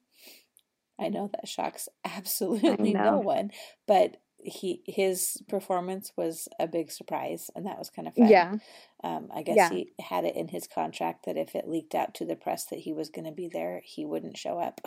I 0.98 1.08
know 1.08 1.28
that 1.32 1.48
shocks 1.48 1.88
absolutely 2.04 2.92
no 2.94 3.18
one, 3.18 3.50
but 3.86 4.18
he 4.44 4.82
his 4.86 5.42
performance 5.48 6.12
was 6.16 6.48
a 6.60 6.66
big 6.66 6.90
surprise 6.92 7.50
and 7.56 7.66
that 7.66 7.78
was 7.78 7.90
kind 7.90 8.06
of 8.08 8.14
fun. 8.14 8.28
Yeah, 8.28 8.54
Um, 9.02 9.28
I 9.34 9.42
guess 9.42 9.56
Yeah. 9.56 9.70
he 9.70 9.92
had 10.00 10.24
it 10.24 10.36
in 10.36 10.48
his 10.48 10.66
contract 10.66 11.24
that 11.26 11.36
if 11.36 11.54
it 11.54 11.68
leaked 11.68 11.94
out 11.94 12.14
to 12.16 12.24
the 12.24 12.36
press 12.36 12.66
that 12.66 12.80
he 12.80 12.92
was 12.92 13.08
going 13.10 13.24
to 13.24 13.32
be 13.32 13.48
there, 13.48 13.80
he 13.84 14.04
wouldn't 14.04 14.36
show 14.36 14.58
up. 14.58 14.80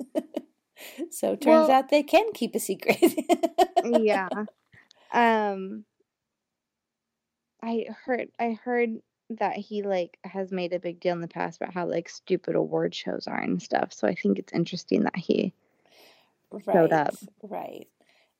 so 1.10 1.36
turns 1.36 1.68
Well- 1.68 1.70
out 1.70 1.88
they 1.90 2.02
can 2.02 2.32
keep 2.32 2.54
a 2.54 2.58
secret. 2.60 2.98
yeah. 3.84 4.28
Um, 5.14 5.84
I 7.62 7.84
heard, 8.06 8.28
I 8.40 8.52
heard 8.64 8.96
that 9.28 9.56
he 9.56 9.82
like 9.82 10.18
has 10.24 10.50
made 10.50 10.72
a 10.72 10.78
big 10.78 11.00
deal 11.00 11.14
in 11.14 11.20
the 11.20 11.28
past 11.28 11.60
about 11.60 11.74
how 11.74 11.86
like 11.86 12.08
stupid 12.08 12.54
award 12.54 12.94
shows 12.94 13.26
are 13.26 13.38
and 13.40 13.60
stuff. 13.62 13.92
So 13.92 14.08
I 14.08 14.14
think 14.14 14.38
it's 14.38 14.52
interesting 14.54 15.02
that 15.04 15.16
he, 15.16 15.52
showed 16.64 16.92
up. 16.92 17.14
right. 17.42 17.86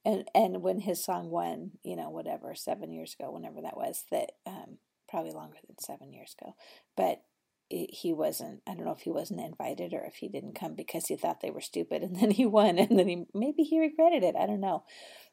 And 0.04 0.24
and 0.34 0.62
when 0.62 0.80
his 0.80 1.04
song 1.04 1.30
won, 1.30 1.72
you 1.82 1.96
know, 1.96 2.10
whatever, 2.10 2.54
seven 2.54 2.90
years 2.90 3.14
ago, 3.18 3.30
whenever 3.30 3.60
that 3.62 3.76
was, 3.76 4.04
that 4.10 4.32
um, 4.46 4.78
probably 5.08 5.32
longer 5.32 5.58
than 5.66 5.78
seven 5.78 6.12
years 6.12 6.34
ago, 6.40 6.54
but 6.96 7.22
he 7.68 7.88
he 7.92 8.12
wasn't. 8.12 8.62
I 8.66 8.74
don't 8.74 8.84
know 8.84 8.92
if 8.92 9.02
he 9.02 9.10
wasn't 9.10 9.40
invited 9.40 9.92
or 9.92 10.04
if 10.04 10.16
he 10.16 10.28
didn't 10.28 10.58
come 10.58 10.74
because 10.74 11.06
he 11.06 11.16
thought 11.16 11.40
they 11.40 11.50
were 11.50 11.60
stupid, 11.60 12.02
and 12.02 12.16
then 12.20 12.30
he 12.30 12.46
won, 12.46 12.78
and 12.78 12.98
then 12.98 13.08
he 13.08 13.24
maybe 13.34 13.62
he 13.62 13.78
regretted 13.78 14.22
it. 14.24 14.34
I 14.36 14.46
don't 14.46 14.60
know, 14.60 14.84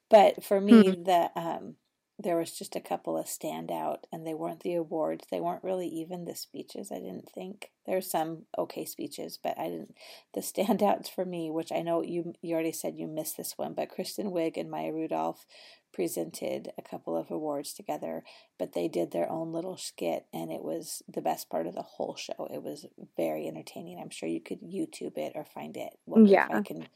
but 0.09 0.43
for 0.43 0.61
me, 0.61 0.83
the 0.83 1.31
um, 1.35 1.75
there 2.21 2.37
was 2.37 2.51
just 2.57 2.75
a 2.75 2.81
couple 2.81 3.17
of 3.17 3.27
standout, 3.27 3.99
and 4.11 4.27
they 4.27 4.33
weren't 4.33 4.61
the 4.61 4.75
awards. 4.75 5.25
They 5.31 5.39
weren't 5.39 5.63
really 5.63 5.87
even 5.87 6.25
the 6.25 6.35
speeches. 6.35 6.91
I 6.91 6.95
didn't 6.99 7.29
think 7.33 7.71
there's 7.85 8.11
some 8.11 8.43
okay 8.57 8.85
speeches, 8.85 9.39
but 9.41 9.57
I 9.57 9.69
didn't. 9.69 9.95
The 10.33 10.41
standouts 10.43 11.09
for 11.09 11.25
me, 11.25 11.49
which 11.49 11.71
I 11.71 11.81
know 11.81 12.03
you 12.03 12.33
you 12.41 12.53
already 12.55 12.73
said 12.73 12.97
you 12.97 13.07
missed 13.07 13.37
this 13.37 13.57
one, 13.57 13.73
but 13.73 13.89
Kristen 13.89 14.31
Wiig 14.31 14.57
and 14.57 14.69
Maya 14.69 14.93
Rudolph 14.93 15.45
presented 15.93 16.71
a 16.77 16.81
couple 16.81 17.17
of 17.17 17.31
awards 17.31 17.73
together, 17.73 18.23
but 18.59 18.73
they 18.73 18.87
did 18.87 19.11
their 19.11 19.29
own 19.31 19.51
little 19.53 19.77
skit, 19.77 20.25
and 20.33 20.51
it 20.51 20.61
was 20.63 21.01
the 21.07 21.21
best 21.21 21.49
part 21.49 21.67
of 21.67 21.75
the 21.75 21.81
whole 21.83 22.15
show. 22.15 22.47
It 22.53 22.61
was 22.63 22.85
very 23.17 23.47
entertaining. 23.47 23.99
I'm 23.99 24.09
sure 24.11 24.29
you 24.29 24.41
could 24.41 24.61
YouTube 24.61 25.17
it 25.17 25.33
or 25.35 25.45
find 25.45 25.77
it. 25.77 25.93
Well, 26.05 26.21
if 26.29 26.31
Yeah. 26.31 26.47
I 26.49 26.59
can, 26.59 26.89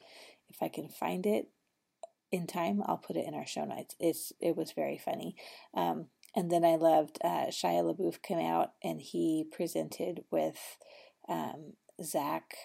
if 0.50 0.62
I 0.62 0.68
can 0.70 0.90
find 0.90 1.26
it 1.26 1.48
in 2.34 2.48
time, 2.48 2.84
I'll 2.88 2.98
put 2.98 3.18
it 3.18 3.28
in 3.28 3.36
our 3.36 3.48
show 3.48 3.66
notes. 3.66 3.96
It's 4.02 4.34
it 4.42 4.58
was 4.58 4.74
very 4.74 5.00
funny. 5.00 5.38
Um, 5.76 6.08
and 6.36 6.52
then 6.52 6.66
I 6.66 6.78
loved 6.78 7.20
uh, 7.24 7.48
Shia 7.50 7.84
LaBeouf 7.96 8.22
came 8.24 8.40
out 8.42 8.74
and 8.84 9.02
he 9.02 9.46
presented 9.52 10.26
with 10.32 10.58
um, 11.30 11.76
Zach, 12.04 12.56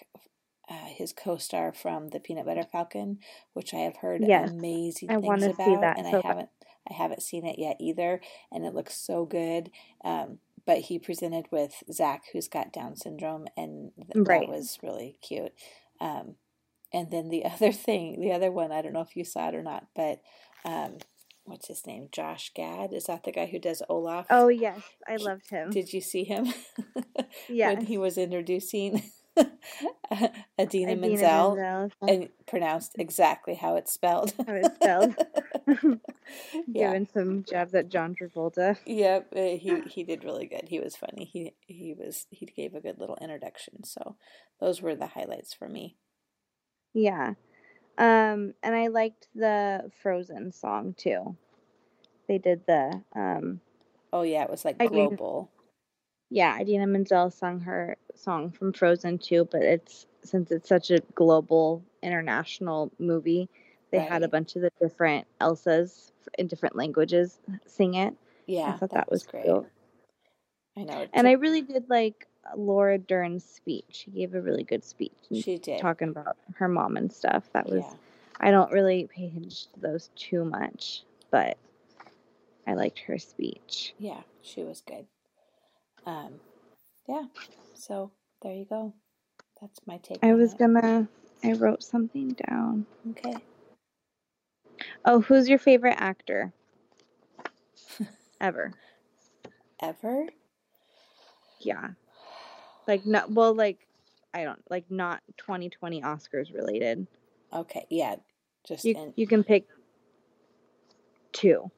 uh, 0.70 0.86
his 0.86 1.12
co-star 1.12 1.72
from 1.72 2.10
the 2.10 2.20
Peanut 2.20 2.46
Butter 2.46 2.66
Falcon, 2.70 3.18
which 3.54 3.74
I 3.74 3.78
have 3.80 3.98
heard 3.98 4.26
Yes, 4.26 4.36
amazing 4.36 5.08
I 5.08 5.16
things 5.16 5.46
about, 5.46 5.90
and 5.96 6.06
so 6.10 6.18
I 6.18 6.20
haven't 6.22 6.50
I 6.90 6.94
haven't 6.94 7.22
seen 7.22 7.46
it 7.46 7.58
yet 7.58 7.76
either, 7.80 8.20
and 8.52 8.64
it 8.64 8.74
looks 8.74 8.96
so 8.96 9.26
good. 9.26 9.70
Um, 10.04 10.38
but 10.66 10.78
he 10.80 10.98
presented 10.98 11.46
with 11.50 11.82
Zach, 11.92 12.24
who's 12.32 12.48
got 12.48 12.72
Down 12.72 12.96
syndrome, 12.96 13.46
and 13.56 13.92
th- 13.96 14.18
Right. 14.26 14.26
that 14.26 14.46
was 14.48 14.78
really 14.82 15.18
cute. 15.22 15.52
Um, 16.00 16.36
and 16.92 17.10
then 17.10 17.28
the 17.28 17.44
other 17.52 17.72
thing, 17.72 18.20
the 18.20 18.32
other 18.32 18.50
one, 18.50 18.72
I 18.72 18.82
don't 18.82 18.92
know 18.92 19.00
if 19.00 19.16
you 19.16 19.24
saw 19.24 19.48
it 19.48 19.54
or 19.54 19.62
not, 19.62 19.86
but 19.94 20.20
um, 20.64 20.98
what's 21.44 21.68
his 21.68 21.86
name? 21.86 22.08
Josh 22.12 22.52
Gad. 22.54 22.92
Is 22.92 23.04
that 23.04 23.24
the 23.24 23.32
guy 23.32 23.46
who 23.46 23.58
does 23.58 23.82
Olaf? 23.88 24.26
oh 24.30 24.48
yes, 24.48 24.80
I 25.06 25.16
loved 25.16 25.50
him. 25.50 25.70
Did 25.70 25.92
you 25.92 26.00
see 26.00 26.24
him? 26.24 26.52
Yeah, 27.48 27.68
when 27.74 27.86
he 27.86 27.98
was 27.98 28.18
introducing 28.18 29.02
Adina 30.10 30.32
Idina 30.58 30.96
Menzel 30.96 31.56
Menzel, 31.56 31.90
and 32.06 32.28
pronounced 32.46 32.92
exactly 32.98 33.54
how 33.54 33.76
it's 33.76 33.92
spelled. 33.92 34.34
how 34.46 34.54
it's 34.54 34.74
spelled. 34.74 35.14
yeah. 36.66 36.92
Giving 36.92 37.08
some 37.12 37.44
jabs 37.44 37.74
at 37.74 37.88
John 37.88 38.14
Travolta. 38.14 38.76
Yep, 38.86 39.32
uh, 39.36 39.40
he 39.40 39.82
he 39.86 40.04
did 40.04 40.24
really 40.24 40.46
good. 40.46 40.68
He 40.68 40.80
was 40.80 40.96
funny. 40.96 41.24
He 41.24 41.52
he 41.66 41.94
was 41.94 42.26
he 42.30 42.46
gave 42.46 42.74
a 42.74 42.80
good 42.80 42.98
little 42.98 43.18
introduction. 43.20 43.84
So 43.84 44.16
those 44.60 44.82
were 44.82 44.96
the 44.96 45.06
highlights 45.06 45.54
for 45.54 45.68
me. 45.68 45.96
Yeah. 46.94 47.34
Um, 47.96 48.54
and 48.62 48.74
I 48.74 48.88
liked 48.88 49.28
the 49.34 49.90
Frozen 50.02 50.52
song 50.52 50.94
too. 50.96 51.36
They 52.28 52.38
did 52.38 52.64
the 52.66 53.02
um 53.14 53.60
Oh 54.12 54.22
yeah, 54.22 54.44
it 54.44 54.50
was 54.50 54.64
like 54.64 54.78
global. 54.78 55.50
yeah, 56.30 56.58
Idina 56.60 56.86
Menzel 56.86 57.30
sung 57.30 57.60
her 57.60 57.96
song 58.14 58.50
from 58.50 58.72
Frozen 58.72 59.18
too, 59.18 59.48
but 59.50 59.62
it's 59.62 60.06
since 60.22 60.50
it's 60.50 60.68
such 60.68 60.90
a 60.90 61.00
global 61.14 61.82
international 62.02 62.90
movie, 62.98 63.48
they 63.90 63.98
had 63.98 64.22
a 64.22 64.28
bunch 64.28 64.56
of 64.56 64.62
the 64.62 64.72
different 64.80 65.26
Elsas 65.40 66.12
in 66.38 66.46
different 66.46 66.76
languages 66.76 67.38
sing 67.66 67.94
it. 67.94 68.14
Yeah, 68.46 68.72
I 68.74 68.76
thought 68.76 68.90
that, 68.90 69.10
was 69.10 69.24
great. 69.24 69.44
cool. 69.44 69.66
I 70.76 70.84
know. 70.84 71.06
And 71.12 71.26
I 71.26 71.32
really 71.32 71.62
did 71.62 71.88
like 71.88 72.26
Laura 72.56 72.98
Dern's 72.98 73.44
speech. 73.44 73.84
She 73.90 74.10
gave 74.10 74.34
a 74.34 74.40
really 74.40 74.64
good 74.64 74.84
speech 74.84 75.12
she 75.42 75.58
did. 75.58 75.80
talking 75.80 76.08
about 76.08 76.36
her 76.56 76.68
mom 76.68 76.96
and 76.96 77.12
stuff. 77.12 77.44
That 77.52 77.68
was 77.68 77.84
yeah. 77.84 77.96
I 78.40 78.50
don't 78.50 78.72
really 78.72 79.08
pay 79.12 79.26
attention 79.26 79.70
to 79.74 79.80
those 79.80 80.10
too 80.16 80.44
much, 80.44 81.02
but 81.30 81.56
I 82.66 82.74
liked 82.74 83.00
her 83.00 83.18
speech. 83.18 83.94
Yeah, 83.98 84.20
she 84.42 84.62
was 84.62 84.82
good. 84.86 85.06
Um, 86.06 86.34
yeah. 87.08 87.24
So 87.74 88.10
there 88.42 88.54
you 88.54 88.64
go. 88.64 88.94
That's 89.60 89.80
my 89.86 89.98
take. 89.98 90.18
I 90.22 90.34
was 90.34 90.54
gonna 90.54 91.08
I 91.42 91.52
wrote 91.52 91.82
something 91.82 92.36
down. 92.48 92.86
Okay. 93.10 93.36
Oh, 95.04 95.20
who's 95.20 95.48
your 95.48 95.58
favorite 95.58 95.96
actor? 95.98 96.52
Ever. 98.40 98.72
Ever? 99.80 100.26
Yeah. 101.60 101.88
Like 102.88 103.06
not 103.06 103.30
well 103.30 103.54
like 103.54 103.86
I 104.34 104.42
don't 104.44 104.62
like 104.70 104.90
not 104.90 105.20
2020 105.36 106.02
Oscars 106.02 106.52
related. 106.52 107.06
Okay. 107.52 107.86
Yeah. 107.90 108.16
Just 108.66 108.84
You 108.84 108.94
in, 108.96 109.12
you 109.14 109.26
can 109.26 109.44
pick 109.44 109.68
two. 111.32 111.70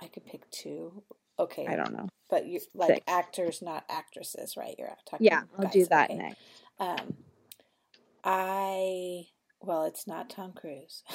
I 0.00 0.06
could 0.06 0.24
pick 0.26 0.48
two. 0.50 1.02
Okay. 1.38 1.66
I 1.66 1.74
don't 1.74 1.92
know. 1.92 2.08
But 2.30 2.46
you 2.46 2.60
like 2.74 2.88
Six. 2.88 3.04
actors, 3.08 3.62
not 3.62 3.84
actresses, 3.88 4.56
right? 4.56 4.74
You're 4.78 4.94
talking. 5.08 5.26
Yeah, 5.26 5.42
I'll 5.58 5.68
do 5.70 5.86
that 5.86 6.10
okay. 6.10 6.18
next. 6.18 6.36
Um, 6.78 7.14
I 8.22 9.26
well, 9.60 9.84
it's 9.84 10.06
not 10.06 10.30
Tom 10.30 10.52
Cruise. 10.52 11.02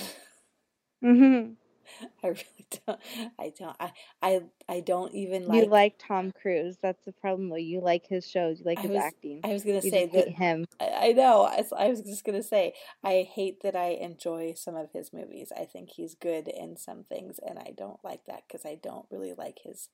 Mhm. 1.04 1.56
I 2.24 2.28
really 2.28 2.68
don't. 2.86 3.00
I 3.40 3.54
don't. 3.58 3.76
I 3.80 3.92
I 4.22 4.42
I 4.70 4.80
don't 4.82 5.14
even 5.14 5.48
like. 5.48 5.64
You 5.64 5.70
like. 5.70 5.96
Tom 6.00 6.32
Cruise. 6.32 6.78
That's 6.82 7.04
the 7.06 7.12
problem 7.12 7.50
though. 7.50 7.56
You 7.56 7.82
like 7.82 8.08
his 8.08 8.28
shows. 8.28 8.60
You 8.60 8.66
like 8.66 8.80
I 8.80 8.84
his 8.84 8.92
was- 8.92 9.04
acting. 9.04 9.42
I 9.44 9.54
was 9.54 9.64
gonna 9.64 9.82
you 9.84 9.90
say 9.90 10.08
that 10.08 10.30
him. 10.30 10.66
I 10.80 11.10
I 11.10 11.12
know. 11.14 11.44
I 11.44 11.64
I 11.78 11.90
was 11.90 12.02
just 12.02 12.24
gonna 12.26 12.44
say 12.44 12.74
I 13.04 13.28
hate 13.34 13.62
that 13.64 13.76
I 13.76 13.90
enjoy 13.90 14.54
some 14.56 14.76
of 14.76 14.92
his 14.92 15.14
movies. 15.14 15.52
I 15.56 15.66
think 15.66 15.90
he's 15.92 16.16
good 16.16 16.48
in 16.48 16.78
some 16.78 17.04
things, 17.04 17.40
and 17.46 17.60
I 17.60 17.74
don't 17.76 18.04
like 18.04 18.26
that 18.26 18.44
because 18.48 18.66
I 18.66 18.76
don't 18.82 19.06
really 19.12 19.34
like 19.34 19.60
his. 19.64 19.90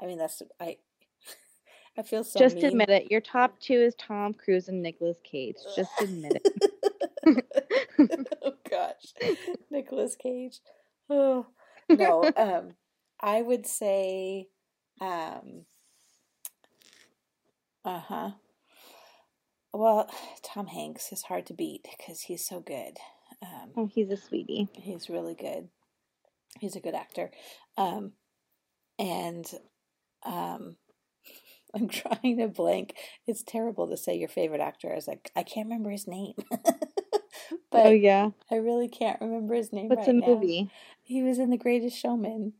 I 0.00 0.06
mean, 0.06 0.18
that's 0.18 0.42
I. 0.60 0.78
I 1.98 2.02
feel 2.02 2.24
so. 2.24 2.40
Just 2.40 2.56
mean. 2.56 2.64
admit 2.66 2.90
it. 2.90 3.10
Your 3.10 3.20
top 3.20 3.60
two 3.60 3.74
is 3.80 3.94
Tom 3.94 4.34
Cruise 4.34 4.68
and 4.68 4.82
Nicolas 4.82 5.18
Cage. 5.22 5.56
Just 5.76 5.90
admit 6.00 6.42
it. 6.44 6.84
oh 8.42 8.54
gosh, 8.68 9.14
Nicolas 9.70 10.16
Cage. 10.16 10.60
Oh 11.10 11.46
no. 11.88 12.30
Um, 12.36 12.74
I 13.20 13.40
would 13.42 13.66
say, 13.66 14.48
um, 15.00 15.64
uh 17.84 17.98
huh. 18.00 18.30
well, 19.72 20.08
Tom 20.42 20.66
Hanks 20.66 21.12
is 21.12 21.22
hard 21.22 21.46
to 21.46 21.54
beat 21.54 21.86
because 21.98 22.22
he's 22.22 22.46
so 22.46 22.60
good. 22.60 22.98
Um, 23.42 23.70
Oh, 23.76 23.86
he's 23.92 24.10
a 24.10 24.16
sweetie. 24.16 24.68
he's 24.74 25.08
really 25.10 25.34
good. 25.34 25.68
He's 26.60 26.76
a 26.76 26.80
good 26.80 26.94
actor. 26.94 27.30
Um, 27.76 28.12
and 28.98 29.46
um, 30.24 30.76
I'm 31.74 31.88
trying 31.88 32.38
to 32.38 32.48
blank. 32.48 32.94
It's 33.26 33.42
terrible 33.42 33.88
to 33.88 33.96
say 33.96 34.16
your 34.16 34.28
favorite 34.28 34.60
actor. 34.60 34.90
I 34.92 34.94
was 34.96 35.08
like, 35.08 35.30
I 35.34 35.42
can't 35.42 35.66
remember 35.66 35.90
his 35.90 36.06
name. 36.06 36.34
Oh, 37.74 37.82
but 37.82 37.86
oh 37.86 37.90
yeah. 37.90 38.30
I 38.50 38.56
really 38.56 38.88
can't 38.88 39.20
remember 39.20 39.54
his 39.54 39.72
name 39.72 39.88
What's 39.88 40.06
right 40.06 40.16
now. 40.16 40.26
movie? 40.26 40.70
He 41.02 41.22
was 41.22 41.38
in 41.38 41.50
The 41.50 41.56
Greatest 41.58 41.96
Showman. 41.98 42.54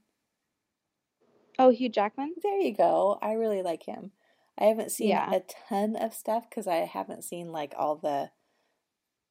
Oh, 1.59 1.71
Hugh 1.71 1.89
Jackman. 1.89 2.35
There 2.43 2.59
you 2.59 2.75
go. 2.75 3.19
I 3.23 3.33
really 3.33 3.63
like 3.63 3.85
him. 3.85 4.11
I 4.59 4.65
haven't 4.65 4.93
seen 4.93 5.09
Yeah. 5.09 5.33
a 5.33 5.41
ton 5.69 5.97
of 5.97 6.15
stuff 6.15 6.49
because 6.49 6.67
I 6.67 6.77
haven't 6.79 7.25
seen 7.25 7.53
like 7.53 7.75
all 7.77 7.97
the 7.97 8.31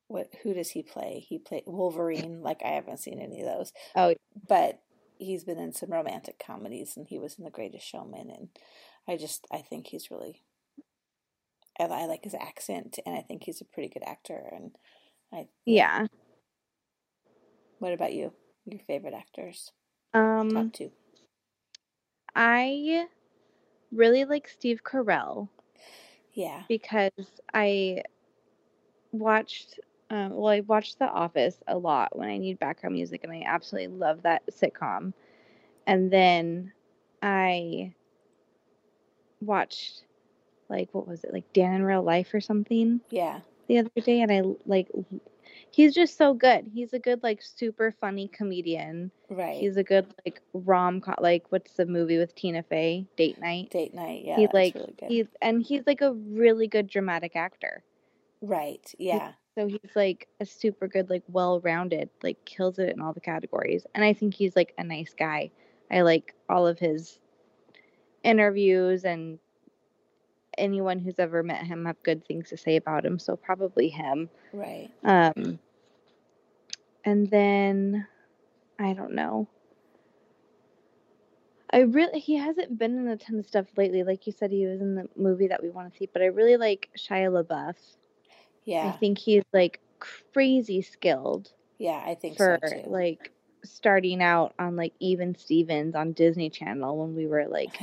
what 0.07 0.33
who 0.43 0.53
does 0.53 0.71
he 0.71 0.83
play? 0.83 1.25
He 1.27 1.37
played 1.39 1.63
Wolverine. 1.65 2.41
Like 2.41 2.61
I 2.63 2.69
haven't 2.69 2.99
seen 2.99 3.19
any 3.19 3.41
of 3.41 3.47
those. 3.47 3.73
Oh. 3.95 4.13
But 4.47 4.81
he's 5.17 5.43
been 5.43 5.59
in 5.59 5.73
some 5.73 5.91
romantic 5.91 6.41
comedies 6.45 6.95
and 6.97 7.07
he 7.07 7.19
was 7.19 7.37
in 7.37 7.43
The 7.45 7.49
Greatest 7.51 7.85
Showman 7.87 8.29
and 8.29 8.49
I 9.07 9.17
just 9.17 9.45
I 9.51 9.59
think 9.59 9.87
he's 9.87 10.11
really 10.11 10.41
I, 11.79 11.85
I 11.85 12.05
like 12.05 12.23
his 12.23 12.35
accent 12.35 12.99
and 13.05 13.15
I 13.15 13.21
think 13.21 13.43
he's 13.43 13.61
a 13.61 13.65
pretty 13.65 13.89
good 13.89 14.03
actor 14.05 14.49
and 14.51 14.71
I 15.33 15.47
Yeah. 15.65 16.07
what 17.79 17.91
about 17.93 18.13
you? 18.13 18.31
Your 18.65 18.79
favorite 18.87 19.13
actors? 19.13 19.71
Um, 20.13 20.49
Top 20.51 20.73
two. 20.73 20.91
I 22.35 23.07
really 23.91 24.25
like 24.25 24.47
Steve 24.47 24.81
Carell 24.83 25.49
Yeah. 26.33 26.63
because 26.67 27.11
I 27.53 28.03
watched. 29.11 29.79
Um, 30.09 30.35
well, 30.35 30.47
I 30.47 30.59
watched 30.61 30.99
The 30.99 31.07
Office 31.09 31.57
a 31.67 31.77
lot 31.77 32.15
when 32.15 32.29
I 32.29 32.37
need 32.37 32.59
background 32.59 32.93
music, 32.95 33.23
and 33.23 33.33
I 33.33 33.43
absolutely 33.45 33.97
love 33.97 34.21
that 34.23 34.43
sitcom. 34.47 35.13
And 35.87 36.11
then 36.11 36.71
I 37.21 37.93
watched, 39.41 40.03
like, 40.69 40.89
what 40.93 41.07
was 41.07 41.23
it, 41.23 41.33
like 41.33 41.51
Dan 41.51 41.73
in 41.73 41.83
Real 41.83 42.03
Life 42.03 42.33
or 42.33 42.39
something 42.41 43.01
Yeah. 43.09 43.39
The 43.67 43.79
other 43.79 43.89
day, 44.01 44.21
and 44.21 44.31
I 44.31 44.41
like. 44.65 44.89
He's 45.71 45.95
just 45.95 46.17
so 46.17 46.35
good. 46.35 46.69
He's 46.71 46.93
a 46.93 46.99
good, 46.99 47.23
like, 47.23 47.41
super 47.41 47.95
funny 47.99 48.27
comedian. 48.27 49.09
Right. 49.29 49.59
He's 49.59 49.75
a 49.77 49.83
good 49.83 50.05
like 50.23 50.39
rom 50.53 51.01
com 51.01 51.15
like 51.19 51.45
what's 51.49 51.73
the 51.73 51.87
movie 51.87 52.19
with 52.19 52.35
Tina 52.35 52.61
Fey? 52.61 53.07
Date 53.17 53.39
night. 53.39 53.71
Date 53.71 53.93
night. 53.93 54.23
Yeah. 54.23 54.35
he 54.35 54.47
like 54.53 54.75
really 54.75 54.93
good. 54.99 55.09
he's 55.09 55.27
and 55.41 55.63
he's 55.63 55.81
like 55.87 56.01
a 56.01 56.13
really 56.13 56.67
good 56.67 56.87
dramatic 56.87 57.35
actor. 57.35 57.83
Right. 58.41 58.93
Yeah. 58.99 59.31
So 59.55 59.67
he's 59.67 59.95
like 59.95 60.27
a 60.39 60.45
super 60.45 60.87
good, 60.87 61.09
like 61.09 61.23
well 61.27 61.59
rounded, 61.61 62.09
like 62.21 62.43
kills 62.45 62.79
it 62.79 62.89
in 62.89 63.01
all 63.01 63.13
the 63.13 63.19
categories. 63.19 63.85
And 63.95 64.03
I 64.03 64.13
think 64.13 64.33
he's 64.33 64.55
like 64.55 64.73
a 64.77 64.83
nice 64.83 65.13
guy. 65.17 65.51
I 65.91 66.01
like 66.01 66.35
all 66.49 66.67
of 66.67 66.79
his 66.79 67.19
interviews 68.23 69.05
and 69.05 69.39
anyone 70.57 70.99
who's 70.99 71.19
ever 71.19 71.43
met 71.43 71.65
him 71.65 71.85
have 71.85 72.01
good 72.03 72.25
things 72.27 72.49
to 72.49 72.57
say 72.57 72.75
about 72.75 73.05
him. 73.05 73.19
So 73.19 73.35
probably 73.35 73.89
him. 73.89 74.29
Right. 74.51 74.89
Um 75.03 75.59
and 77.05 77.29
then 77.29 78.07
I 78.79 78.93
don't 78.93 79.13
know. 79.13 79.47
I 81.71 81.79
really 81.79 82.19
he 82.19 82.35
hasn't 82.37 82.77
been 82.77 82.97
in 82.97 83.07
a 83.07 83.17
ton 83.17 83.39
of 83.39 83.47
stuff 83.47 83.65
lately. 83.77 84.03
Like 84.03 84.27
you 84.27 84.33
said, 84.33 84.51
he 84.51 84.65
was 84.67 84.79
in 84.79 84.95
the 84.95 85.09
movie 85.17 85.47
that 85.47 85.61
we 85.63 85.69
want 85.69 85.91
to 85.91 85.97
see, 85.97 86.09
but 86.11 86.21
I 86.21 86.25
really 86.25 86.57
like 86.57 86.89
Shia 86.97 87.31
LaBeouf. 87.43 87.75
Yeah, 88.65 88.87
I 88.87 88.91
think 88.91 89.17
he's 89.17 89.43
like 89.51 89.79
crazy 89.99 90.81
skilled 90.81 91.51
Yeah. 91.79 92.01
I 92.05 92.15
think 92.15 92.37
for 92.37 92.59
so 92.61 92.69
too. 92.83 92.89
like 92.89 93.31
starting 93.63 94.21
out 94.21 94.53
on 94.59 94.75
like 94.75 94.93
Even 94.99 95.35
Stevens 95.35 95.95
on 95.95 96.11
Disney 96.13 96.49
Channel 96.49 96.97
when 96.97 97.15
we 97.15 97.27
were 97.27 97.45
like 97.47 97.79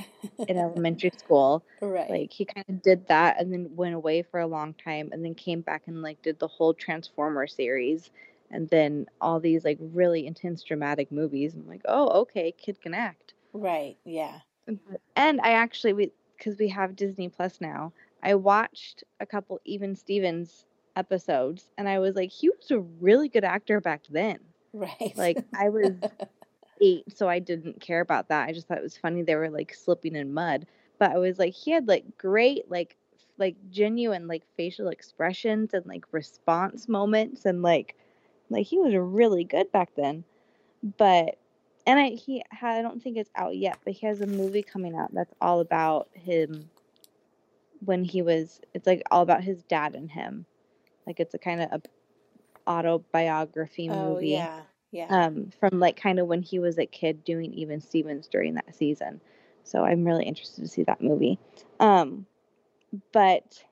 in 0.46 0.56
elementary 0.58 1.12
school. 1.16 1.64
right. 1.80 2.10
Like 2.10 2.32
he 2.32 2.44
kind 2.44 2.66
of 2.68 2.82
did 2.82 3.06
that 3.08 3.40
and 3.40 3.52
then 3.52 3.70
went 3.74 3.94
away 3.94 4.22
for 4.22 4.40
a 4.40 4.46
long 4.46 4.74
time 4.74 5.10
and 5.12 5.24
then 5.24 5.34
came 5.34 5.60
back 5.60 5.82
and 5.86 6.02
like 6.02 6.20
did 6.22 6.38
the 6.38 6.48
whole 6.48 6.74
Transformer 6.74 7.46
series 7.46 8.10
and 8.50 8.68
then 8.68 9.06
all 9.20 9.40
these 9.40 9.64
like 9.64 9.78
really 9.80 10.26
intense 10.26 10.62
dramatic 10.62 11.10
movies. 11.12 11.54
I'm 11.54 11.68
like, 11.68 11.82
oh, 11.86 12.20
okay, 12.22 12.52
kid 12.52 12.80
can 12.80 12.94
act. 12.94 13.34
right. 13.52 13.96
Yeah. 14.04 14.40
And 15.16 15.40
I 15.40 15.52
actually 15.52 15.94
we 15.94 16.12
because 16.36 16.58
we 16.58 16.68
have 16.68 16.96
Disney 16.96 17.28
Plus 17.28 17.60
now. 17.60 17.92
I 18.22 18.34
watched 18.34 19.04
a 19.18 19.26
couple 19.26 19.60
Even 19.64 19.96
Stevens 19.96 20.66
episodes 20.96 21.70
and 21.78 21.88
I 21.88 21.98
was 21.98 22.16
like, 22.16 22.30
he 22.30 22.50
was 22.50 22.70
a 22.70 22.80
really 22.80 23.28
good 23.28 23.44
actor 23.44 23.80
back 23.80 24.02
then. 24.10 24.38
Right. 24.72 25.12
Like 25.16 25.44
I 25.54 25.68
was 25.68 25.92
eight, 26.80 27.16
so 27.16 27.28
I 27.28 27.38
didn't 27.38 27.80
care 27.80 28.00
about 28.00 28.28
that. 28.28 28.48
I 28.48 28.52
just 28.52 28.68
thought 28.68 28.78
it 28.78 28.82
was 28.82 28.96
funny 28.96 29.22
they 29.22 29.34
were 29.36 29.50
like 29.50 29.74
slipping 29.74 30.16
in 30.16 30.32
mud. 30.32 30.66
But 30.98 31.12
I 31.12 31.18
was 31.18 31.38
like, 31.38 31.54
he 31.54 31.70
had 31.70 31.88
like 31.88 32.18
great 32.18 32.70
like 32.70 32.96
like 33.38 33.56
genuine 33.70 34.28
like 34.28 34.42
facial 34.56 34.88
expressions 34.88 35.72
and 35.74 35.86
like 35.86 36.04
response 36.12 36.88
moments 36.88 37.46
and 37.46 37.62
like 37.62 37.96
like 38.50 38.66
he 38.66 38.78
was 38.78 38.94
really 38.94 39.44
good 39.44 39.72
back 39.72 39.90
then. 39.96 40.24
But 40.98 41.36
and 41.86 41.98
I 41.98 42.10
he 42.10 42.42
I 42.62 42.82
don't 42.82 43.02
think 43.02 43.16
it's 43.16 43.30
out 43.34 43.56
yet, 43.56 43.78
but 43.84 43.94
he 43.94 44.06
has 44.06 44.20
a 44.20 44.26
movie 44.26 44.62
coming 44.62 44.94
out 44.94 45.12
that's 45.12 45.34
all 45.40 45.60
about 45.60 46.08
him 46.12 46.70
when 47.84 48.04
he 48.04 48.22
was 48.22 48.60
it's 48.74 48.86
like 48.86 49.02
all 49.10 49.22
about 49.22 49.42
his 49.42 49.62
dad 49.64 49.94
and 49.94 50.10
him. 50.10 50.44
Like 51.06 51.18
it's 51.18 51.34
a 51.34 51.38
kind 51.38 51.62
of 51.62 51.72
a 51.72 51.82
autobiography 52.66 53.88
oh 53.90 54.14
movie 54.14 54.28
yeah. 54.28 54.62
Yeah. 54.92 55.06
um, 55.08 55.50
from 55.60 55.78
like 55.78 55.96
kind 55.96 56.18
of 56.18 56.26
when 56.26 56.42
he 56.42 56.58
was 56.58 56.78
a 56.78 56.86
kid 56.86 57.24
doing 57.24 57.52
even 57.54 57.80
Stevens 57.80 58.26
during 58.26 58.54
that 58.54 58.74
season. 58.74 59.20
So 59.62 59.84
I'm 59.84 60.04
really 60.04 60.24
interested 60.24 60.62
to 60.62 60.68
see 60.68 60.82
that 60.84 61.00
movie. 61.00 61.38
Um, 61.78 62.26
but 63.12 63.64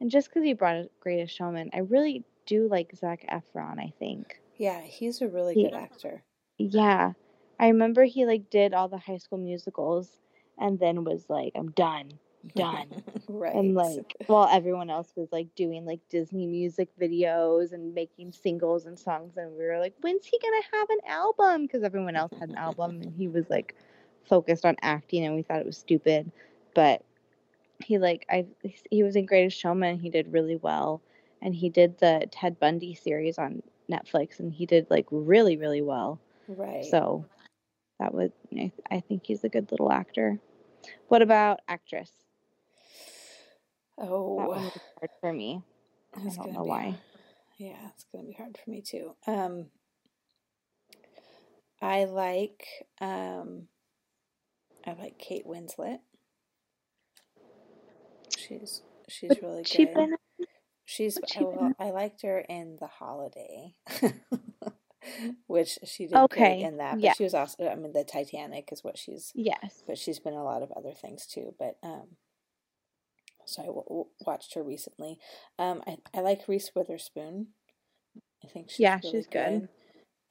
and 0.00 0.10
just 0.10 0.28
because 0.28 0.46
you 0.46 0.54
brought 0.54 0.76
a 0.76 0.90
Greatest 1.00 1.34
Showman, 1.34 1.70
I 1.72 1.78
really 1.78 2.24
do 2.46 2.68
like 2.68 2.94
Zac 2.96 3.24
Efron. 3.30 3.80
I 3.80 3.92
think, 3.98 4.40
yeah. 4.56 4.80
He's 4.80 5.22
a 5.22 5.28
really 5.28 5.54
he- 5.54 5.64
good 5.64 5.74
actor. 5.74 6.22
yeah, 6.58 7.12
I 7.58 7.68
remember 7.68 8.04
he 8.04 8.26
like 8.26 8.50
did 8.50 8.74
all 8.74 8.88
the 8.88 8.98
High 8.98 9.18
School 9.18 9.38
Musicals, 9.38 10.10
and 10.58 10.78
then 10.78 11.04
was 11.04 11.24
like, 11.28 11.52
I'm 11.54 11.70
done, 11.70 12.12
done. 12.54 13.02
right. 13.28 13.54
and 13.54 13.74
like 13.74 14.16
while 14.26 14.48
everyone 14.50 14.90
else 14.90 15.12
was 15.16 15.28
like 15.32 15.54
doing 15.54 15.84
like 15.84 16.00
disney 16.08 16.46
music 16.46 16.88
videos 17.00 17.72
and 17.72 17.94
making 17.94 18.32
singles 18.32 18.86
and 18.86 18.98
songs 18.98 19.36
and 19.36 19.52
we 19.52 19.64
were 19.64 19.78
like 19.78 19.94
when's 20.00 20.26
he 20.26 20.38
gonna 20.42 20.62
have 20.72 20.90
an 20.90 20.98
album 21.06 21.62
because 21.62 21.82
everyone 21.82 22.16
else 22.16 22.32
had 22.38 22.48
an 22.48 22.56
album 22.56 23.00
and 23.02 23.12
he 23.16 23.28
was 23.28 23.48
like 23.48 23.74
focused 24.28 24.64
on 24.64 24.76
acting 24.82 25.24
and 25.24 25.34
we 25.34 25.42
thought 25.42 25.60
it 25.60 25.66
was 25.66 25.78
stupid 25.78 26.30
but 26.74 27.04
he 27.84 27.98
like 27.98 28.24
i 28.30 28.46
he 28.90 29.02
was 29.02 29.16
in 29.16 29.26
greatest 29.26 29.58
showman 29.58 29.98
he 29.98 30.10
did 30.10 30.32
really 30.32 30.56
well 30.56 31.00
and 31.40 31.54
he 31.54 31.68
did 31.68 31.98
the 31.98 32.26
ted 32.30 32.58
bundy 32.58 32.94
series 32.94 33.38
on 33.38 33.62
netflix 33.90 34.38
and 34.38 34.52
he 34.52 34.66
did 34.66 34.86
like 34.90 35.06
really 35.10 35.56
really 35.56 35.82
well 35.82 36.20
right. 36.48 36.84
so 36.84 37.24
that 37.98 38.14
was 38.14 38.30
I, 38.56 38.72
I 38.90 39.00
think 39.00 39.26
he's 39.26 39.44
a 39.44 39.48
good 39.48 39.70
little 39.70 39.92
actor 39.92 40.38
what 41.08 41.22
about 41.22 41.60
actress 41.68 42.10
oh, 43.98 44.44
one 44.46 44.64
was 44.64 44.74
hard 45.00 45.10
for 45.20 45.32
me. 45.32 45.62
I 46.16 46.30
don't 46.36 46.52
know 46.52 46.64
be 46.64 46.64
why. 46.64 47.00
Yeah, 47.58 47.76
it's 47.94 48.04
gonna 48.12 48.24
be 48.26 48.34
hard 48.34 48.58
for 48.62 48.70
me 48.70 48.82
too. 48.82 49.12
Um, 49.26 49.66
I 51.82 52.04
like 52.04 52.64
um, 53.00 53.68
I 54.86 54.94
like 54.94 55.18
Kate 55.18 55.46
Winslet. 55.46 55.98
She's 58.36 58.82
she's 59.08 59.30
What's 59.30 59.42
really 59.42 59.64
she 59.64 59.84
good. 59.84 59.86
been 59.86 60.16
She's 60.84 61.20
what's 61.20 61.36
I, 61.36 61.44
well, 61.44 61.72
I 61.78 61.90
liked 61.90 62.22
her 62.22 62.40
in 62.40 62.76
The 62.80 62.88
Holiday, 62.88 63.74
which 65.46 65.78
she 65.84 66.06
did 66.06 66.16
Okay, 66.24 66.30
great 66.30 66.60
in 66.60 66.78
that. 66.78 67.00
But 67.00 67.02
yeah. 67.02 67.14
she 67.14 67.24
was 67.24 67.34
also 67.34 67.68
I 67.68 67.76
mean 67.76 67.92
the 67.92 68.04
Titanic 68.04 68.70
is 68.72 68.84
what 68.84 68.98
she's 68.98 69.34
Yes. 69.34 69.84
but 69.86 69.98
she's 69.98 70.20
been 70.20 70.34
in 70.34 70.38
a 70.40 70.44
lot 70.44 70.62
of 70.62 70.72
other 70.72 70.92
things 70.92 71.26
too. 71.26 71.54
But 71.58 71.76
um, 71.82 72.16
so 73.44 73.62
I 73.62 73.66
w- 73.66 74.06
watched 74.26 74.54
her 74.54 74.62
recently. 74.62 75.18
Um, 75.58 75.82
I 75.86 75.98
I 76.14 76.20
like 76.20 76.48
Reese 76.48 76.70
Witherspoon. 76.74 77.48
I 78.44 78.48
think 78.48 78.70
she's 78.70 78.80
Yeah, 78.80 78.98
really 79.02 79.18
she's 79.18 79.26
good. 79.26 79.68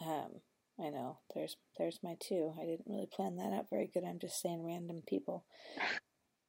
Um, 0.05 0.41
I 0.80 0.89
know 0.89 1.20
there's 1.36 1.57
there's 1.78 1.99
my 2.03 2.16
two. 2.20 2.53
I 2.59 2.66
didn't 2.66 2.88
really 2.88 3.07
plan 3.12 3.38
that 3.38 3.53
out 3.53 3.70
very 3.70 3.88
good. 3.93 4.03
I'm 4.03 4.20
just 4.20 4.41
saying 4.41 4.64
random 4.66 5.03
people. 5.07 5.45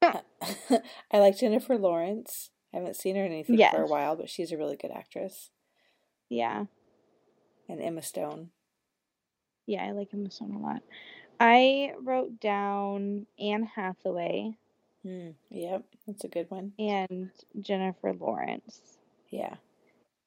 Uh, 0.00 0.20
I 1.12 1.18
like 1.18 1.38
Jennifer 1.38 1.76
Lawrence. 1.76 2.50
I 2.72 2.78
haven't 2.78 2.96
seen 2.96 3.16
her 3.16 3.24
in 3.24 3.32
anything 3.32 3.58
for 3.70 3.82
a 3.82 3.86
while, 3.86 4.16
but 4.16 4.30
she's 4.30 4.50
a 4.50 4.56
really 4.56 4.76
good 4.76 4.90
actress. 4.90 5.50
Yeah. 6.30 6.64
And 7.68 7.80
Emma 7.82 8.02
Stone. 8.02 8.50
Yeah, 9.66 9.84
I 9.84 9.90
like 9.92 10.08
Emma 10.12 10.30
Stone 10.30 10.54
a 10.54 10.58
lot. 10.58 10.82
I 11.38 11.92
wrote 12.02 12.40
down 12.40 13.26
Anne 13.38 13.64
Hathaway 13.74 14.56
Mm, 15.06 15.34
yep, 15.50 15.84
that's 16.06 16.24
a 16.24 16.28
good 16.28 16.50
one. 16.50 16.72
and 16.78 17.30
Jennifer 17.60 18.12
Lawrence. 18.12 18.80
Yeah. 19.30 19.54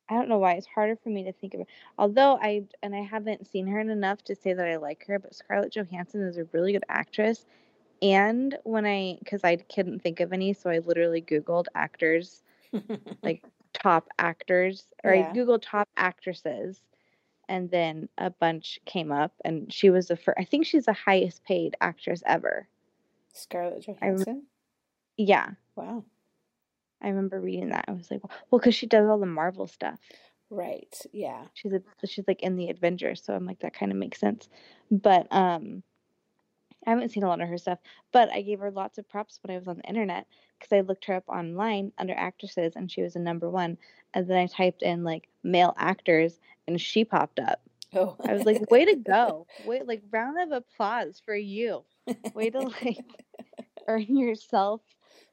I 0.08 0.14
don't 0.14 0.30
know 0.30 0.38
why 0.38 0.54
it's 0.54 0.68
harder 0.68 0.96
for 0.96 1.10
me 1.10 1.24
to 1.24 1.34
think 1.34 1.56
of 1.56 1.62
it. 1.62 1.68
Although 1.98 2.38
I 2.42 2.66
and 2.84 2.96
I 2.96 3.02
haven't 3.02 3.48
seen 3.48 3.66
her 3.68 3.80
in 3.80 3.90
enough 3.90 4.24
to 4.26 4.36
say 4.36 4.54
that 4.54 4.68
I 4.68 4.76
like 4.76 5.06
her, 5.08 5.18
but 5.18 5.34
Scarlett 5.34 5.74
Johansson 5.74 6.22
is 6.22 6.38
a 6.38 6.46
really 6.52 6.74
good 6.74 6.84
actress. 6.90 7.46
And 8.02 8.56
when 8.64 8.86
I, 8.86 9.18
because 9.20 9.44
I 9.44 9.56
couldn't 9.56 10.02
think 10.02 10.20
of 10.20 10.32
any, 10.34 10.54
so 10.54 10.70
I 10.70 10.80
literally 10.80 11.22
Googled 11.22 11.66
actors, 11.74 12.44
like 13.24 13.44
top 13.74 14.10
actors, 14.20 14.86
or 15.04 15.16
Yeah. 15.16 15.32
I 15.32 15.34
Googled 15.34 15.64
top 15.64 15.90
actresses, 15.98 16.82
and 17.50 17.72
then 17.72 18.10
a 18.18 18.30
bunch 18.30 18.80
came 18.86 19.12
up, 19.12 19.34
and 19.44 19.72
she 19.74 19.90
was 19.90 20.08
the 20.08 20.18
first. 20.18 20.38
I 20.38 20.44
think 20.44 20.68
she's 20.68 20.86
the 20.86 20.94
highest 20.94 21.44
paid 21.46 21.76
actress 21.82 22.22
ever. 22.28 22.68
Scarlett 23.34 23.88
Johansson. 23.88 24.44
Yeah, 25.18 25.52
Wow. 25.76 26.04
I 27.02 27.10
remember 27.10 27.40
reading 27.40 27.70
that. 27.70 27.86
I 27.88 27.92
was 27.92 28.10
like, 28.10 28.22
well, 28.50 28.60
because 28.60 28.74
she 28.74 28.88
does 28.88 29.08
all 29.08 29.20
the 29.20 29.26
Marvel 29.26 29.68
stuff. 29.68 30.00
Right. 30.50 30.96
Yeah. 31.12 31.44
she's 31.54 31.74
a, 31.74 31.82
she's 32.06 32.28
like 32.28 32.42
in 32.42 32.56
the 32.56 32.70
Avengers, 32.70 33.22
so 33.24 33.34
I'm 33.34 33.46
like 33.46 33.60
that 33.60 33.78
kind 33.78 33.92
of 33.92 33.98
makes 33.98 34.20
sense. 34.20 34.48
But 34.90 35.28
um, 35.32 35.84
I 36.86 36.92
haven't 36.92 37.10
seen 37.10 37.24
a 37.24 37.28
lot 37.28 37.42
of 37.42 37.50
her 37.50 37.58
stuff, 37.58 37.80
but 38.12 38.32
I 38.32 38.42
gave 38.42 38.60
her 38.60 38.72
lots 38.72 38.98
of 38.98 39.10
props 39.10 39.40
when 39.44 39.56
I 39.56 39.60
was 39.60 39.68
on 39.68 39.78
the 39.78 39.84
internet 39.84 40.28
because 40.58 40.76
I 40.76 40.82
looked 40.82 41.06
her 41.06 41.16
up 41.16 41.28
online 41.28 41.92
under 41.98 42.14
actresses 42.14 42.74
and 42.76 42.92
she 42.92 43.02
was 43.02 43.16
a 43.16 43.20
number 43.20 43.50
one. 43.50 43.78
And 44.14 44.28
then 44.28 44.38
I 44.38 44.48
typed 44.48 44.82
in 44.82 45.04
like 45.04 45.28
male 45.44 45.74
actors 45.78 46.40
and 46.68 46.80
she 46.80 47.04
popped 47.04 47.40
up. 47.40 47.62
Oh. 47.94 48.16
I 48.26 48.34
was 48.34 48.46
like, 48.46 48.70
way 48.72 48.86
to 48.86 48.96
go! 48.96 49.48
Wait, 49.66 49.88
like 49.88 50.04
round 50.12 50.40
of 50.40 50.52
applause 50.52 51.22
for 51.24 51.36
you. 51.36 51.84
Way 52.34 52.50
to 52.52 52.60
like 52.84 53.06
earn 53.88 54.18
yourself 54.18 54.82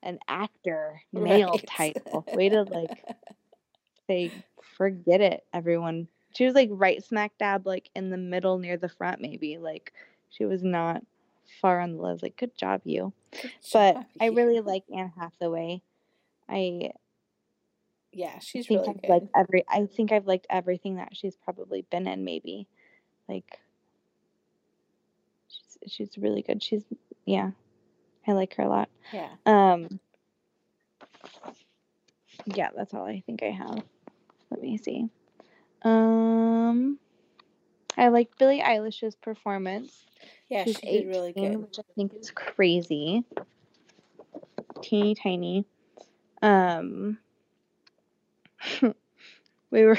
an 0.02 0.18
actor 0.28 1.00
male 1.12 1.52
Right. 1.52 1.66
title. 1.66 2.26
Way 2.32 2.48
to 2.50 2.62
like 2.64 2.90
say 4.08 4.32
forget 4.76 5.20
it 5.20 5.44
everyone 5.52 6.08
she 6.34 6.44
was 6.44 6.54
like 6.54 6.68
right 6.72 7.04
smack 7.04 7.32
dab 7.38 7.66
like 7.66 7.88
in 7.94 8.10
the 8.10 8.16
middle 8.16 8.58
near 8.58 8.76
the 8.76 8.88
front 8.88 9.20
maybe 9.20 9.58
like 9.58 9.92
she 10.30 10.44
was 10.44 10.62
not 10.62 11.02
far 11.60 11.78
on 11.80 11.96
the 11.96 12.02
list 12.02 12.22
like 12.22 12.36
good 12.36 12.56
job 12.56 12.80
you 12.84 13.12
Good 13.40 13.50
but 13.72 13.94
job, 13.94 14.04
i 14.20 14.26
you. 14.26 14.34
really 14.36 14.60
like 14.60 14.82
anne 14.94 15.12
hathaway 15.18 15.80
i 16.48 16.90
Yeah, 18.12 18.38
she's 18.40 18.66
think 18.66 18.80
really 18.80 18.88
i've 18.88 19.00
good. 19.02 19.10
liked 19.10 19.26
every 19.36 19.64
i 19.68 19.86
think 19.86 20.10
i've 20.12 20.26
liked 20.26 20.46
everything 20.50 20.96
that 20.96 21.16
she's 21.16 21.36
probably 21.36 21.82
been 21.90 22.06
in 22.08 22.24
maybe 22.24 22.66
like 23.28 23.60
she's 25.48 25.92
she's 25.92 26.18
really 26.18 26.42
good 26.42 26.62
she's 26.62 26.84
yeah 27.24 27.50
i 28.26 28.32
like 28.32 28.54
her 28.56 28.64
a 28.64 28.68
lot. 28.68 28.88
Yeah. 29.12 29.28
um 29.46 30.00
yeah 32.46 32.70
that's 32.76 32.94
all 32.94 33.04
i 33.06 33.22
think 33.26 33.42
i 33.42 33.50
have. 33.50 33.82
Let 34.50 34.60
me 34.60 34.76
see. 34.78 35.08
Um 35.82 36.98
i 37.96 38.08
like 38.08 38.36
billie 38.38 38.60
eilish's 38.60 39.14
performance. 39.16 40.04
Yeah, 40.48 40.64
she's 40.64 40.78
she 40.78 40.86
did 41.02 41.08
really 41.08 41.32
good. 41.32 41.56
which 41.56 41.78
i 41.78 41.82
think 41.94 42.12
is 42.14 42.30
crazy. 42.30 43.24
Teeny 44.82 45.14
tiny. 45.14 45.64
Um 46.42 47.18
we 49.70 49.84
were 49.84 49.98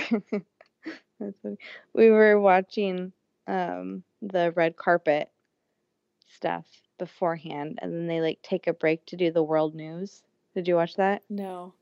we 1.94 2.10
were 2.12 2.40
watching 2.40 3.12
um 3.48 4.04
the 4.22 4.52
red 4.52 4.76
carpet 4.78 5.30
stuff 6.28 6.66
beforehand 6.98 7.80
and 7.82 7.94
then 7.94 8.08
they 8.08 8.22
like 8.22 8.40
take 8.42 8.68
a 8.68 8.74
break 8.74 9.06
to 9.06 9.16
do 9.16 9.32
the 9.32 9.44
world 9.44 9.76
news 9.76 10.24
did 10.54 10.68
you 10.68 10.76
watch 10.76 10.96
that 10.96 11.22
No. 11.30 11.74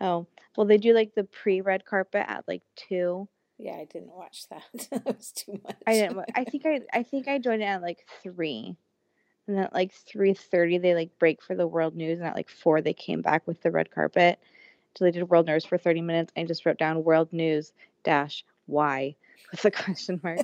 Oh, 0.00 0.26
well, 0.56 0.66
they 0.66 0.78
do 0.78 0.92
like 0.92 1.14
the 1.14 1.24
pre 1.24 1.60
red 1.60 1.84
carpet 1.84 2.24
at 2.26 2.46
like 2.48 2.62
two. 2.76 3.28
Yeah, 3.58 3.74
I 3.74 3.84
didn't 3.84 4.14
watch 4.14 4.48
that. 4.48 4.64
that 4.90 5.16
was 5.16 5.30
too 5.30 5.60
much. 5.62 5.76
I 5.86 5.92
didn't. 5.92 6.18
I 6.34 6.44
think 6.44 6.66
I. 6.66 6.80
I 6.92 7.02
think 7.02 7.28
I 7.28 7.38
joined 7.38 7.62
it 7.62 7.66
at 7.66 7.82
like 7.82 8.04
three, 8.22 8.76
and 9.46 9.56
then 9.56 9.64
at 9.64 9.74
like 9.74 9.92
three 9.92 10.34
thirty 10.34 10.78
they 10.78 10.94
like 10.94 11.18
break 11.18 11.42
for 11.42 11.54
the 11.54 11.66
world 11.66 11.94
news, 11.94 12.18
and 12.18 12.26
at 12.26 12.34
like 12.34 12.48
four 12.48 12.80
they 12.80 12.92
came 12.92 13.22
back 13.22 13.46
with 13.46 13.62
the 13.62 13.70
red 13.70 13.90
carpet. 13.90 14.40
So 14.96 15.04
they 15.04 15.10
did 15.12 15.28
world 15.28 15.46
news 15.46 15.64
for 15.64 15.78
thirty 15.78 16.00
minutes. 16.00 16.32
I 16.36 16.44
just 16.44 16.66
wrote 16.66 16.78
down 16.78 17.04
world 17.04 17.32
news 17.32 17.72
dash 18.02 18.44
why 18.66 19.14
with 19.52 19.64
a 19.64 19.70
question 19.82 20.20
mark. 20.24 20.40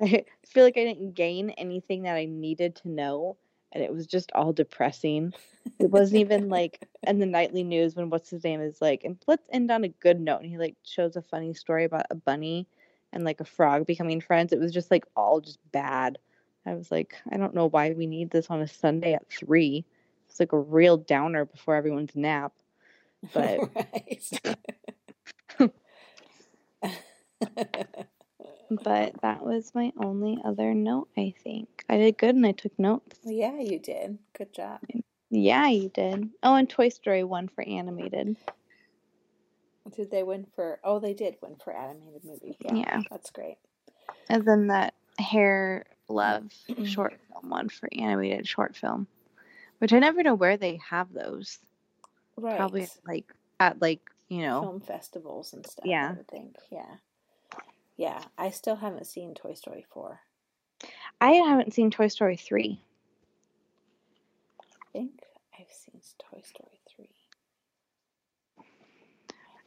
I 0.00 0.24
feel 0.46 0.64
like 0.64 0.76
I 0.76 0.84
didn't 0.84 1.14
gain 1.14 1.50
anything 1.50 2.02
that 2.02 2.16
I 2.16 2.24
needed 2.24 2.76
to 2.76 2.88
know, 2.88 3.36
and 3.72 3.82
it 3.82 3.92
was 3.92 4.06
just 4.06 4.32
all 4.34 4.52
depressing. 4.52 5.32
It 5.78 5.90
wasn't 5.90 6.20
even 6.20 6.48
like 6.48 6.88
in 7.06 7.18
the 7.18 7.26
nightly 7.26 7.62
news 7.62 7.94
when 7.94 8.10
what's 8.10 8.30
his 8.30 8.44
name 8.44 8.60
is 8.60 8.80
like, 8.80 9.04
and 9.04 9.16
let's 9.26 9.48
end 9.52 9.70
on 9.70 9.84
a 9.84 9.88
good 9.88 10.20
note. 10.20 10.40
And 10.40 10.50
he 10.50 10.58
like 10.58 10.76
shows 10.84 11.16
a 11.16 11.22
funny 11.22 11.54
story 11.54 11.84
about 11.84 12.06
a 12.10 12.14
bunny 12.14 12.66
and 13.12 13.24
like 13.24 13.40
a 13.40 13.44
frog 13.44 13.86
becoming 13.86 14.20
friends. 14.20 14.52
It 14.52 14.58
was 14.60 14.72
just 14.72 14.90
like 14.90 15.04
all 15.16 15.40
just 15.40 15.58
bad. 15.72 16.18
I 16.66 16.74
was 16.74 16.90
like, 16.90 17.14
I 17.30 17.36
don't 17.36 17.54
know 17.54 17.66
why 17.66 17.92
we 17.92 18.06
need 18.06 18.30
this 18.30 18.48
on 18.50 18.62
a 18.62 18.68
Sunday 18.68 19.12
at 19.14 19.28
three. 19.28 19.84
It's 20.28 20.40
like 20.40 20.52
a 20.52 20.58
real 20.58 20.96
downer 20.96 21.44
before 21.44 21.76
everyone's 21.76 22.16
nap. 22.16 22.52
but- 23.32 23.60
right. 25.60 25.70
But 28.70 29.20
that 29.22 29.42
was 29.44 29.74
my 29.74 29.92
only 29.98 30.38
other 30.44 30.74
note, 30.74 31.08
I 31.16 31.34
think. 31.42 31.84
I 31.88 31.96
did 31.98 32.18
good 32.18 32.34
and 32.34 32.46
I 32.46 32.52
took 32.52 32.76
notes. 32.78 33.18
yeah, 33.24 33.58
you 33.58 33.78
did. 33.78 34.18
Good 34.36 34.52
job. 34.52 34.80
Yeah, 35.30 35.68
you 35.68 35.88
did. 35.88 36.30
Oh, 36.42 36.54
and 36.54 36.68
Toy 36.68 36.88
Story 36.88 37.24
won 37.24 37.48
for 37.48 37.62
animated. 37.66 38.36
Did 39.94 40.10
they 40.10 40.22
win 40.22 40.46
for? 40.54 40.80
Oh, 40.82 40.98
they 40.98 41.12
did 41.14 41.36
win 41.42 41.56
for 41.62 41.72
animated 41.76 42.24
movie. 42.24 42.56
Yeah, 42.60 42.74
Yeah. 42.74 43.02
that's 43.10 43.30
great. 43.30 43.58
And 44.28 44.44
then 44.46 44.68
that 44.68 44.94
Hair 45.18 45.86
Love 46.08 46.52
short 46.84 47.18
film 47.28 47.50
won 47.50 47.68
for 47.68 47.88
animated 47.96 48.46
short 48.46 48.76
film, 48.76 49.06
which 49.78 49.92
I 49.92 49.98
never 49.98 50.22
know 50.22 50.34
where 50.34 50.56
they 50.56 50.80
have 50.88 51.12
those. 51.12 51.58
Right. 52.36 52.56
Probably 52.56 52.88
like 53.06 53.32
at 53.60 53.80
like 53.80 54.00
you 54.28 54.42
know. 54.42 54.62
film 54.62 54.80
festivals 54.80 55.52
and 55.52 55.66
stuff. 55.66 55.86
Yeah. 55.86 56.10
I 56.10 56.16
would 56.16 56.28
think. 56.28 56.56
Yeah. 56.70 56.94
Yeah, 57.96 58.22
I 58.36 58.50
still 58.50 58.76
haven't 58.76 59.06
seen 59.06 59.34
Toy 59.34 59.54
Story 59.54 59.84
four. 59.92 60.20
I 61.20 61.32
haven't 61.32 61.72
seen 61.74 61.90
Toy 61.90 62.08
Story 62.08 62.36
three. 62.36 62.80
I 64.60 64.64
think 64.92 65.12
I've 65.58 65.70
seen 65.70 66.00
Toy 66.18 66.40
Story 66.44 66.80
three. 66.94 67.10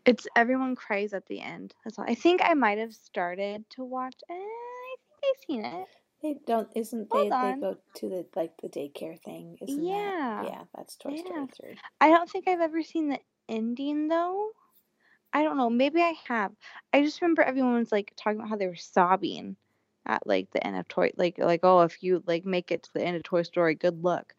It's 0.05 0.27
everyone 0.35 0.75
cries 0.75 1.13
at 1.13 1.25
the 1.27 1.41
end. 1.41 1.73
That's 1.83 1.99
all. 1.99 2.05
I 2.07 2.15
think 2.15 2.41
I 2.43 2.53
might 2.53 2.77
have 2.77 2.93
started 2.93 3.69
to 3.71 3.83
watch. 3.83 4.15
Eh, 4.29 4.33
I 4.33 4.95
think 5.21 5.35
I've 5.35 5.45
seen 5.45 5.65
it. 5.65 5.87
They 6.21 6.35
don't. 6.47 6.69
Isn't 6.75 7.09
they? 7.11 7.29
Hold 7.29 7.31
They 7.31 7.35
on. 7.35 7.59
go 7.59 7.77
to 7.95 8.09
the 8.09 8.25
like 8.35 8.53
the 8.61 8.69
daycare 8.69 9.21
thing. 9.21 9.57
Isn't 9.61 9.83
Yeah. 9.83 10.41
That? 10.43 10.49
Yeah, 10.49 10.63
that's 10.75 10.95
Toy 10.97 11.11
Yeah. 11.11 11.21
Story 11.23 11.47
three. 11.55 11.77
I 12.01 12.09
don't 12.09 12.29
think 12.29 12.47
I've 12.47 12.61
ever 12.61 12.81
seen 12.83 13.09
the 13.09 13.19
ending 13.49 14.07
though. 14.07 14.51
I 15.37 15.43
don't 15.43 15.57
know. 15.57 15.69
Maybe 15.69 16.01
I 16.01 16.15
have. 16.29 16.51
I 16.91 17.03
just 17.03 17.21
remember 17.21 17.43
everyone 17.43 17.75
was 17.75 17.91
like 17.91 18.11
talking 18.17 18.39
about 18.39 18.49
how 18.49 18.55
they 18.55 18.65
were 18.65 18.75
sobbing 18.75 19.55
at 20.07 20.25
like 20.25 20.49
the 20.49 20.65
end 20.65 20.75
of 20.77 20.87
Toy 20.87 21.11
like 21.15 21.37
like 21.37 21.59
oh 21.61 21.81
if 21.81 22.01
you 22.01 22.23
like 22.25 22.43
make 22.43 22.71
it 22.71 22.81
to 22.81 22.93
the 22.95 23.03
end 23.03 23.17
of 23.17 23.21
Toy 23.21 23.43
Story, 23.43 23.75
good 23.75 24.03
luck. 24.03 24.33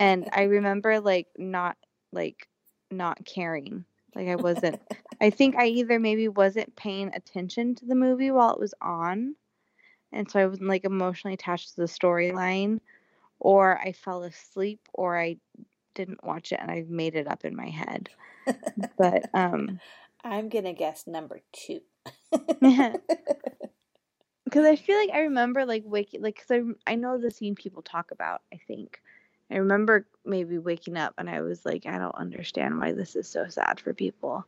And 0.00 0.26
I 0.32 0.42
remember 0.44 1.00
like 1.00 1.26
not 1.36 1.76
like 2.12 2.48
not 2.90 3.26
caring. 3.26 3.84
Like 4.14 4.28
I 4.28 4.36
wasn't 4.36 4.80
I 5.20 5.28
think 5.28 5.54
I 5.54 5.66
either 5.66 5.98
maybe 5.98 6.28
wasn't 6.28 6.74
paying 6.76 7.12
attention 7.12 7.74
to 7.74 7.84
the 7.84 7.94
movie 7.94 8.30
while 8.30 8.54
it 8.54 8.60
was 8.60 8.72
on. 8.80 9.34
And 10.12 10.30
so 10.30 10.40
I 10.40 10.46
wasn't 10.46 10.70
like 10.70 10.86
emotionally 10.86 11.34
attached 11.34 11.74
to 11.74 11.82
the 11.82 11.88
storyline 11.88 12.80
or 13.38 13.78
I 13.78 13.92
fell 13.92 14.22
asleep 14.22 14.80
or 14.94 15.20
I 15.20 15.36
didn't 15.94 16.24
watch 16.24 16.52
it 16.52 16.60
and 16.62 16.70
I 16.70 16.86
made 16.88 17.16
it 17.16 17.28
up 17.28 17.44
in 17.44 17.54
my 17.54 17.68
head. 17.68 18.08
But 18.96 19.28
um 19.34 19.78
I'm 20.24 20.48
gonna 20.48 20.72
guess 20.72 21.06
number 21.06 21.40
two. 21.52 21.80
because 24.44 24.64
I 24.64 24.76
feel 24.76 24.96
like 24.98 25.10
I 25.12 25.20
remember 25.20 25.64
like 25.64 25.82
waking 25.84 26.22
like 26.22 26.36
cuz 26.36 26.50
I 26.50 26.62
I 26.92 26.94
know 26.94 27.18
the 27.18 27.30
scene 27.30 27.54
people 27.54 27.82
talk 27.82 28.10
about, 28.10 28.42
I 28.52 28.58
think. 28.66 29.00
I 29.50 29.56
remember 29.56 30.06
maybe 30.24 30.58
waking 30.58 30.96
up 30.96 31.14
and 31.18 31.28
I 31.30 31.40
was 31.40 31.64
like 31.64 31.86
I 31.86 31.98
don't 31.98 32.14
understand 32.14 32.78
why 32.78 32.92
this 32.92 33.16
is 33.16 33.28
so 33.28 33.48
sad 33.48 33.80
for 33.80 33.94
people. 33.94 34.44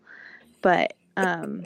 But 0.62 0.94
um 1.16 1.64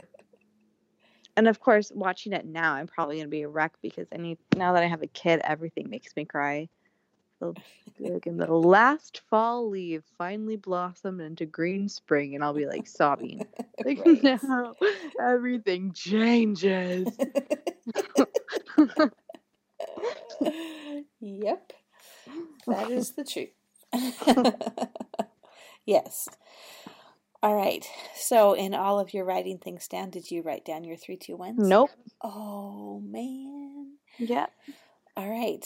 and 1.37 1.47
of 1.47 1.59
course 1.59 1.91
watching 1.93 2.33
it 2.33 2.45
now 2.45 2.73
I'm 2.73 2.87
probably 2.87 3.21
to 3.21 3.27
be 3.27 3.41
a 3.41 3.49
wreck 3.49 3.73
because 3.81 4.07
I 4.13 4.17
need 4.17 4.37
now 4.55 4.73
that 4.73 4.83
I 4.83 4.87
have 4.87 5.03
a 5.03 5.07
kid 5.07 5.41
everything 5.43 5.89
makes 5.89 6.15
me 6.15 6.25
cry. 6.25 6.69
In 7.41 8.37
the 8.37 8.51
last 8.51 9.21
fall 9.29 9.69
leaf 9.69 10.03
finally 10.17 10.55
blossomed 10.55 11.21
into 11.21 11.45
green 11.45 11.87
spring 11.89 12.35
and 12.35 12.43
I'll 12.43 12.53
be 12.53 12.65
like 12.67 12.87
sobbing. 12.87 13.45
Like 13.83 13.99
Right. 14.05 14.39
no, 14.41 14.73
everything 15.21 15.91
changes. 15.91 17.09
yep, 21.19 21.73
that 22.67 22.89
is 22.89 23.11
the 23.11 23.25
truth. 23.25 23.49
yes. 25.85 26.29
All 27.43 27.55
right. 27.55 27.85
So, 28.15 28.53
in 28.53 28.73
all 28.73 28.99
of 28.99 29.13
your 29.13 29.25
writing 29.25 29.57
things 29.57 29.87
down, 29.87 30.09
did 30.09 30.31
you 30.31 30.41
write 30.41 30.65
down 30.65 30.83
your 30.85 30.97
three, 30.97 31.17
two, 31.17 31.35
ones? 31.35 31.57
Nope. 31.59 31.91
Oh 32.23 33.01
man. 33.01 33.97
Yeah. 34.17 34.47
All 35.17 35.29
right. 35.29 35.65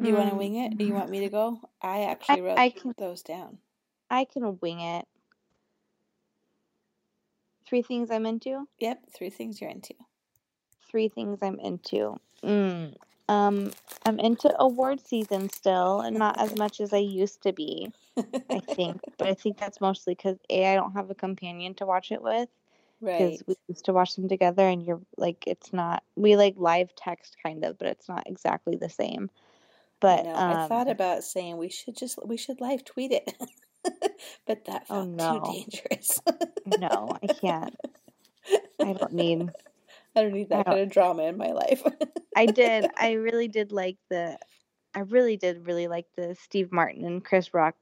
Do 0.00 0.08
you 0.08 0.16
want 0.16 0.30
to 0.30 0.36
wing 0.36 0.56
it? 0.56 0.76
Do 0.76 0.84
you 0.84 0.92
want 0.92 1.10
me 1.10 1.20
to 1.20 1.28
go? 1.28 1.60
I 1.80 2.02
actually 2.04 2.40
wrote 2.40 2.58
I 2.58 2.70
can- 2.70 2.94
those 2.98 3.22
down. 3.22 3.58
I 4.10 4.24
can 4.24 4.58
wing 4.60 4.80
it. 4.80 5.06
Three 7.66 7.82
things 7.82 8.10
I'm 8.10 8.26
into. 8.26 8.68
Yep, 8.78 9.04
three 9.14 9.30
things 9.30 9.60
you're 9.60 9.70
into. 9.70 9.94
Three 10.90 11.08
things 11.08 11.38
I'm 11.42 11.58
into. 11.60 12.16
Mm. 12.42 12.94
Um, 13.28 13.72
I'm 14.04 14.20
into 14.20 14.54
award 14.60 15.00
season 15.00 15.48
still, 15.48 16.00
and 16.00 16.18
not 16.18 16.38
as 16.38 16.56
much 16.56 16.80
as 16.80 16.92
I 16.92 16.98
used 16.98 17.42
to 17.44 17.52
be. 17.52 17.90
I 18.50 18.60
think, 18.60 19.00
but 19.18 19.28
I 19.28 19.34
think 19.34 19.56
that's 19.58 19.80
mostly 19.80 20.14
because 20.14 20.36
a 20.50 20.66
I 20.66 20.74
don't 20.74 20.92
have 20.92 21.10
a 21.10 21.14
companion 21.14 21.74
to 21.76 21.86
watch 21.86 22.12
it 22.12 22.22
with. 22.22 22.50
right. 23.00 23.18
because 23.18 23.42
we 23.46 23.56
used 23.68 23.86
to 23.86 23.94
watch 23.94 24.14
them 24.14 24.28
together 24.28 24.68
and 24.68 24.84
you're 24.84 25.00
like 25.16 25.44
it's 25.46 25.72
not 25.72 26.02
we 26.16 26.36
like 26.36 26.54
live 26.58 26.94
text 26.94 27.36
kind 27.42 27.64
of 27.64 27.78
but 27.78 27.88
it's 27.88 28.08
not 28.08 28.22
exactly 28.26 28.76
the 28.76 28.88
same 28.90 29.30
but 30.04 30.20
I, 30.20 30.22
know. 30.22 30.34
I 30.34 30.68
thought 30.68 30.86
um, 30.88 30.92
about 30.92 31.24
saying 31.24 31.56
we 31.56 31.68
should 31.70 31.96
just 31.96 32.18
we 32.26 32.36
should 32.36 32.60
live 32.60 32.84
tweet 32.84 33.12
it, 33.12 33.32
but 34.46 34.64
that 34.66 34.84
Oh, 34.90 35.04
no. 35.04 35.40
too 35.40 35.52
dangerous. 35.52 36.20
no 36.78 37.16
i 37.22 37.26
can't 37.26 37.76
i 38.80 38.92
don't 38.92 39.12
need 39.12 39.48
I 40.16 40.22
don't 40.22 40.32
need 40.32 40.48
that 40.50 40.64
don't- 40.64 40.74
kind 40.74 40.80
of 40.80 40.90
drama 40.90 41.24
in 41.24 41.36
my 41.36 41.52
life. 41.52 41.82
i 42.36 42.46
did 42.46 42.86
i 42.96 43.12
really 43.12 43.48
did 43.48 43.72
like 43.72 43.96
the 44.10 44.38
i 44.94 45.00
really 45.00 45.36
did 45.36 45.66
really 45.66 45.88
like 45.88 46.06
the 46.16 46.34
steve 46.42 46.70
martin 46.72 47.04
and 47.04 47.24
chris 47.24 47.52
rock 47.54 47.74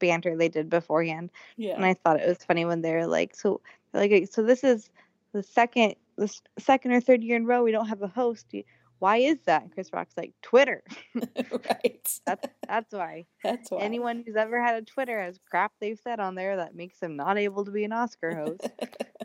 banter 0.00 0.36
they 0.36 0.48
did 0.48 0.68
beforehand 0.70 1.30
yeah. 1.56 1.74
and 1.74 1.84
i 1.84 1.94
thought 1.94 2.20
it 2.20 2.26
was 2.28 2.38
funny 2.44 2.64
when 2.64 2.82
they're 2.82 3.06
like 3.06 3.34
so 3.34 3.60
like 3.92 4.28
so 4.30 4.42
this 4.42 4.64
is 4.64 4.90
the 5.32 5.42
second 5.42 5.94
the 6.16 6.28
second 6.58 6.92
or 6.92 7.00
third 7.00 7.22
year 7.22 7.36
in 7.36 7.46
row 7.46 7.62
we 7.62 7.70
don't 7.72 7.88
have 7.88 8.02
a 8.02 8.08
host 8.08 8.46
You- 8.52 8.64
why 9.04 9.18
is 9.18 9.36
that 9.44 9.62
and 9.62 9.72
chris 9.72 9.90
rock's 9.92 10.16
like 10.16 10.32
twitter 10.40 10.82
right. 11.14 12.08
that's 12.26 12.48
that's 12.66 12.92
why 12.92 13.26
That's 13.44 13.70
why. 13.70 13.80
anyone 13.80 14.22
who's 14.24 14.36
ever 14.36 14.62
had 14.62 14.76
a 14.76 14.82
Twitter 14.82 15.20
has 15.20 15.38
crap 15.50 15.72
they've 15.78 15.98
said 15.98 16.18
on 16.18 16.34
there 16.34 16.56
that 16.56 16.74
makes 16.74 16.98
them 16.98 17.16
not 17.16 17.36
able 17.36 17.64
to 17.66 17.70
be 17.70 17.84
an 17.84 17.92
Oscar 17.92 18.34
host. 18.34 18.70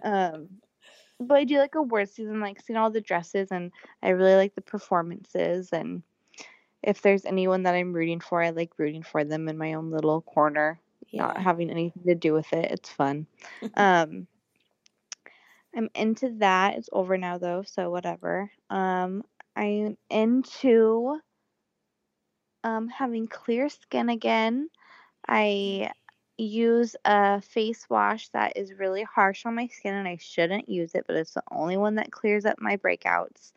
um, 0.03 0.49
but 1.21 1.38
I 1.38 1.43
do 1.45 1.57
like 1.57 1.75
award 1.75 2.09
season, 2.09 2.41
like 2.41 2.59
seeing 2.61 2.75
all 2.75 2.91
the 2.91 2.99
dresses, 2.99 3.47
and 3.51 3.71
I 4.03 4.09
really 4.09 4.36
like 4.36 4.55
the 4.55 4.61
performances. 4.61 5.69
And 5.71 6.03
if 6.84 7.01
there's 7.01 7.23
anyone 7.25 7.63
that 7.63 7.75
I'm 7.75 7.93
rooting 7.93 8.19
for, 8.19 8.43
I 8.43 8.49
like 8.49 8.71
rooting 8.77 9.03
for 9.03 9.23
them 9.23 9.47
in 9.47 9.57
my 9.57 9.73
own 9.73 9.89
little 9.89 10.21
corner, 10.21 10.80
not 11.13 11.38
having 11.38 11.69
anything 11.69 12.03
to 12.05 12.15
do 12.15 12.34
with 12.34 12.51
it. 12.51 12.71
It's 12.71 12.89
fun. 12.89 13.25
um, 13.75 14.27
I'm 15.75 15.89
into 15.95 16.36
that. 16.39 16.75
It's 16.75 16.89
over 16.91 17.17
now 17.17 17.38
though, 17.38 17.63
so 17.63 17.89
whatever. 17.89 18.51
Um, 18.69 19.23
I'm 19.56 19.97
into 20.10 21.20
um 22.64 22.88
having 22.89 23.28
clear 23.28 23.70
skin 23.70 24.10
again. 24.10 24.70
I 25.28 25.91
use 26.38 26.95
a 27.06 27.41
face 27.41 27.86
wash 27.89 28.30
that 28.30 28.58
is 28.58 28.74
really 28.74 29.04
harsh 29.04 29.45
on 29.45 29.56
my 29.56 29.68
skin 29.68 29.93
and 29.95 30.08
I 30.08 30.18
shouldn't 30.18 30.70
use 30.70 30.95
it, 30.95 31.06
but 31.08 31.18
it's 31.18 31.34
the 31.34 31.43
only 31.52 31.78
one 31.78 31.95
that 31.95 32.12
clears 32.12 32.45
up 32.45 32.58
my 32.60 32.78
breakouts. 32.78 33.52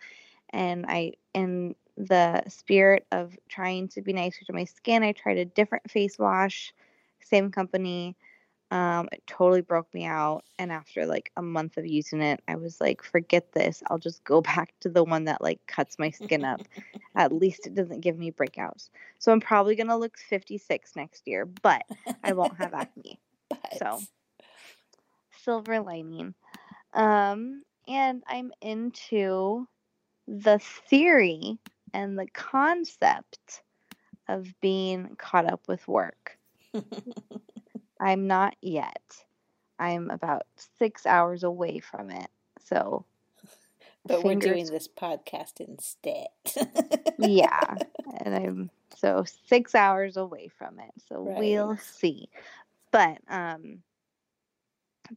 And 0.51 0.87
I 0.89 1.15
in 1.35 1.75
the 1.97 2.43
spirit 2.49 3.07
of 3.13 3.37
trying 3.49 3.89
to 3.89 4.03
be 4.03 4.13
nicer 4.13 4.45
to 4.47 4.53
my 4.53 4.65
skin, 4.65 5.03
I 5.03 5.13
tried 5.13 5.39
a 5.39 5.45
different 5.45 5.91
face 5.91 6.19
wash, 6.19 6.73
same 7.21 7.51
company. 7.51 8.17
Um, 8.73 9.07
it 9.13 9.23
totally 9.27 9.61
broke 9.61 9.93
me 9.93 10.07
out. 10.07 10.45
And 10.59 10.73
after 10.73 11.05
like 11.05 11.31
a 11.37 11.43
month 11.43 11.77
of 11.77 11.87
using 11.87 12.23
it, 12.23 12.41
I 12.49 12.57
was 12.57 12.81
like, 12.81 13.03
forget 13.03 13.53
this. 13.53 13.83
I'll 13.89 13.99
just 13.99 14.25
go 14.25 14.41
back 14.41 14.73
to 14.81 14.89
the 14.89 15.05
one 15.05 15.27
that 15.27 15.43
like 15.43 15.61
cuts 15.67 15.99
my 15.99 16.09
skin 16.09 16.43
up. 16.43 16.63
At 17.15 17.33
least 17.33 17.67
it 17.67 17.75
doesn't 17.75 18.01
give 18.01 18.19
me 18.19 18.33
breakouts. 18.33 18.89
So 19.19 19.31
I'm 19.31 19.41
probably 19.41 19.77
gonna 19.77 19.99
look 19.99 20.17
56 20.17 20.97
next 20.97 21.29
year, 21.29 21.45
but 21.45 21.83
I 22.25 22.33
won't 22.33 22.57
have 22.57 22.73
acne. 22.75 23.21
But- 23.51 23.79
so. 23.79 24.01
Silver 25.45 25.81
lining. 25.81 26.35
Um, 26.95 27.65
and 27.87 28.23
I'm 28.27 28.53
into 28.63 29.67
the 30.27 30.59
theory 30.89 31.59
and 31.93 32.19
the 32.19 32.29
concept 32.33 33.63
of 34.29 34.55
being 34.63 35.15
caught 35.19 35.45
up 35.45 35.69
with 35.69 35.87
work. 35.87 36.39
I'm 38.03 38.27
not 38.27 38.57
yet. 38.61 39.25
I'm 39.79 40.11
about 40.11 40.43
six 40.79 41.07
hours 41.07 41.45
away 41.45 41.79
from 41.79 42.11
it. 42.11 42.29
So, 42.65 43.05
but 44.07 44.25
we're 44.25 44.35
doing 44.35 44.67
this 44.67 44.89
podcast 44.89 45.61
instead. 45.61 46.29
yeah. 47.19 47.77
And 48.25 48.35
I'm 48.35 48.71
so 48.95 49.25
six 49.47 49.75
hours 49.75 50.17
away 50.17 50.49
from 50.49 50.79
it. 50.79 50.91
So 51.09 51.23
Right. 51.23 51.39
we'll 51.39 51.77
see. 51.79 52.29
But 52.91 53.19
um 53.29 53.83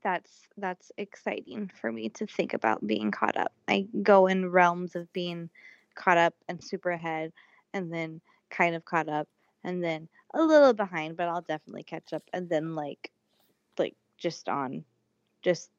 that's 0.02 0.42
that's 0.58 0.92
exciting 0.98 1.72
for 1.80 1.92
me 1.92 2.10
to 2.10 2.26
think 2.26 2.54
about 2.54 2.86
being 2.88 3.12
caught 3.12 3.38
up. 3.38 3.52
I 3.68 3.88
go 4.02 4.28
in 4.28 4.50
realms 4.50 4.96
of 4.96 5.12
being 5.14 5.50
caught 5.96 6.18
up 6.18 6.34
and 6.48 6.64
super 6.64 6.90
ahead 6.92 7.32
and 7.74 7.92
then 7.94 8.22
kind 8.50 8.76
of 8.76 8.86
caught 8.86 9.10
up 9.10 9.28
and 9.64 9.84
then 9.84 10.08
a 10.36 10.44
little 10.44 10.74
behind, 10.74 11.18
but 11.18 11.28
I'll 11.28 11.42
definitely 11.42 11.84
catch 11.84 12.14
up 12.14 12.24
and 12.34 12.50
then 12.50 12.76
like 12.76 13.12
like 13.78 13.96
just 14.18 14.48
on 14.50 14.84
just 15.42 15.70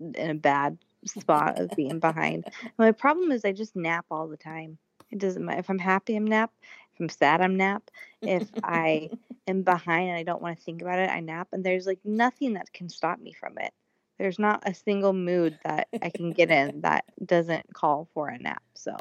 in 0.00 0.30
a 0.30 0.34
bad 0.34 0.78
spot 1.04 1.58
of 1.58 1.70
being 1.76 1.98
behind. 1.98 2.46
My 2.78 2.92
problem 2.92 3.32
is 3.32 3.44
I 3.44 3.52
just 3.52 3.76
nap 3.76 4.06
all 4.10 4.28
the 4.28 4.36
time. 4.36 4.78
It 5.10 5.18
doesn't 5.18 5.44
matter 5.44 5.60
if 5.60 5.70
I'm 5.70 5.78
happy, 5.78 6.16
I'm 6.16 6.26
nap. 6.26 6.50
If 6.94 7.00
I'm 7.00 7.08
sad, 7.08 7.40
I'm 7.40 7.56
nap. 7.56 7.82
If 8.22 8.48
I 8.62 9.10
am 9.46 9.62
behind 9.62 10.10
and 10.10 10.18
I 10.18 10.22
don't 10.22 10.42
want 10.42 10.58
to 10.58 10.64
think 10.64 10.82
about 10.82 10.98
it, 10.98 11.10
I 11.10 11.20
nap. 11.20 11.48
And 11.52 11.64
there's 11.64 11.86
like 11.86 12.00
nothing 12.04 12.54
that 12.54 12.72
can 12.72 12.88
stop 12.88 13.20
me 13.20 13.32
from 13.32 13.58
it. 13.58 13.72
There's 14.18 14.38
not 14.38 14.62
a 14.64 14.74
single 14.74 15.12
mood 15.12 15.58
that 15.64 15.88
I 16.00 16.10
can 16.10 16.30
get 16.30 16.50
in 16.50 16.82
that 16.82 17.04
doesn't 17.24 17.72
call 17.74 18.08
for 18.14 18.28
a 18.28 18.38
nap. 18.38 18.62
So 18.74 18.96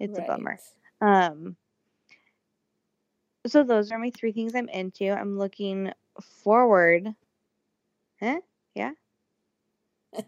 it's 0.00 0.18
a 0.18 0.22
bummer. 0.22 0.58
Um, 1.00 1.56
so 3.46 3.62
those 3.62 3.92
are 3.92 3.98
my 3.98 4.10
three 4.10 4.32
things 4.32 4.54
I'm 4.54 4.68
into. 4.68 5.10
I'm 5.10 5.38
looking 5.38 5.92
forward. 6.20 7.14
Huh? 8.20 8.40
Yeah. 8.74 8.92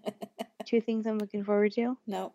Two 0.66 0.80
things 0.80 1.06
I'm 1.06 1.18
looking 1.18 1.44
forward 1.44 1.72
to. 1.72 1.96
No. 2.06 2.34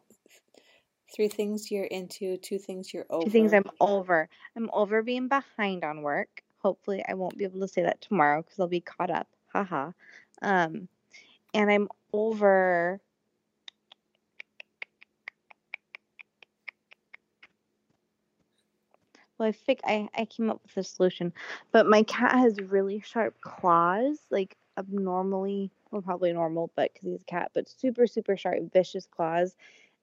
Three 1.15 1.27
things 1.27 1.69
you're 1.69 1.85
into, 1.85 2.37
two 2.37 2.57
things 2.57 2.93
you're 2.93 3.05
over. 3.09 3.25
Two 3.25 3.31
things 3.31 3.53
I'm 3.53 3.69
over. 3.79 4.27
I'm 4.55 4.69
over 4.73 5.03
being 5.03 5.27
behind 5.27 5.83
on 5.83 6.01
work. 6.01 6.43
Hopefully, 6.59 7.03
I 7.07 7.13
won't 7.13 7.37
be 7.37 7.43
able 7.43 7.59
to 7.59 7.67
say 7.67 7.83
that 7.83 8.01
tomorrow 8.01 8.41
because 8.41 8.59
I'll 8.59 8.67
be 8.67 8.81
caught 8.81 9.11
up. 9.11 9.27
Haha. 9.53 9.91
Um, 10.41 10.87
and 11.53 11.69
I'm 11.69 11.89
over. 12.13 12.99
Well, 19.37 19.49
I 19.49 19.51
think 19.51 19.79
I, 19.83 20.07
I 20.15 20.25
came 20.25 20.49
up 20.49 20.61
with 20.63 20.77
a 20.77 20.83
solution, 20.83 21.33
but 21.71 21.87
my 21.87 22.03
cat 22.03 22.33
has 22.33 22.59
really 22.59 22.99
sharp 23.01 23.39
claws, 23.41 24.19
like 24.29 24.55
abnormally, 24.77 25.71
well, 25.91 26.01
probably 26.01 26.33
normal, 26.33 26.71
but 26.75 26.93
because 26.93 27.09
he's 27.09 27.21
a 27.21 27.25
cat, 27.25 27.51
but 27.53 27.67
super, 27.69 28.07
super 28.07 28.37
sharp, 28.37 28.71
vicious 28.71 29.05
claws. 29.07 29.55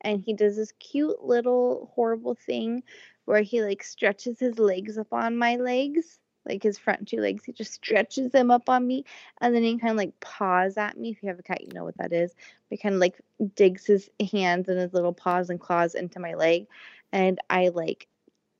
And 0.02 0.20
he 0.20 0.32
does 0.34 0.56
this 0.56 0.72
cute 0.78 1.22
little 1.24 1.90
horrible 1.94 2.34
thing 2.34 2.82
where 3.26 3.42
he 3.42 3.62
like 3.62 3.82
stretches 3.82 4.38
his 4.40 4.58
legs 4.58 4.98
up 4.98 5.12
on 5.12 5.36
my 5.36 5.56
legs, 5.56 6.18
like 6.46 6.62
his 6.62 6.78
front 6.78 7.06
two 7.06 7.18
legs. 7.20 7.44
He 7.44 7.52
just 7.52 7.72
stretches 7.74 8.32
them 8.32 8.50
up 8.50 8.68
on 8.68 8.86
me, 8.86 9.04
and 9.40 9.54
then 9.54 9.62
he 9.62 9.78
kind 9.78 9.92
of 9.92 9.96
like 9.98 10.18
paws 10.20 10.76
at 10.76 10.98
me. 10.98 11.10
If 11.10 11.22
you 11.22 11.28
have 11.28 11.38
a 11.38 11.42
cat, 11.42 11.60
you 11.62 11.72
know 11.74 11.84
what 11.84 11.98
that 11.98 12.12
is. 12.12 12.34
He 12.70 12.76
kind 12.78 12.94
of 12.94 13.00
like 13.00 13.20
digs 13.54 13.86
his 13.86 14.10
hands 14.32 14.68
and 14.68 14.78
his 14.80 14.92
little 14.94 15.12
paws 15.12 15.50
and 15.50 15.60
claws 15.60 15.94
into 15.94 16.18
my 16.18 16.34
leg, 16.34 16.66
and 17.12 17.38
I 17.50 17.68
like 17.68 18.08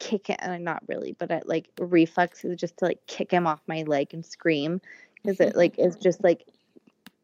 kick 0.01 0.31
it, 0.31 0.39
and 0.41 0.65
not 0.65 0.83
really, 0.89 1.15
but 1.17 1.31
I 1.31 1.43
like 1.45 1.69
reflex 1.79 2.45
is 2.45 2.59
just 2.59 2.79
to 2.79 2.87
like 2.87 3.07
kick 3.07 3.31
him 3.31 3.47
off 3.47 3.61
my 3.69 3.83
leg 3.83 4.09
and 4.13 4.27
scream 4.27 4.81
because 5.15 5.39
it 5.39 5.55
like 5.55 5.79
is 5.79 5.97
just 6.03 6.25
like 6.25 6.45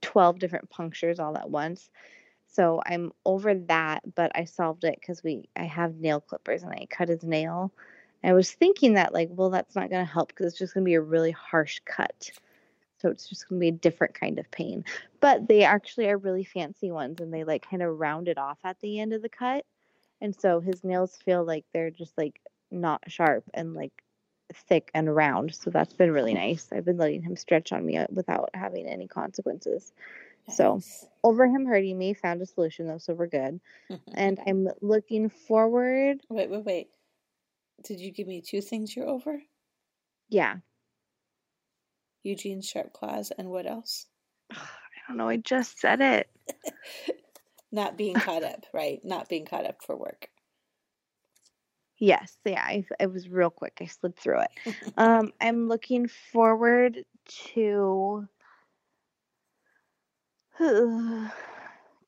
twelve 0.03 0.39
different 0.39 0.71
punctures 0.71 1.19
all 1.19 1.37
at 1.37 1.51
once. 1.51 1.91
So 2.53 2.81
I'm 2.87 3.13
over 3.25 3.55
that, 3.55 4.03
but 4.15 4.31
I 4.35 4.45
solved 4.45 4.85
it 4.85 4.99
because 5.01 5.25
we 5.25 5.49
I 5.57 5.65
have 5.65 5.97
nail 5.97 6.21
clippers 6.21 6.63
and 6.63 6.73
I 6.73 6.87
cut 6.89 7.09
his 7.09 7.25
nail. 7.25 7.73
I 8.23 8.33
was 8.33 8.53
thinking 8.53 8.95
that 8.95 9.15
like, 9.15 9.29
well, 9.33 9.51
that's 9.51 9.75
not 9.75 9.91
gonna 9.91 10.05
help 10.05 10.29
because 10.29 10.47
it's 10.47 10.59
just 10.59 10.75
gonna 10.75 10.85
be 10.85 10.95
a 10.95 11.01
really 11.01 11.33
harsh 11.33 11.81
cut. 11.85 12.31
So 12.99 13.11
it's 13.11 13.29
just 13.29 13.49
gonna 13.49 13.61
be 13.61 13.69
a 13.69 13.73
different 13.73 14.15
kind 14.15 14.39
of 14.39 14.51
pain. 14.51 14.85
But 15.21 15.49
they 15.49 15.65
actually 15.65 16.09
are 16.09 16.19
really 16.19 16.45
fancy 16.45 16.91
ones 16.91 17.21
and 17.21 17.33
they 17.33 17.45
like 17.45 17.69
kind 17.69 17.83
of 17.83 17.99
round 17.99 18.29
it 18.29 18.39
off 18.39 18.59
at 18.65 18.81
the 18.81 19.01
end 19.01 19.13
of 19.13 19.23
the 19.23 19.29
cut. 19.29 19.65
And 20.21 20.35
so 20.35 20.61
his 20.61 20.83
nails 20.83 21.17
feel 21.25 21.45
like 21.45 21.65
they're 21.73 21.91
just 21.91 22.17
like 22.17 22.41
not 22.71 23.03
sharp 23.09 23.45
and 23.55 23.75
like 23.75 24.03
thick 24.55 24.91
and 24.95 25.15
round. 25.15 25.55
So 25.55 25.71
that's 25.71 25.93
been 25.93 26.13
really 26.13 26.35
nice. 26.35 26.69
I've 26.73 26.85
been 26.85 26.99
letting 26.99 27.23
him 27.23 27.37
stretch 27.37 27.73
on 27.73 27.85
me 27.85 27.97
uh, 27.97 28.07
without 28.11 28.51
having 28.55 28.87
any 28.87 29.07
consequences. 29.07 29.93
Nice. 30.49 30.57
So 30.57 30.81
over 31.25 31.47
him 31.47 31.67
hurting 31.67 31.99
me, 31.99 32.15
found 32.15 32.41
a 32.43 32.47
solution 32.47 32.87
though, 32.87 32.99
so 32.99 33.15
we're 33.15 33.27
good. 33.27 33.61
and 34.15 34.39
I'm 34.47 34.69
looking 34.81 35.29
forward. 35.29 36.19
Wait, 36.29 36.51
wait, 36.51 36.65
wait. 36.65 36.89
Did 37.85 38.01
you 38.01 38.11
give 38.13 38.27
me 38.27 38.41
two 38.41 38.61
things 38.61 38.95
you're 38.95 39.09
over? 39.09 39.43
Yeah. 40.29 40.57
Eugene's 42.23 42.69
sharp 42.69 42.93
claws 42.93 43.33
and 43.37 43.49
what 43.49 43.67
else? 43.67 44.07
I 44.51 44.57
don't 45.09 45.17
know. 45.17 45.29
I 45.29 45.37
just 45.37 45.79
said 45.79 46.01
it. 46.01 46.29
Not 47.73 47.97
being 47.97 48.15
caught 48.15 48.43
up, 48.43 48.65
right? 48.73 49.01
Not 49.05 49.29
being 49.29 49.45
caught 49.45 49.67
up 49.67 49.83
for 49.85 49.97
work. 49.97 50.29
Yes, 51.99 52.37
yeah, 52.45 52.63
I, 52.63 52.85
it 53.01 53.13
was 53.13 53.29
real 53.29 53.51
quick. 53.51 53.79
I 53.81 53.87
slid 53.87 54.17
through 54.17 54.41
it. 54.41 54.51
um, 54.97 55.33
I'm 55.41 55.69
looking 55.69 56.09
forward 56.09 57.05
to 57.55 58.29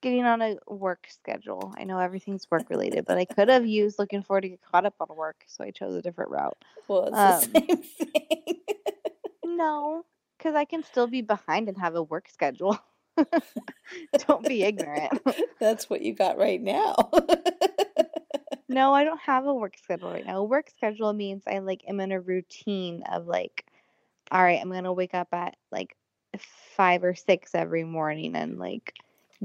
getting 0.00 0.24
on 0.24 0.42
a 0.42 0.56
work 0.66 1.06
schedule. 1.08 1.74
I 1.78 1.84
know 1.84 1.98
everything's 1.98 2.50
work 2.50 2.68
related, 2.70 3.04
but 3.06 3.18
I 3.18 3.24
could 3.24 3.48
have 3.48 3.66
used 3.66 3.98
looking 3.98 4.22
forward 4.22 4.42
to 4.42 4.50
get 4.50 4.60
caught 4.62 4.86
up 4.86 4.94
on 5.00 5.16
work, 5.16 5.44
so 5.46 5.64
I 5.64 5.70
chose 5.70 5.94
a 5.94 6.02
different 6.02 6.30
route. 6.30 6.56
Well, 6.86 7.04
it's 7.06 7.46
um, 7.46 7.52
the 7.52 7.60
same 7.66 7.82
thing. 8.12 8.60
no, 9.44 10.04
because 10.36 10.54
I 10.54 10.64
can 10.64 10.82
still 10.82 11.06
be 11.06 11.22
behind 11.22 11.68
and 11.68 11.78
have 11.78 11.94
a 11.94 12.02
work 12.02 12.28
schedule. 12.28 12.78
Don't 14.26 14.46
be 14.46 14.62
ignorant. 14.64 15.12
That's 15.58 15.90
what 15.90 16.02
you 16.02 16.14
got 16.14 16.38
right 16.38 16.60
now. 16.60 16.94
No, 18.68 18.94
I 18.94 19.04
don't 19.04 19.20
have 19.20 19.46
a 19.46 19.54
work 19.54 19.76
schedule 19.82 20.10
right 20.10 20.26
now. 20.26 20.38
A 20.38 20.44
work 20.44 20.70
schedule 20.70 21.12
means 21.12 21.42
I 21.46 21.58
like 21.58 21.82
am 21.88 22.00
in 22.00 22.12
a 22.12 22.20
routine 22.20 23.02
of 23.10 23.26
like, 23.26 23.66
all 24.30 24.42
right, 24.42 24.60
I'm 24.60 24.70
gonna 24.70 24.92
wake 24.92 25.14
up 25.14 25.28
at 25.32 25.56
like 25.72 25.96
five 26.76 27.02
or 27.02 27.14
six 27.14 27.54
every 27.54 27.84
morning 27.84 28.36
and 28.36 28.58
like 28.58 28.94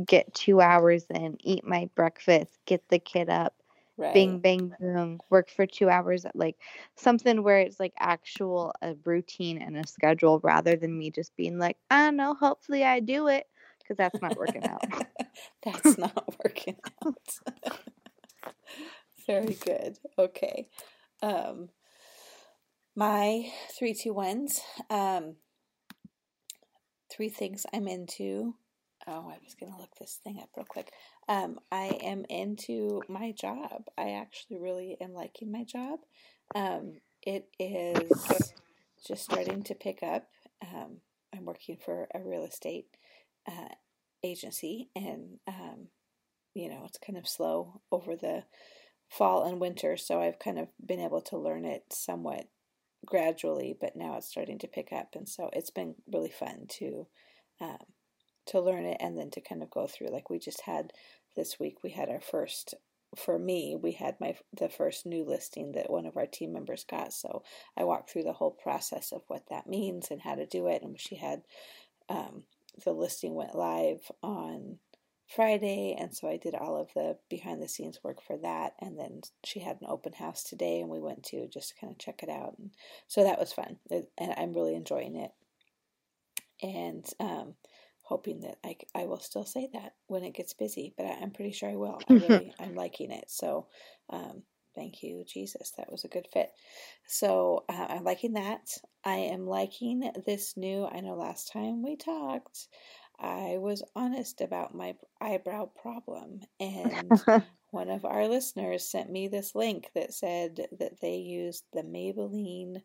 get 0.05 0.33
two 0.33 0.59
hours 0.59 1.05
in, 1.09 1.37
eat 1.39 1.65
my 1.65 1.89
breakfast, 1.95 2.51
get 2.65 2.87
the 2.89 2.99
kid 2.99 3.29
up, 3.29 3.55
right. 3.97 4.13
bing 4.13 4.39
bang 4.39 4.73
boom, 4.79 5.19
work 5.29 5.49
for 5.49 5.65
two 5.65 5.89
hours 5.89 6.25
at 6.25 6.35
like 6.35 6.57
something 6.95 7.43
where 7.43 7.59
it's 7.59 7.79
like 7.79 7.93
actual 7.99 8.73
a 8.81 8.95
routine 9.05 9.61
and 9.61 9.77
a 9.77 9.87
schedule 9.87 10.39
rather 10.43 10.75
than 10.75 10.97
me 10.97 11.11
just 11.11 11.35
being 11.37 11.57
like, 11.57 11.77
ah, 11.91 11.95
I 11.95 12.05
don't 12.05 12.17
know, 12.17 12.33
hopefully 12.33 12.83
I 12.83 12.99
do 12.99 13.27
it 13.27 13.47
because 13.79 13.97
that's 13.97 14.21
not 14.21 14.35
working 14.35 14.65
out. 14.65 14.83
that's 15.63 15.97
not 15.97 16.35
working 16.43 16.75
out. 17.05 17.39
Very 19.27 19.53
good. 19.53 19.97
Okay. 20.17 20.67
Um, 21.21 21.69
my 22.95 23.49
three 23.77 23.93
two 23.93 24.13
ones. 24.13 24.61
Um, 24.89 25.35
three 27.11 27.29
things 27.29 27.65
I'm 27.73 27.87
into. 27.87 28.55
Oh, 29.07 29.29
I 29.29 29.37
was 29.43 29.55
gonna 29.59 29.77
look 29.77 29.95
this 29.99 30.19
thing 30.23 30.39
up 30.41 30.49
real 30.55 30.65
quick. 30.67 30.91
Um, 31.27 31.59
I 31.71 31.99
am 32.03 32.25
into 32.29 33.01
my 33.07 33.31
job. 33.31 33.85
I 33.97 34.11
actually 34.11 34.59
really 34.59 34.97
am 35.01 35.13
liking 35.13 35.51
my 35.51 35.63
job. 35.63 35.99
Um, 36.55 36.99
it 37.21 37.47
is 37.59 38.53
just 39.07 39.23
starting 39.23 39.63
to 39.63 39.75
pick 39.75 40.03
up. 40.03 40.27
Um, 40.61 40.97
I'm 41.35 41.45
working 41.45 41.77
for 41.77 42.07
a 42.13 42.19
real 42.19 42.43
estate 42.43 42.87
uh, 43.47 43.73
agency, 44.23 44.89
and 44.95 45.39
um, 45.47 45.87
you 46.53 46.69
know 46.69 46.83
it's 46.85 46.99
kind 46.99 47.17
of 47.17 47.27
slow 47.27 47.81
over 47.91 48.15
the 48.15 48.43
fall 49.17 49.43
and 49.43 49.59
winter, 49.59 49.95
so 49.95 50.19
I've 50.19 50.39
kind 50.39 50.57
of 50.57 50.67
been 50.83 50.99
able 50.99 51.21
to 51.21 51.37
learn 51.37 51.65
it 51.65 51.83
somewhat 51.91 52.47
gradually, 53.05 53.75
but 53.79 53.95
now 53.95 54.17
it's 54.17 54.27
starting 54.27 54.59
to 54.59 54.67
pick 54.67 54.91
up, 54.91 55.09
and 55.15 55.27
so 55.29 55.49
it's 55.53 55.69
been 55.69 55.95
really 56.11 56.29
fun 56.31 56.65
to 56.79 57.07
um, 57.61 57.77
to 58.47 58.59
learn 58.59 58.85
it 58.85 58.97
and 58.99 59.17
then 59.17 59.29
to 59.31 59.41
kind 59.41 59.63
of 59.63 59.69
go 59.69 59.87
through. 59.87 60.07
Like 60.07 60.29
we 60.29 60.39
just 60.39 60.61
had 60.61 60.91
this 61.35 61.59
week, 61.59 61.83
we 61.83 61.91
had 61.91 62.09
our 62.09 62.21
first. 62.21 62.75
For 63.15 63.37
me, 63.37 63.77
we 63.79 63.91
had 63.91 64.15
my 64.19 64.35
the 64.51 64.69
first 64.69 65.05
new 65.05 65.23
listing 65.23 65.73
that 65.73 65.91
one 65.91 66.07
of 66.07 66.17
our 66.17 66.25
team 66.25 66.51
members 66.51 66.83
got, 66.83 67.13
so 67.13 67.43
I 67.77 67.83
walked 67.83 68.09
through 68.09 68.23
the 68.23 68.33
whole 68.33 68.51
process 68.51 69.11
of 69.11 69.21
what 69.27 69.43
that 69.51 69.67
means 69.67 70.07
and 70.09 70.21
how 70.21 70.33
to 70.33 70.47
do 70.47 70.67
it. 70.67 70.81
And 70.81 70.99
she 70.99 71.17
had 71.17 71.43
um, 72.09 72.43
the 72.83 72.91
listing 72.91 73.35
went 73.35 73.53
live 73.53 74.11
on 74.23 74.79
Friday, 75.27 75.95
and 75.97 76.15
so 76.15 76.27
I 76.27 76.37
did 76.37 76.53
all 76.53 76.77
of 76.79 76.89
the 76.93 77.17
behind 77.29 77.61
the 77.61 77.67
scenes 77.67 77.99
work 78.03 78.21
for 78.21 78.37
that. 78.37 78.73
And 78.79 78.99
then 78.99 79.21
she 79.43 79.59
had 79.59 79.77
an 79.81 79.87
open 79.89 80.13
house 80.13 80.43
today, 80.43 80.79
and 80.79 80.89
we 80.89 80.99
went 80.99 81.23
to 81.25 81.47
just 81.47 81.79
kind 81.79 81.91
of 81.91 81.99
check 81.99 82.23
it 82.23 82.29
out. 82.29 82.55
And 82.59 82.71
so 83.07 83.23
that 83.23 83.39
was 83.39 83.53
fun, 83.53 83.77
and 83.89 84.33
I'm 84.37 84.53
really 84.53 84.75
enjoying 84.75 85.15
it. 85.15 85.31
And 86.61 87.05
um, 87.19 87.55
hoping 88.03 88.41
that 88.41 88.57
I, 88.63 88.75
I 88.93 89.05
will 89.05 89.19
still 89.19 89.45
say 89.45 89.69
that 89.73 89.93
when 90.07 90.23
it 90.23 90.35
gets 90.35 90.53
busy, 90.53 90.93
but 90.97 91.05
I, 91.05 91.11
am 91.21 91.31
pretty 91.31 91.51
sure 91.51 91.69
I 91.69 91.75
will. 91.75 91.99
I 92.09 92.13
really 92.13 92.53
I'm 92.59 92.75
liking 92.75 93.11
it. 93.11 93.25
So 93.29 93.67
um, 94.09 94.43
thank 94.75 95.01
you, 95.01 95.23
Jesus. 95.27 95.71
That 95.77 95.91
was 95.91 96.03
a 96.03 96.09
good 96.09 96.27
fit. 96.31 96.51
So 97.07 97.63
uh, 97.69 97.87
I'm 97.89 98.03
liking 98.03 98.33
that. 98.33 98.77
I 99.05 99.15
am 99.15 99.47
liking 99.47 100.11
this 100.25 100.55
new. 100.57 100.85
I 100.85 100.99
know 100.99 101.15
last 101.15 101.51
time 101.51 101.81
we 101.81 101.95
talked. 101.95 102.67
I 103.19 103.57
was 103.59 103.83
honest 103.95 104.41
about 104.41 104.75
my 104.75 104.95
eyebrow 105.21 105.69
problem, 105.81 106.41
and 106.59 107.21
one 107.71 107.89
of 107.89 108.05
our 108.05 108.27
listeners 108.27 108.89
sent 108.89 109.09
me 109.09 109.27
this 109.27 109.55
link 109.55 109.89
that 109.95 110.13
said 110.13 110.67
that 110.79 110.99
they 111.01 111.15
used 111.15 111.63
the 111.73 111.83
Maybelline 111.83 112.81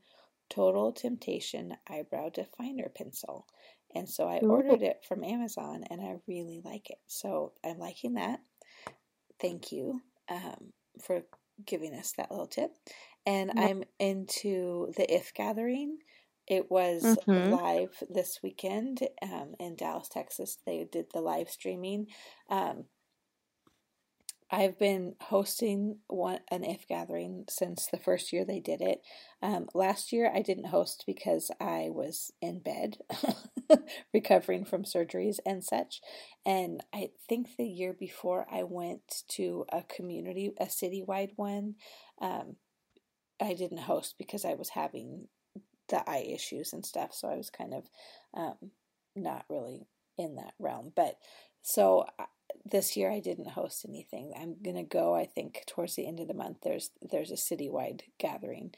Total 0.49 0.93
Temptation 0.93 1.77
Eyebrow 1.89 2.31
Definer 2.31 2.89
Pencil. 2.89 3.47
And 3.95 4.09
so 4.09 4.29
I 4.29 4.39
ordered 4.39 4.83
it 4.83 5.05
from 5.07 5.25
Amazon 5.25 5.85
and 5.91 6.01
I 6.01 6.17
really 6.27 6.61
like 6.65 6.91
it. 6.91 6.99
So 7.07 7.53
I'm 7.65 7.79
liking 7.79 8.15
that. 8.15 8.41
Thank 9.41 9.73
you 9.73 10.01
um, 10.29 10.73
for 11.03 11.23
giving 11.65 11.95
us 11.95 12.13
that 12.17 12.31
little 12.31 12.47
tip. 12.47 12.71
And 13.27 13.53
I'm 13.57 13.85
into 13.99 14.93
the 14.97 15.13
If 15.13 15.35
Gathering. 15.35 15.99
It 16.49 16.71
was 16.71 17.03
mm-hmm. 17.03 17.53
live 17.53 18.03
this 18.09 18.41
weekend 18.43 19.07
um, 19.23 19.55
in 19.61 19.77
Dallas, 19.77 20.09
Texas. 20.09 20.59
They 20.65 20.87
did 20.91 21.07
the 21.13 21.21
live 21.21 21.51
streaming. 21.51 22.07
Um, 22.49 22.85
I've 24.51 24.79
been 24.79 25.15
hosting 25.21 25.99
one 26.07 26.41
an 26.51 26.65
if 26.65 26.89
gathering 26.89 27.45
since 27.51 27.87
the 27.87 27.99
first 27.99 28.33
year 28.33 28.47
they 28.47 28.61
did 28.61 28.81
it. 28.81 29.03
Um, 29.43 29.67
last 29.75 30.11
year 30.11 30.33
I 30.35 30.41
didn't 30.41 30.69
host 30.69 31.05
because 31.07 31.51
I 31.61 31.89
was 31.91 32.33
in 32.41 32.61
bed, 32.61 32.97
recovering 34.15 34.65
from 34.65 34.85
surgeries 34.85 35.37
and 35.45 35.63
such. 35.63 36.01
And 36.47 36.83
I 36.95 37.11
think 37.29 37.57
the 37.59 37.69
year 37.69 37.93
before 37.93 38.47
I 38.51 38.63
went 38.63 39.25
to 39.33 39.67
a 39.71 39.83
community, 39.83 40.53
a 40.59 40.65
citywide 40.65 41.33
one. 41.37 41.75
Um, 42.21 42.57
I 43.41 43.53
didn't 43.53 43.79
host 43.79 44.15
because 44.19 44.45
I 44.45 44.55
was 44.55 44.71
having 44.71 45.29
the 45.89 46.09
eye 46.09 46.27
issues 46.29 46.73
and 46.73 46.85
stuff, 46.85 47.13
so 47.13 47.29
I 47.29 47.37
was 47.37 47.51
kind 47.51 47.75
of 47.75 47.85
um, 48.35 48.71
not 49.17 49.45
really 49.49 49.87
in 50.17 50.37
that 50.37 50.55
realm. 50.59 50.93
But 50.95 51.17
so 51.63 52.07
this 52.65 52.97
year 52.97 53.11
I 53.11 53.21
didn't 53.21 53.51
host 53.51 53.85
anything. 53.89 54.33
I'm 54.39 54.57
gonna 54.63 54.85
go. 54.85 55.15
I 55.15 55.27
think 55.27 55.65
towards 55.67 55.97
the 55.97 56.07
end 56.07 56.21
of 56.21 56.29
the 56.29 56.35
month. 56.35 56.59
There's 56.63 56.91
there's 57.03 57.31
a 57.31 57.35
citywide 57.35 58.03
gathering, 58.19 58.73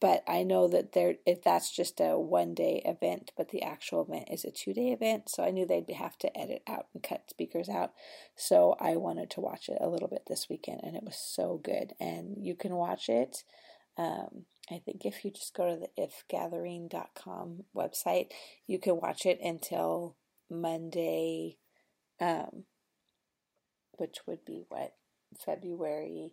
but 0.00 0.22
I 0.26 0.42
know 0.42 0.68
that 0.68 0.92
there 0.92 1.16
if 1.26 1.42
that's 1.42 1.74
just 1.74 2.00
a 2.00 2.18
one 2.18 2.54
day 2.54 2.82
event, 2.84 3.32
but 3.36 3.50
the 3.50 3.62
actual 3.62 4.02
event 4.02 4.28
is 4.30 4.44
a 4.44 4.50
two 4.50 4.74
day 4.74 4.88
event. 4.88 5.28
So 5.28 5.42
I 5.44 5.50
knew 5.50 5.66
they'd 5.66 5.90
have 5.92 6.18
to 6.18 6.38
edit 6.38 6.62
out 6.66 6.86
and 6.94 7.02
cut 7.02 7.30
speakers 7.30 7.68
out. 7.68 7.92
So 8.36 8.76
I 8.80 8.96
wanted 8.96 9.30
to 9.30 9.40
watch 9.40 9.68
it 9.68 9.78
a 9.80 9.88
little 9.88 10.08
bit 10.08 10.22
this 10.26 10.48
weekend, 10.48 10.80
and 10.82 10.96
it 10.96 11.04
was 11.04 11.16
so 11.16 11.60
good. 11.62 11.92
And 12.00 12.36
you 12.38 12.54
can 12.54 12.74
watch 12.74 13.08
it. 13.08 13.44
Um, 13.98 14.46
I 14.72 14.78
think 14.78 15.04
if 15.04 15.24
you 15.24 15.30
just 15.30 15.54
go 15.54 15.68
to 15.68 15.80
the 15.80 16.08
ifgathering.com 16.32 17.64
website, 17.76 18.28
you 18.66 18.78
can 18.78 18.96
watch 18.96 19.26
it 19.26 19.38
until 19.42 20.16
Monday. 20.50 21.58
Um, 22.20 22.64
which 23.98 24.18
would 24.26 24.44
be 24.44 24.64
what 24.68 24.94
February 25.44 26.32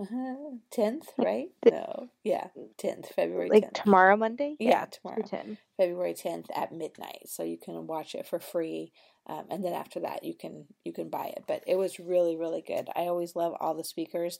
uh-huh, 0.00 0.56
tenth, 0.70 1.08
uh, 1.18 1.24
right? 1.24 1.48
No, 1.70 2.08
yeah, 2.24 2.48
tenth, 2.78 3.12
February. 3.14 3.50
Like 3.50 3.72
10th. 3.72 3.84
tomorrow, 3.84 4.16
Monday. 4.16 4.56
Yeah, 4.58 4.70
yeah 4.70 4.84
tomorrow, 4.86 5.22
10. 5.22 5.58
February 5.76 6.14
tenth 6.14 6.46
at 6.54 6.72
midnight. 6.72 7.26
So 7.26 7.42
you 7.42 7.58
can 7.58 7.86
watch 7.86 8.14
it 8.14 8.26
for 8.26 8.40
free, 8.40 8.92
um, 9.26 9.44
and 9.50 9.64
then 9.64 9.74
after 9.74 10.00
that, 10.00 10.24
you 10.24 10.34
can 10.34 10.66
you 10.84 10.92
can 10.92 11.08
buy 11.08 11.26
it. 11.36 11.44
But 11.46 11.62
it 11.66 11.76
was 11.76 11.98
really 11.98 12.36
really 12.36 12.62
good. 12.66 12.88
I 12.96 13.02
always 13.02 13.36
love 13.36 13.54
all 13.60 13.74
the 13.74 13.84
speakers. 13.84 14.38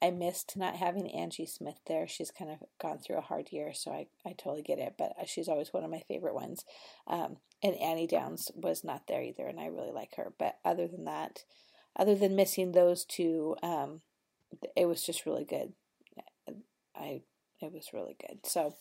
I 0.00 0.10
missed 0.10 0.56
not 0.56 0.76
having 0.76 1.10
Angie 1.10 1.46
Smith 1.46 1.80
there. 1.86 2.06
She's 2.06 2.30
kind 2.30 2.50
of 2.50 2.58
gone 2.80 2.98
through 2.98 3.18
a 3.18 3.22
hard 3.22 3.48
year, 3.50 3.72
so 3.74 3.90
I, 3.90 4.06
I 4.24 4.30
totally 4.30 4.62
get 4.62 4.78
it. 4.78 4.94
But 4.96 5.12
uh, 5.20 5.24
she's 5.26 5.48
always 5.48 5.72
one 5.72 5.84
of 5.84 5.90
my 5.90 6.02
favorite 6.06 6.34
ones. 6.34 6.64
Um, 7.06 7.38
and 7.62 7.74
Annie 7.76 8.06
Downs 8.06 8.50
was 8.54 8.84
not 8.84 9.08
there 9.08 9.22
either, 9.22 9.46
and 9.46 9.58
I 9.58 9.66
really 9.66 9.90
like 9.90 10.14
her. 10.16 10.32
But 10.38 10.58
other 10.64 10.86
than 10.86 11.04
that, 11.06 11.44
other 11.96 12.14
than 12.14 12.36
missing 12.36 12.72
those 12.72 13.04
two, 13.04 13.56
um, 13.62 14.02
it 14.76 14.86
was 14.86 15.02
just 15.02 15.26
really 15.26 15.44
good. 15.44 15.72
I 16.94 17.22
it 17.60 17.72
was 17.72 17.92
really 17.92 18.16
good. 18.26 18.46
So 18.46 18.76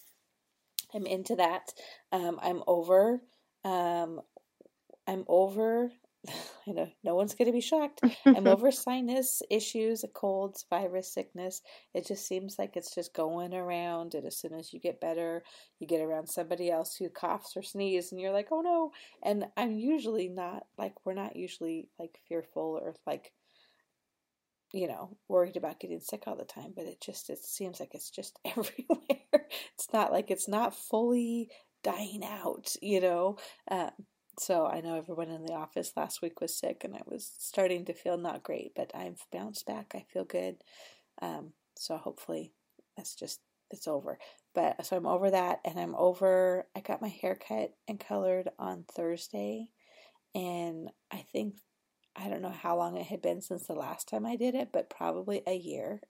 I'm 0.93 1.05
into 1.05 1.35
that. 1.35 1.73
Um, 2.11 2.39
I'm 2.41 2.61
over. 2.67 3.21
Um, 3.63 4.21
I'm 5.07 5.25
over. 5.27 5.91
I 6.67 6.71
know 6.71 6.87
no 7.03 7.15
one's 7.15 7.35
going 7.35 7.47
to 7.47 7.53
be 7.53 7.61
shocked. 7.61 8.01
I'm 8.25 8.47
over 8.47 8.71
sinus 8.71 9.41
issues, 9.49 10.03
colds, 10.13 10.65
virus, 10.69 11.13
sickness. 11.13 11.61
It 11.93 12.05
just 12.05 12.27
seems 12.27 12.57
like 12.59 12.75
it's 12.75 12.93
just 12.93 13.13
going 13.13 13.53
around. 13.53 14.13
And 14.13 14.25
as 14.25 14.37
soon 14.37 14.53
as 14.53 14.73
you 14.73 14.79
get 14.79 15.01
better, 15.01 15.43
you 15.79 15.87
get 15.87 16.01
around 16.01 16.27
somebody 16.27 16.69
else 16.69 16.95
who 16.95 17.09
coughs 17.09 17.55
or 17.55 17.63
sneezes, 17.63 18.11
and 18.11 18.21
you're 18.21 18.33
like, 18.33 18.47
oh 18.51 18.61
no. 18.61 18.91
And 19.23 19.45
I'm 19.55 19.71
usually 19.77 20.29
not 20.29 20.63
like, 20.77 20.93
we're 21.05 21.13
not 21.13 21.35
usually 21.35 21.89
like 21.99 22.19
fearful 22.27 22.79
or 22.81 22.95
like 23.05 23.31
you 24.73 24.87
know, 24.87 25.15
worried 25.29 25.55
about 25.55 25.79
getting 25.79 25.99
sick 26.01 26.23
all 26.27 26.35
the 26.35 26.43
time, 26.43 26.73
but 26.75 26.85
it 26.85 26.99
just 26.99 27.29
it 27.29 27.39
seems 27.39 27.79
like 27.79 27.93
it's 27.93 28.09
just 28.09 28.37
everywhere. 28.45 29.47
it's 29.73 29.87
not 29.93 30.11
like 30.11 30.29
it's 30.29 30.47
not 30.47 30.75
fully 30.75 31.49
dying 31.83 32.23
out, 32.23 32.75
you 32.81 32.99
know. 32.99 33.37
Uh, 33.69 33.91
so 34.39 34.65
I 34.67 34.81
know 34.81 34.95
everyone 34.97 35.29
in 35.29 35.45
the 35.45 35.53
office 35.53 35.93
last 35.95 36.21
week 36.21 36.41
was 36.41 36.55
sick, 36.57 36.83
and 36.83 36.95
I 36.95 37.01
was 37.05 37.31
starting 37.39 37.85
to 37.85 37.93
feel 37.93 38.17
not 38.17 38.43
great, 38.43 38.73
but 38.75 38.91
I've 38.95 39.19
bounced 39.31 39.65
back. 39.65 39.93
I 39.95 40.05
feel 40.13 40.25
good. 40.25 40.57
Um, 41.21 41.53
so 41.77 41.97
hopefully 41.97 42.53
that's 42.97 43.15
just 43.15 43.41
it's 43.71 43.87
over. 43.87 44.19
But 44.55 44.85
so 44.85 44.97
I'm 44.97 45.05
over 45.07 45.31
that, 45.31 45.59
and 45.65 45.79
I'm 45.79 45.95
over. 45.95 46.67
I 46.75 46.81
got 46.81 47.01
my 47.01 47.09
hair 47.09 47.35
cut 47.35 47.71
and 47.87 47.99
colored 47.99 48.49
on 48.59 48.85
Thursday, 48.95 49.69
and 50.35 50.89
I 51.11 51.25
think 51.33 51.55
I 52.15 52.29
don't 52.29 52.41
know 52.41 52.49
how 52.51 52.77
long 52.77 52.97
it 52.97 53.05
had 53.07 53.21
been 53.21 53.41
since 53.41 53.67
the 53.67 53.73
last 53.73 54.09
time 54.09 54.25
I 54.25 54.35
did 54.35 54.55
it, 54.55 54.69
but 54.73 54.89
probably 54.89 55.43
a 55.47 55.55
year. 55.55 56.01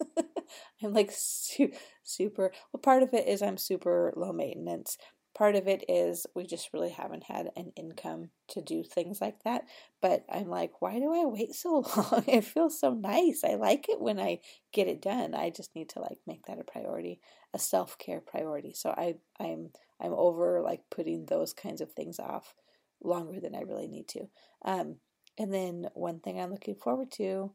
I'm 0.82 0.92
like 0.92 1.10
su- 1.12 1.72
super. 2.02 2.52
Well, 2.72 2.80
part 2.80 3.02
of 3.02 3.14
it 3.14 3.28
is 3.28 3.42
I'm 3.42 3.56
super 3.56 4.12
low 4.16 4.32
maintenance. 4.32 4.98
Part 5.34 5.56
of 5.56 5.66
it 5.66 5.84
is 5.88 6.26
we 6.34 6.44
just 6.46 6.72
really 6.74 6.90
haven't 6.90 7.24
had 7.24 7.50
an 7.56 7.72
income 7.74 8.30
to 8.48 8.60
do 8.60 8.82
things 8.84 9.20
like 9.20 9.42
that. 9.44 9.64
But 10.02 10.24
I'm 10.30 10.48
like, 10.48 10.82
why 10.82 10.98
do 10.98 11.12
I 11.14 11.24
wait 11.24 11.54
so 11.54 11.84
long? 11.96 12.24
it 12.26 12.44
feels 12.44 12.78
so 12.78 12.92
nice. 12.92 13.42
I 13.42 13.54
like 13.54 13.88
it 13.88 14.00
when 14.00 14.20
I 14.20 14.40
get 14.72 14.88
it 14.88 15.00
done. 15.00 15.34
I 15.34 15.50
just 15.50 15.74
need 15.74 15.88
to 15.90 16.00
like 16.00 16.18
make 16.26 16.44
that 16.46 16.58
a 16.58 16.64
priority, 16.64 17.20
a 17.54 17.58
self 17.58 17.96
care 17.98 18.20
priority. 18.20 18.74
So 18.74 18.90
I 18.90 19.14
I'm 19.40 19.70
I'm 20.00 20.12
over 20.12 20.60
like 20.60 20.82
putting 20.90 21.26
those 21.26 21.52
kinds 21.54 21.80
of 21.80 21.92
things 21.92 22.18
off 22.18 22.54
longer 23.02 23.40
than 23.40 23.54
I 23.54 23.62
really 23.62 23.88
need 23.88 24.08
to. 24.08 24.28
Um, 24.64 24.96
and 25.38 25.52
then 25.52 25.88
one 25.94 26.20
thing 26.20 26.40
I'm 26.40 26.50
looking 26.50 26.74
forward 26.74 27.10
to, 27.12 27.52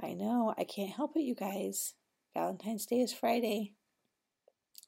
I 0.00 0.14
know 0.14 0.54
I 0.58 0.64
can't 0.64 0.90
help 0.90 1.16
it, 1.16 1.22
you 1.22 1.34
guys. 1.34 1.94
Valentine's 2.34 2.86
Day 2.86 3.00
is 3.00 3.12
Friday. 3.12 3.77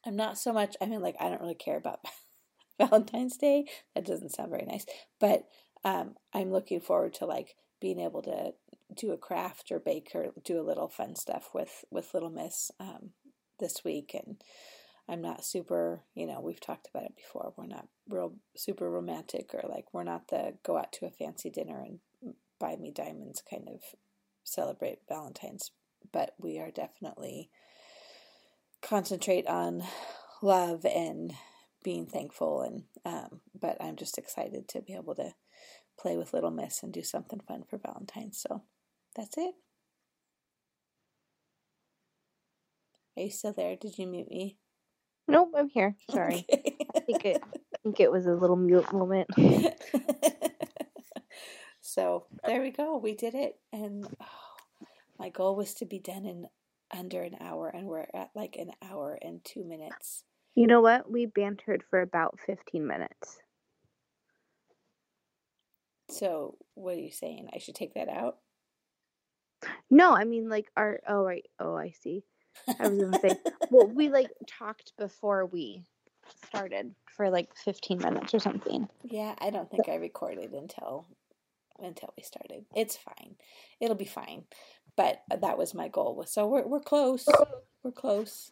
I'm 0.07 0.17
not 0.17 0.39
so 0.39 0.53
much, 0.53 0.77
I 0.81 0.87
mean, 0.87 1.03
like, 1.03 1.17
I 1.21 1.29
don't 1.29 1.41
really 1.41 1.55
care 1.55 1.77
about 1.77 2.01
Valentine's 2.79 3.37
Day. 3.37 3.67
That 3.95 4.07
doesn't 4.07 4.33
sound 4.33 4.51
very 4.51 4.65
nice. 4.65 4.87
But 5.19 5.47
um, 5.85 6.15
I'm 6.33 6.51
looking 6.51 6.81
forward 6.81 7.15
to 7.15 7.27
like 7.27 7.57
being 7.81 8.01
able 8.01 8.23
to 8.23 8.53
do 8.95 9.13
a 9.13 9.19
craft 9.19 9.71
or 9.71 9.79
bake 9.79 10.11
or 10.15 10.33
do 10.45 10.61
a 10.61 10.65
little 10.67 10.89
fun 10.89 11.15
stuff 11.15 11.51
with, 11.55 11.85
with 11.91 12.13
Little 12.15 12.31
Miss 12.31 12.71
um, 12.81 13.11
this 13.59 13.85
week. 13.85 14.15
And 14.15 14.37
I'm 15.09 15.21
not 15.21 15.45
super, 15.45 16.03
you 16.15 16.27
know, 16.27 16.41
we've 16.41 16.61
talked 16.61 16.89
about 16.89 17.05
it 17.05 17.17
before. 17.17 17.53
We're 17.57 17.67
not 17.67 17.89
real 18.09 18.35
super 18.57 18.91
romantic 18.91 19.51
or 19.55 19.69
like 19.69 19.87
we're 19.93 20.05
not 20.05 20.29
the 20.29 20.55
go 20.63 20.79
out 20.79 20.93
to 20.95 21.07
a 21.07 21.11
fancy 21.11 21.51
dinner 21.51 21.81
and 21.81 22.35
buy 22.59 22.77
me 22.77 22.93
diamonds 22.93 23.43
kind 23.49 23.69
of 23.69 23.81
celebrate 24.45 25.01
Valentine's, 25.09 25.73
but 26.13 26.35
we 26.39 26.59
are 26.59 26.71
definitely 26.71 27.51
concentrate 28.83 29.47
on 29.47 29.83
love 30.43 30.85
and 30.85 31.33
being 31.83 32.07
thankful 32.07 32.63
and 32.63 32.85
um, 33.05 33.41
but 33.59 33.77
I'm 33.81 33.97
just 33.97 34.19
excited 34.19 34.69
to 34.69 34.83
be 34.83 34.95
able 34.95 35.15
to 35.17 35.33
play 35.99 36.17
with 36.17 36.33
little 36.33 36.51
miss 36.51 36.83
and 36.83 36.93
do 36.93 37.03
something 37.03 37.41
fun 37.47 37.65
for 37.69 37.79
Valentine's. 37.79 38.41
So 38.41 38.63
that's 39.17 39.37
it. 39.37 39.55
Are 43.17 43.23
you 43.23 43.31
still 43.31 43.53
there? 43.53 43.77
Did 43.77 43.99
you 43.99 44.07
mute 44.07 44.31
me? 44.31 44.59
Nope, 45.29 45.53
I'm 45.57 45.69
here. 45.69 45.97
Sorry. 46.11 46.47
Okay. 46.51 46.77
I 46.95 47.01
think 47.01 47.25
it 47.25 47.43
I 47.45 47.79
think 47.83 48.01
it 48.01 48.11
was 48.11 48.27
a 48.27 48.33
little 48.33 48.57
mute 48.57 48.93
moment. 48.93 49.29
so 51.81 52.27
there 52.45 52.61
we 52.61 52.71
go. 52.71 52.99
We 52.99 53.15
did 53.15 53.35
it. 53.35 53.57
And 53.73 54.07
oh, 54.21 54.27
my 55.19 55.29
goal 55.29 55.57
was 55.57 55.75
to 55.75 55.85
be 55.85 55.99
done 55.99 56.25
in 56.25 56.47
under 56.91 57.23
an 57.23 57.37
hour 57.41 57.69
and 57.69 57.87
we're 57.87 58.07
at 58.15 58.31
like 58.35 58.57
an 58.57 58.73
hour 58.83 59.19
and 59.21 59.45
two 59.45 59.65
minutes. 59.65 60.25
You 60.55 60.67
know 60.67 60.81
what? 60.81 61.11
We 61.11 61.27
bantered 61.27 61.85
for 61.89 62.01
about 62.01 62.39
fifteen 62.45 62.87
minutes. 62.87 63.39
So 66.11 66.57
what 66.75 66.97
are 66.97 67.01
you 67.01 67.13
saying? 67.13 67.49
I 67.55 67.59
should 67.59 67.75
take 67.77 67.95
that 67.95 68.09
out? 68.09 68.39
No, 69.91 70.13
I 70.13 70.25
mean 70.25 70.49
like 70.49 70.67
our 70.77 71.01
oh 71.09 71.25
right 71.25 71.47
oh 71.59 71.77
I 71.77 71.93
see. 72.03 72.25
I 72.79 72.89
was 72.89 72.99
gonna 72.99 73.21
say, 73.21 73.37
well, 73.71 73.87
we 73.87 74.09
like 74.09 74.31
talked 74.47 74.93
before 74.99 75.47
we 75.47 75.85
started 76.47 76.95
for 77.17 77.31
like 77.31 77.55
15 77.57 77.99
minutes 77.99 78.35
or 78.35 78.39
something. 78.39 78.89
Yeah, 79.05 79.35
I 79.39 79.51
don't 79.51 79.71
think 79.71 79.89
I 79.89 79.97
recorded 79.97 80.53
until 80.53 81.07
until 81.79 82.13
we 82.17 82.23
started. 82.23 82.65
It's 82.75 82.97
fine. 82.97 83.37
It'll 83.81 83.97
be 83.97 84.05
fine. 84.05 84.45
But 84.97 85.23
uh, 85.31 85.37
that 85.37 85.59
was 85.59 85.75
my 85.75 85.89
goal. 85.89 86.25
So 86.27 86.47
we're 86.47 86.67
we're 86.67 86.81
close. 86.81 87.27
We're 87.83 87.93
close. 87.93 88.51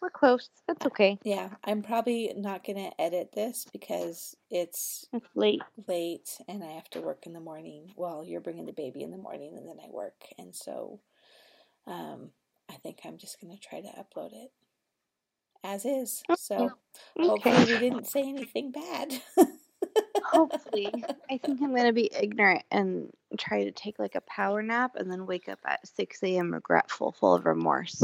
We're 0.00 0.10
close. 0.10 0.48
That's 0.66 0.84
uh, 0.84 0.88
okay. 0.88 1.18
Yeah, 1.22 1.50
I'm 1.64 1.82
probably 1.82 2.32
not 2.36 2.64
gonna 2.64 2.90
edit 2.98 3.32
this 3.34 3.66
because 3.70 4.34
it's, 4.50 5.06
it's 5.12 5.26
late. 5.34 5.60
Late, 5.86 6.38
and 6.48 6.64
I 6.64 6.72
have 6.72 6.88
to 6.90 7.00
work 7.00 7.26
in 7.26 7.34
the 7.34 7.40
morning. 7.40 7.92
Well, 7.96 8.24
you're 8.24 8.40
bringing 8.40 8.66
the 8.66 8.72
baby 8.72 9.02
in 9.02 9.10
the 9.10 9.18
morning, 9.18 9.56
and 9.58 9.68
then 9.68 9.76
I 9.84 9.90
work, 9.90 10.24
and 10.38 10.54
so 10.54 11.00
um, 11.86 12.30
I 12.70 12.74
think 12.74 13.00
I'm 13.04 13.18
just 13.18 13.40
going 13.40 13.52
to 13.54 13.60
try 13.60 13.80
to 13.80 13.88
upload 13.88 14.32
it 14.32 14.50
as 15.64 15.84
is. 15.84 16.22
So 16.36 16.70
mm, 17.18 17.30
okay. 17.30 17.50
hopefully 17.50 17.74
we 17.74 17.78
didn't 17.80 18.06
say 18.06 18.22
anything 18.22 18.72
bad. 18.72 19.20
hopefully. 20.30 20.92
I 21.30 21.38
think 21.38 21.60
I'm 21.60 21.74
going 21.74 21.86
to 21.86 21.92
be 21.92 22.10
ignorant 22.18 22.62
and 22.70 23.10
try 23.38 23.64
to 23.64 23.72
take 23.72 23.98
like 23.98 24.14
a 24.14 24.20
power 24.22 24.62
nap 24.62 24.96
and 24.96 25.10
then 25.10 25.26
wake 25.26 25.48
up 25.48 25.60
at 25.64 25.86
6 25.86 26.22
a.m. 26.22 26.52
regretful, 26.52 27.12
full 27.12 27.34
of 27.34 27.46
remorse. 27.46 28.02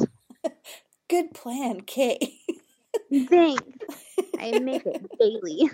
Good 1.09 1.35
plan, 1.35 1.83
Kay. 1.83 2.41
Thanks. 3.13 3.63
I 4.39 4.59
make 4.59 4.83
it 4.87 5.07
daily. 5.21 5.71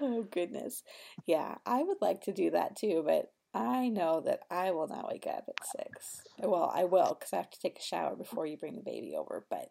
oh, 0.00 0.22
goodness. 0.30 0.82
Yeah, 1.26 1.56
I 1.66 1.82
would 1.82 2.00
like 2.00 2.22
to 2.22 2.32
do 2.32 2.50
that 2.50 2.76
too, 2.76 3.02
but 3.04 3.32
I 3.54 3.88
know 3.88 4.20
that 4.20 4.40
I 4.50 4.70
will 4.70 4.88
not 4.88 5.08
wake 5.08 5.26
up 5.26 5.44
at 5.48 5.66
six. 5.76 6.22
Well, 6.38 6.72
I 6.74 6.84
will 6.84 7.16
because 7.18 7.32
I 7.32 7.36
have 7.36 7.50
to 7.50 7.60
take 7.60 7.78
a 7.78 7.82
shower 7.82 8.16
before 8.16 8.46
you 8.46 8.56
bring 8.56 8.76
the 8.76 8.82
baby 8.82 9.14
over, 9.16 9.44
but 9.50 9.70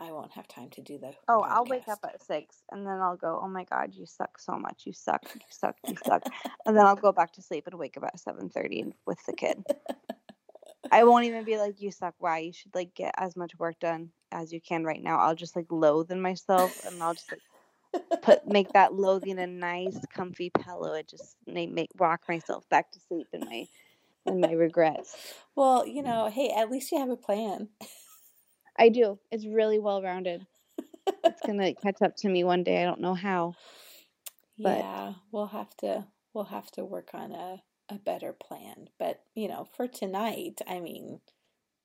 I 0.00 0.12
won't 0.12 0.32
have 0.32 0.48
time 0.48 0.70
to 0.70 0.80
do 0.80 0.98
the. 0.98 1.12
Oh, 1.28 1.42
podcast. 1.42 1.50
I'll 1.50 1.64
wake 1.66 1.88
up 1.88 1.98
at 2.04 2.22
six 2.24 2.62
and 2.70 2.86
then 2.86 3.00
I'll 3.00 3.16
go, 3.16 3.38
oh 3.42 3.48
my 3.48 3.64
God, 3.64 3.94
you 3.94 4.06
suck 4.06 4.38
so 4.38 4.52
much. 4.52 4.82
You 4.86 4.92
suck. 4.94 5.22
You 5.34 5.40
suck. 5.50 5.76
You 5.86 5.96
suck. 6.04 6.22
and 6.64 6.76
then 6.76 6.86
I'll 6.86 6.96
go 6.96 7.12
back 7.12 7.32
to 7.34 7.42
sleep 7.42 7.66
and 7.66 7.78
wake 7.78 7.96
up 7.98 8.04
at 8.04 8.16
7.30 8.16 8.92
with 9.06 9.18
the 9.26 9.34
kid. 9.34 9.62
I 10.90 11.04
won't 11.04 11.26
even 11.26 11.44
be 11.44 11.58
like, 11.58 11.80
you 11.82 11.90
suck. 11.90 12.14
Why? 12.18 12.38
You 12.38 12.52
should 12.52 12.74
like 12.74 12.94
get 12.94 13.14
as 13.18 13.36
much 13.36 13.58
work 13.58 13.78
done 13.78 14.10
as 14.32 14.52
you 14.52 14.60
can 14.60 14.84
right 14.84 15.02
now. 15.02 15.18
I'll 15.18 15.34
just 15.34 15.54
like 15.54 15.70
loathe 15.70 16.10
in 16.10 16.22
myself 16.22 16.84
and 16.86 17.02
I'll 17.02 17.14
just 17.14 17.30
like 17.30 18.22
put 18.22 18.46
make 18.46 18.68
that 18.72 18.94
loathing 18.94 19.38
a 19.38 19.46
nice 19.46 19.98
comfy 20.14 20.50
pillow 20.50 20.94
and 20.94 21.06
just 21.06 21.36
make, 21.46 21.70
make 21.70 21.90
rock 21.98 22.22
myself 22.28 22.66
back 22.70 22.90
to 22.92 23.00
sleep 23.00 23.26
in 23.34 23.40
my 23.40 23.66
in 24.26 24.40
my 24.40 24.52
regrets. 24.52 25.16
Well, 25.54 25.86
you 25.86 26.02
mm. 26.02 26.06
know, 26.06 26.30
hey, 26.30 26.54
at 26.56 26.70
least 26.70 26.90
you 26.92 26.98
have 26.98 27.10
a 27.10 27.16
plan. 27.16 27.68
I 28.80 28.88
do. 28.88 29.18
It's 29.30 29.46
really 29.46 29.78
well 29.78 30.02
rounded. 30.02 30.46
it's 31.06 31.40
gonna 31.46 31.74
catch 31.74 32.00
up 32.02 32.16
to 32.16 32.28
me 32.28 32.44
one 32.44 32.64
day. 32.64 32.82
I 32.82 32.86
don't 32.86 33.00
know 33.00 33.14
how. 33.14 33.54
But... 34.58 34.78
Yeah, 34.78 35.12
we'll 35.30 35.48
have 35.48 35.76
to 35.78 36.06
we'll 36.32 36.44
have 36.44 36.70
to 36.72 36.84
work 36.84 37.10
on 37.12 37.32
a 37.32 37.62
a 37.90 37.98
better 37.98 38.32
plan. 38.32 38.88
But 38.98 39.20
you 39.34 39.48
know, 39.48 39.66
for 39.76 39.86
tonight, 39.86 40.62
I 40.66 40.80
mean, 40.80 41.20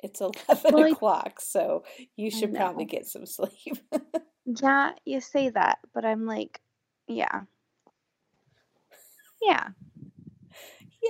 it's 0.02 0.22
eleven 0.22 0.74
well, 0.74 0.92
o'clock, 0.92 1.42
so 1.42 1.84
you 2.16 2.32
should 2.32 2.56
probably 2.56 2.86
get 2.86 3.06
some 3.06 3.26
sleep. 3.26 3.78
Yeah, 4.46 4.92
you 5.06 5.22
say 5.22 5.50
that, 5.50 5.80
but 5.94 6.06
I'm 6.06 6.26
like, 6.26 6.62
yeah. 7.08 7.42
Yeah. 9.42 9.70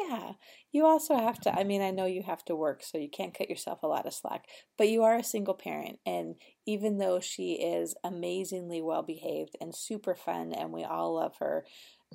Yeah. 0.02 0.34
You 0.72 0.86
also 0.86 1.16
have 1.16 1.40
to, 1.42 1.54
I 1.58 1.64
mean, 1.64 1.82
I 1.82 1.92
know 1.92 2.06
you 2.06 2.24
have 2.24 2.44
to 2.46 2.56
work, 2.56 2.84
so 2.84 2.98
you 2.98 3.10
can't 3.10 3.38
cut 3.38 3.50
yourself 3.50 3.84
a 3.84 3.88
lot 3.88 4.06
of 4.06 4.14
slack, 4.14 4.46
but 4.78 4.90
you 4.90 5.04
are 5.04 5.16
a 5.16 5.24
single 5.24 5.54
parent. 5.54 6.00
And 6.06 6.36
even 6.66 6.98
though 6.98 7.20
she 7.20 7.54
is 7.54 7.96
amazingly 8.04 8.82
well 8.82 9.04
behaved 9.04 9.56
and 9.62 9.74
super 9.74 10.16
fun, 10.16 10.54
and 10.54 10.72
we 10.72 10.84
all 10.84 11.16
love 11.16 11.36
her, 11.40 11.66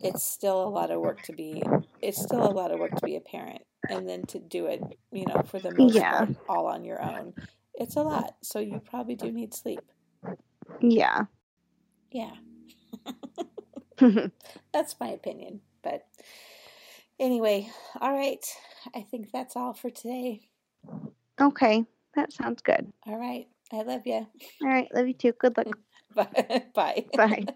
it's 0.03 0.25
still 0.25 0.63
a 0.63 0.69
lot 0.69 0.91
of 0.91 1.01
work 1.01 1.23
to 1.23 1.33
be, 1.33 1.63
it's 2.03 2.21
still 2.23 2.43
a 2.45 2.53
lot 2.53 2.71
of 2.71 2.79
work 2.79 2.95
to 2.97 3.07
be 3.07 3.17
a 3.17 3.21
parent. 3.21 3.63
And 3.89 4.07
then 4.07 4.25
to 4.27 4.39
do 4.39 4.67
it, 4.67 4.83
you 5.11 5.25
know, 5.27 5.43
for 5.47 5.59
the 5.59 5.75
most 5.75 5.95
yeah. 5.95 6.19
part, 6.19 6.37
all 6.49 6.67
on 6.67 6.85
your 6.85 7.03
own 7.03 7.33
it's 7.81 7.97
a 7.97 8.03
lot. 8.03 8.37
So 8.43 8.59
you 8.61 8.81
probably 8.85 9.17
do 9.17 9.33
need 9.33 9.55
sleep. 9.55 9.81
Yeah. 10.81 11.25
Yeah. 12.13 12.35
that's 14.73 14.97
my 15.01 15.09
opinion. 15.09 15.61
But 15.83 16.03
anyway, 17.21 17.69
all 18.01 18.13
right. 18.13 18.45
I 18.95 19.03
think 19.03 19.31
that's 19.33 19.55
all 19.55 19.75
for 19.75 19.91
today. 19.91 20.41
Okay. 21.41 21.85
That 22.17 22.33
sounds 22.33 22.63
good. 22.63 22.93
All 23.07 23.19
right. 23.19 23.47
I 23.73 23.83
love 23.83 24.03
you. 24.05 24.27
All 24.63 24.69
right. 24.69 24.89
Love 24.93 25.07
you 25.07 25.15
too. 25.15 25.33
Good 25.39 25.57
luck. 25.57 25.69
Bye. 26.15 26.65
Bye. 26.75 27.07
Bye. 27.15 27.45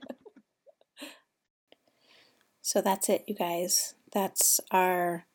So 2.67 2.81
that's 2.81 3.11
it, 3.11 3.25
you 3.27 3.35
guys. 3.35 3.95
That's 4.15 4.59
our 4.71 5.27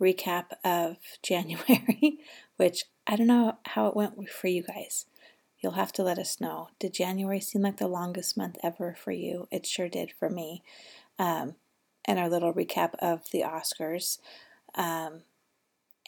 recap 0.00 0.46
of 0.64 0.96
January, 1.22 2.20
which 2.56 2.84
I 3.06 3.16
don't 3.16 3.26
know 3.26 3.58
how 3.66 3.86
it 3.88 3.94
went 3.94 4.30
for 4.30 4.48
you 4.48 4.62
guys. 4.62 5.04
You'll 5.60 5.72
have 5.72 5.92
to 5.92 6.02
let 6.02 6.18
us 6.18 6.40
know. 6.40 6.68
Did 6.78 6.94
January 6.94 7.40
seem 7.40 7.60
like 7.60 7.76
the 7.76 7.86
longest 7.86 8.38
month 8.38 8.56
ever 8.62 8.96
for 8.98 9.12
you? 9.12 9.46
It 9.50 9.66
sure 9.66 9.90
did 9.90 10.12
for 10.18 10.30
me. 10.30 10.62
Um, 11.18 11.56
and 12.04 12.18
our 12.18 12.28
little 12.28 12.52
recap 12.52 12.94
of 13.00 13.30
the 13.30 13.42
Oscars. 13.42 14.18
Um, 14.74 15.22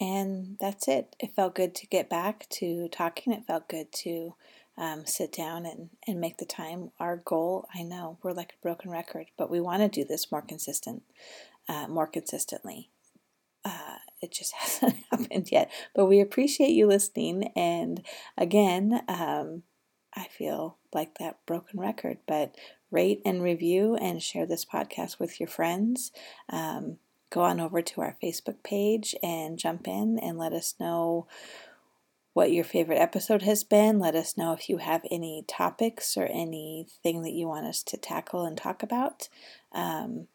and 0.01 0.57
that's 0.61 0.89
it. 0.89 1.17
It 1.19 1.35
felt 1.35 1.55
good 1.55 1.75
to 1.77 1.87
get 1.87 2.11
back 2.11 2.47
to 2.51 2.89
talking. 2.89 3.33
It 3.33 3.47
felt 3.47 3.69
good 3.69 3.93
to 3.93 4.35
um, 4.77 5.07
sit 5.07 5.33
down 5.33 5.65
and, 5.65 5.91
and 6.07 6.21
make 6.21 6.37
the 6.37 6.45
time. 6.45 6.91
Our 7.01 7.17
goal, 7.17 7.67
I 7.75 7.83
know, 7.83 8.19
we're 8.23 8.33
like 8.33 8.53
a 8.53 8.63
broken 8.63 8.91
record, 8.91 9.27
but 9.39 9.51
we 9.51 9.61
want 9.61 9.81
to 9.81 9.89
do 9.89 10.07
this 10.07 10.31
more 10.31 10.43
consistent, 10.43 11.03
uh, 11.69 11.87
more 11.89 12.07
consistently. 12.07 12.91
Uh, 13.65 13.97
it 14.21 14.33
just 14.33 14.53
hasn't 14.57 14.97
happened 15.11 15.51
yet, 15.51 15.71
but 15.95 16.07
we 16.07 16.21
appreciate 16.21 16.71
you 16.71 16.87
listening. 16.87 17.53
And 17.57 18.03
again, 18.37 19.03
um, 19.09 19.63
I 20.15 20.25
feel 20.25 20.77
like 20.93 21.19
that 21.19 21.39
broken 21.47 21.81
record, 21.81 22.19
but 22.27 22.55
rate 22.97 23.21
and 23.27 23.43
review 23.43 23.95
and 23.97 24.23
share 24.23 24.47
this 24.47 24.65
podcast 24.65 25.19
with 25.19 25.39
your 25.39 25.49
friends. 25.49 26.13
Um, 26.49 26.97
go 27.29 27.43
on 27.43 27.61
over 27.61 27.83
to 27.83 28.01
our 28.01 28.17
Facebook 28.23 28.63
page 28.63 29.15
and 29.23 29.59
jump 29.59 29.87
in 29.87 30.19
and 30.19 30.39
let 30.39 30.55
us 30.55 30.75
know 30.81 31.27
what 32.33 32.53
your 32.53 32.65
favorite 32.65 32.99
episode 32.99 33.43
has 33.43 33.65
been. 33.65 33.99
Let 33.99 34.15
us 34.15 34.39
know 34.39 34.55
if 34.55 34.71
you 34.71 34.79
have 34.79 35.03
any 35.11 35.45
topics 35.47 36.17
or 36.17 36.25
anything 36.25 37.21
that 37.23 37.33
you 37.33 37.47
want 37.47 37.67
us 37.67 37.83
to 37.83 37.99
tackle 37.99 38.47
and 38.47 38.57
talk 38.57 38.83
about. 38.83 39.29
Um, 39.73 40.29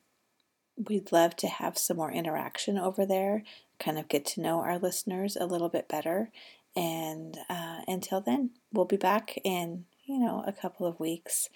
we'd 0.88 1.12
love 1.12 1.36
to 1.38 1.48
have 1.48 1.80
some 1.80 1.98
more 1.98 2.12
interaction 2.12 2.78
over 2.78 3.08
there, 3.08 3.44
kind 3.80 3.98
of 3.98 4.08
get 4.08 4.24
to 4.26 4.42
know 4.42 4.60
our 4.62 4.78
listeners 4.78 5.36
a 5.36 5.48
little 5.48 5.70
bit 5.70 5.88
better. 5.90 6.30
And 6.76 7.38
uh, 7.50 7.82
until 7.88 8.22
then, 8.22 8.52
we'll 8.72 8.86
be 8.86 8.98
back 8.98 9.40
in, 9.44 9.86
you 10.06 10.20
know, 10.20 10.44
a 10.46 10.54
couple 10.54 10.86
of 10.86 11.00
weeks. 11.00 11.50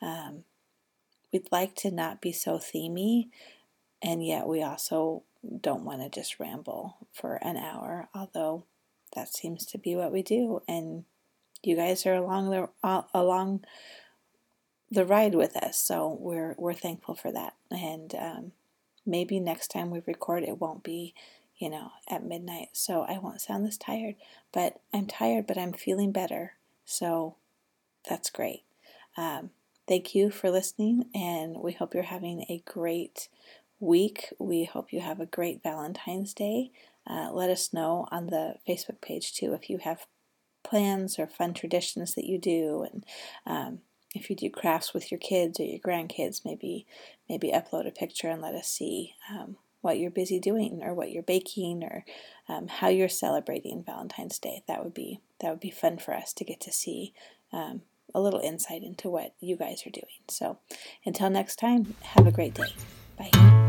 Um, 0.00 0.44
we'd 1.32 1.50
like 1.50 1.74
to 1.76 1.90
not 1.90 2.20
be 2.20 2.32
so 2.32 2.58
themey, 2.58 3.28
and 4.02 4.24
yet 4.24 4.46
we 4.46 4.62
also 4.62 5.22
don't 5.60 5.84
want 5.84 6.00
to 6.02 6.08
just 6.08 6.38
ramble 6.38 6.96
for 7.12 7.36
an 7.36 7.56
hour, 7.56 8.08
although 8.14 8.64
that 9.14 9.34
seems 9.34 9.66
to 9.66 9.78
be 9.78 9.96
what 9.96 10.12
we 10.12 10.22
do. 10.22 10.62
And 10.68 11.04
you 11.62 11.76
guys 11.76 12.06
are 12.06 12.14
along 12.14 12.50
the 12.50 12.68
uh, 12.82 13.02
along 13.14 13.64
the 14.90 15.06
ride 15.06 15.34
with 15.34 15.56
us, 15.56 15.78
so 15.78 16.16
we're 16.20 16.54
we're 16.58 16.74
thankful 16.74 17.14
for 17.14 17.32
that. 17.32 17.54
And 17.70 18.14
um, 18.14 18.52
maybe 19.06 19.40
next 19.40 19.68
time 19.68 19.90
we 19.90 20.02
record, 20.06 20.42
it 20.42 20.60
won't 20.60 20.82
be, 20.82 21.14
you 21.56 21.70
know, 21.70 21.92
at 22.08 22.24
midnight, 22.24 22.68
so 22.72 23.02
I 23.02 23.18
won't 23.18 23.40
sound 23.40 23.64
this 23.64 23.78
tired. 23.78 24.16
But 24.52 24.80
I'm 24.92 25.06
tired, 25.06 25.46
but 25.46 25.58
I'm 25.58 25.72
feeling 25.72 26.12
better, 26.12 26.54
so 26.84 27.36
that's 28.08 28.30
great. 28.30 28.64
Um, 29.16 29.50
thank 29.86 30.14
you 30.14 30.30
for 30.30 30.50
listening, 30.50 31.06
and 31.14 31.56
we 31.56 31.72
hope 31.72 31.94
you're 31.94 32.02
having 32.04 32.44
a 32.48 32.62
great 32.66 33.28
week. 33.80 34.32
We 34.38 34.64
hope 34.64 34.92
you 34.92 35.00
have 35.00 35.20
a 35.20 35.26
great 35.26 35.62
Valentine's 35.62 36.34
Day. 36.34 36.70
Uh, 37.06 37.30
let 37.32 37.50
us 37.50 37.72
know 37.72 38.06
on 38.10 38.26
the 38.26 38.56
Facebook 38.68 39.00
page 39.00 39.34
too 39.34 39.54
if 39.54 39.68
you 39.68 39.78
have 39.78 40.06
plans 40.62 41.18
or 41.18 41.26
fun 41.26 41.54
traditions 41.54 42.14
that 42.14 42.26
you 42.26 42.38
do, 42.38 42.86
and 42.90 43.04
um, 43.46 43.80
if 44.14 44.30
you 44.30 44.36
do 44.36 44.50
crafts 44.50 44.94
with 44.94 45.10
your 45.10 45.18
kids 45.18 45.58
or 45.58 45.64
your 45.64 45.80
grandkids, 45.80 46.44
maybe 46.44 46.86
maybe 47.28 47.50
upload 47.52 47.86
a 47.86 47.90
picture 47.90 48.28
and 48.28 48.42
let 48.42 48.54
us 48.54 48.68
see 48.68 49.14
um, 49.30 49.56
what 49.80 49.98
you're 49.98 50.10
busy 50.10 50.38
doing 50.38 50.80
or 50.82 50.94
what 50.94 51.10
you're 51.10 51.22
baking 51.22 51.82
or 51.82 52.04
um, 52.48 52.68
how 52.68 52.88
you're 52.88 53.08
celebrating 53.08 53.82
Valentine's 53.84 54.38
Day. 54.38 54.62
That 54.68 54.84
would 54.84 54.94
be 54.94 55.20
that 55.40 55.50
would 55.50 55.60
be 55.60 55.70
fun 55.70 55.98
for 55.98 56.14
us 56.14 56.32
to 56.34 56.44
get 56.44 56.60
to 56.60 56.72
see 56.72 57.12
um, 57.52 57.82
a 58.14 58.20
little 58.20 58.40
insight 58.40 58.82
into 58.82 59.08
what 59.08 59.34
you 59.40 59.56
guys 59.56 59.86
are 59.86 59.90
doing. 59.90 60.22
So 60.28 60.58
until 61.04 61.30
next 61.30 61.56
time, 61.56 61.94
have 62.02 62.26
a 62.26 62.32
great 62.32 62.54
day. 62.54 62.74
Bye. 63.16 63.61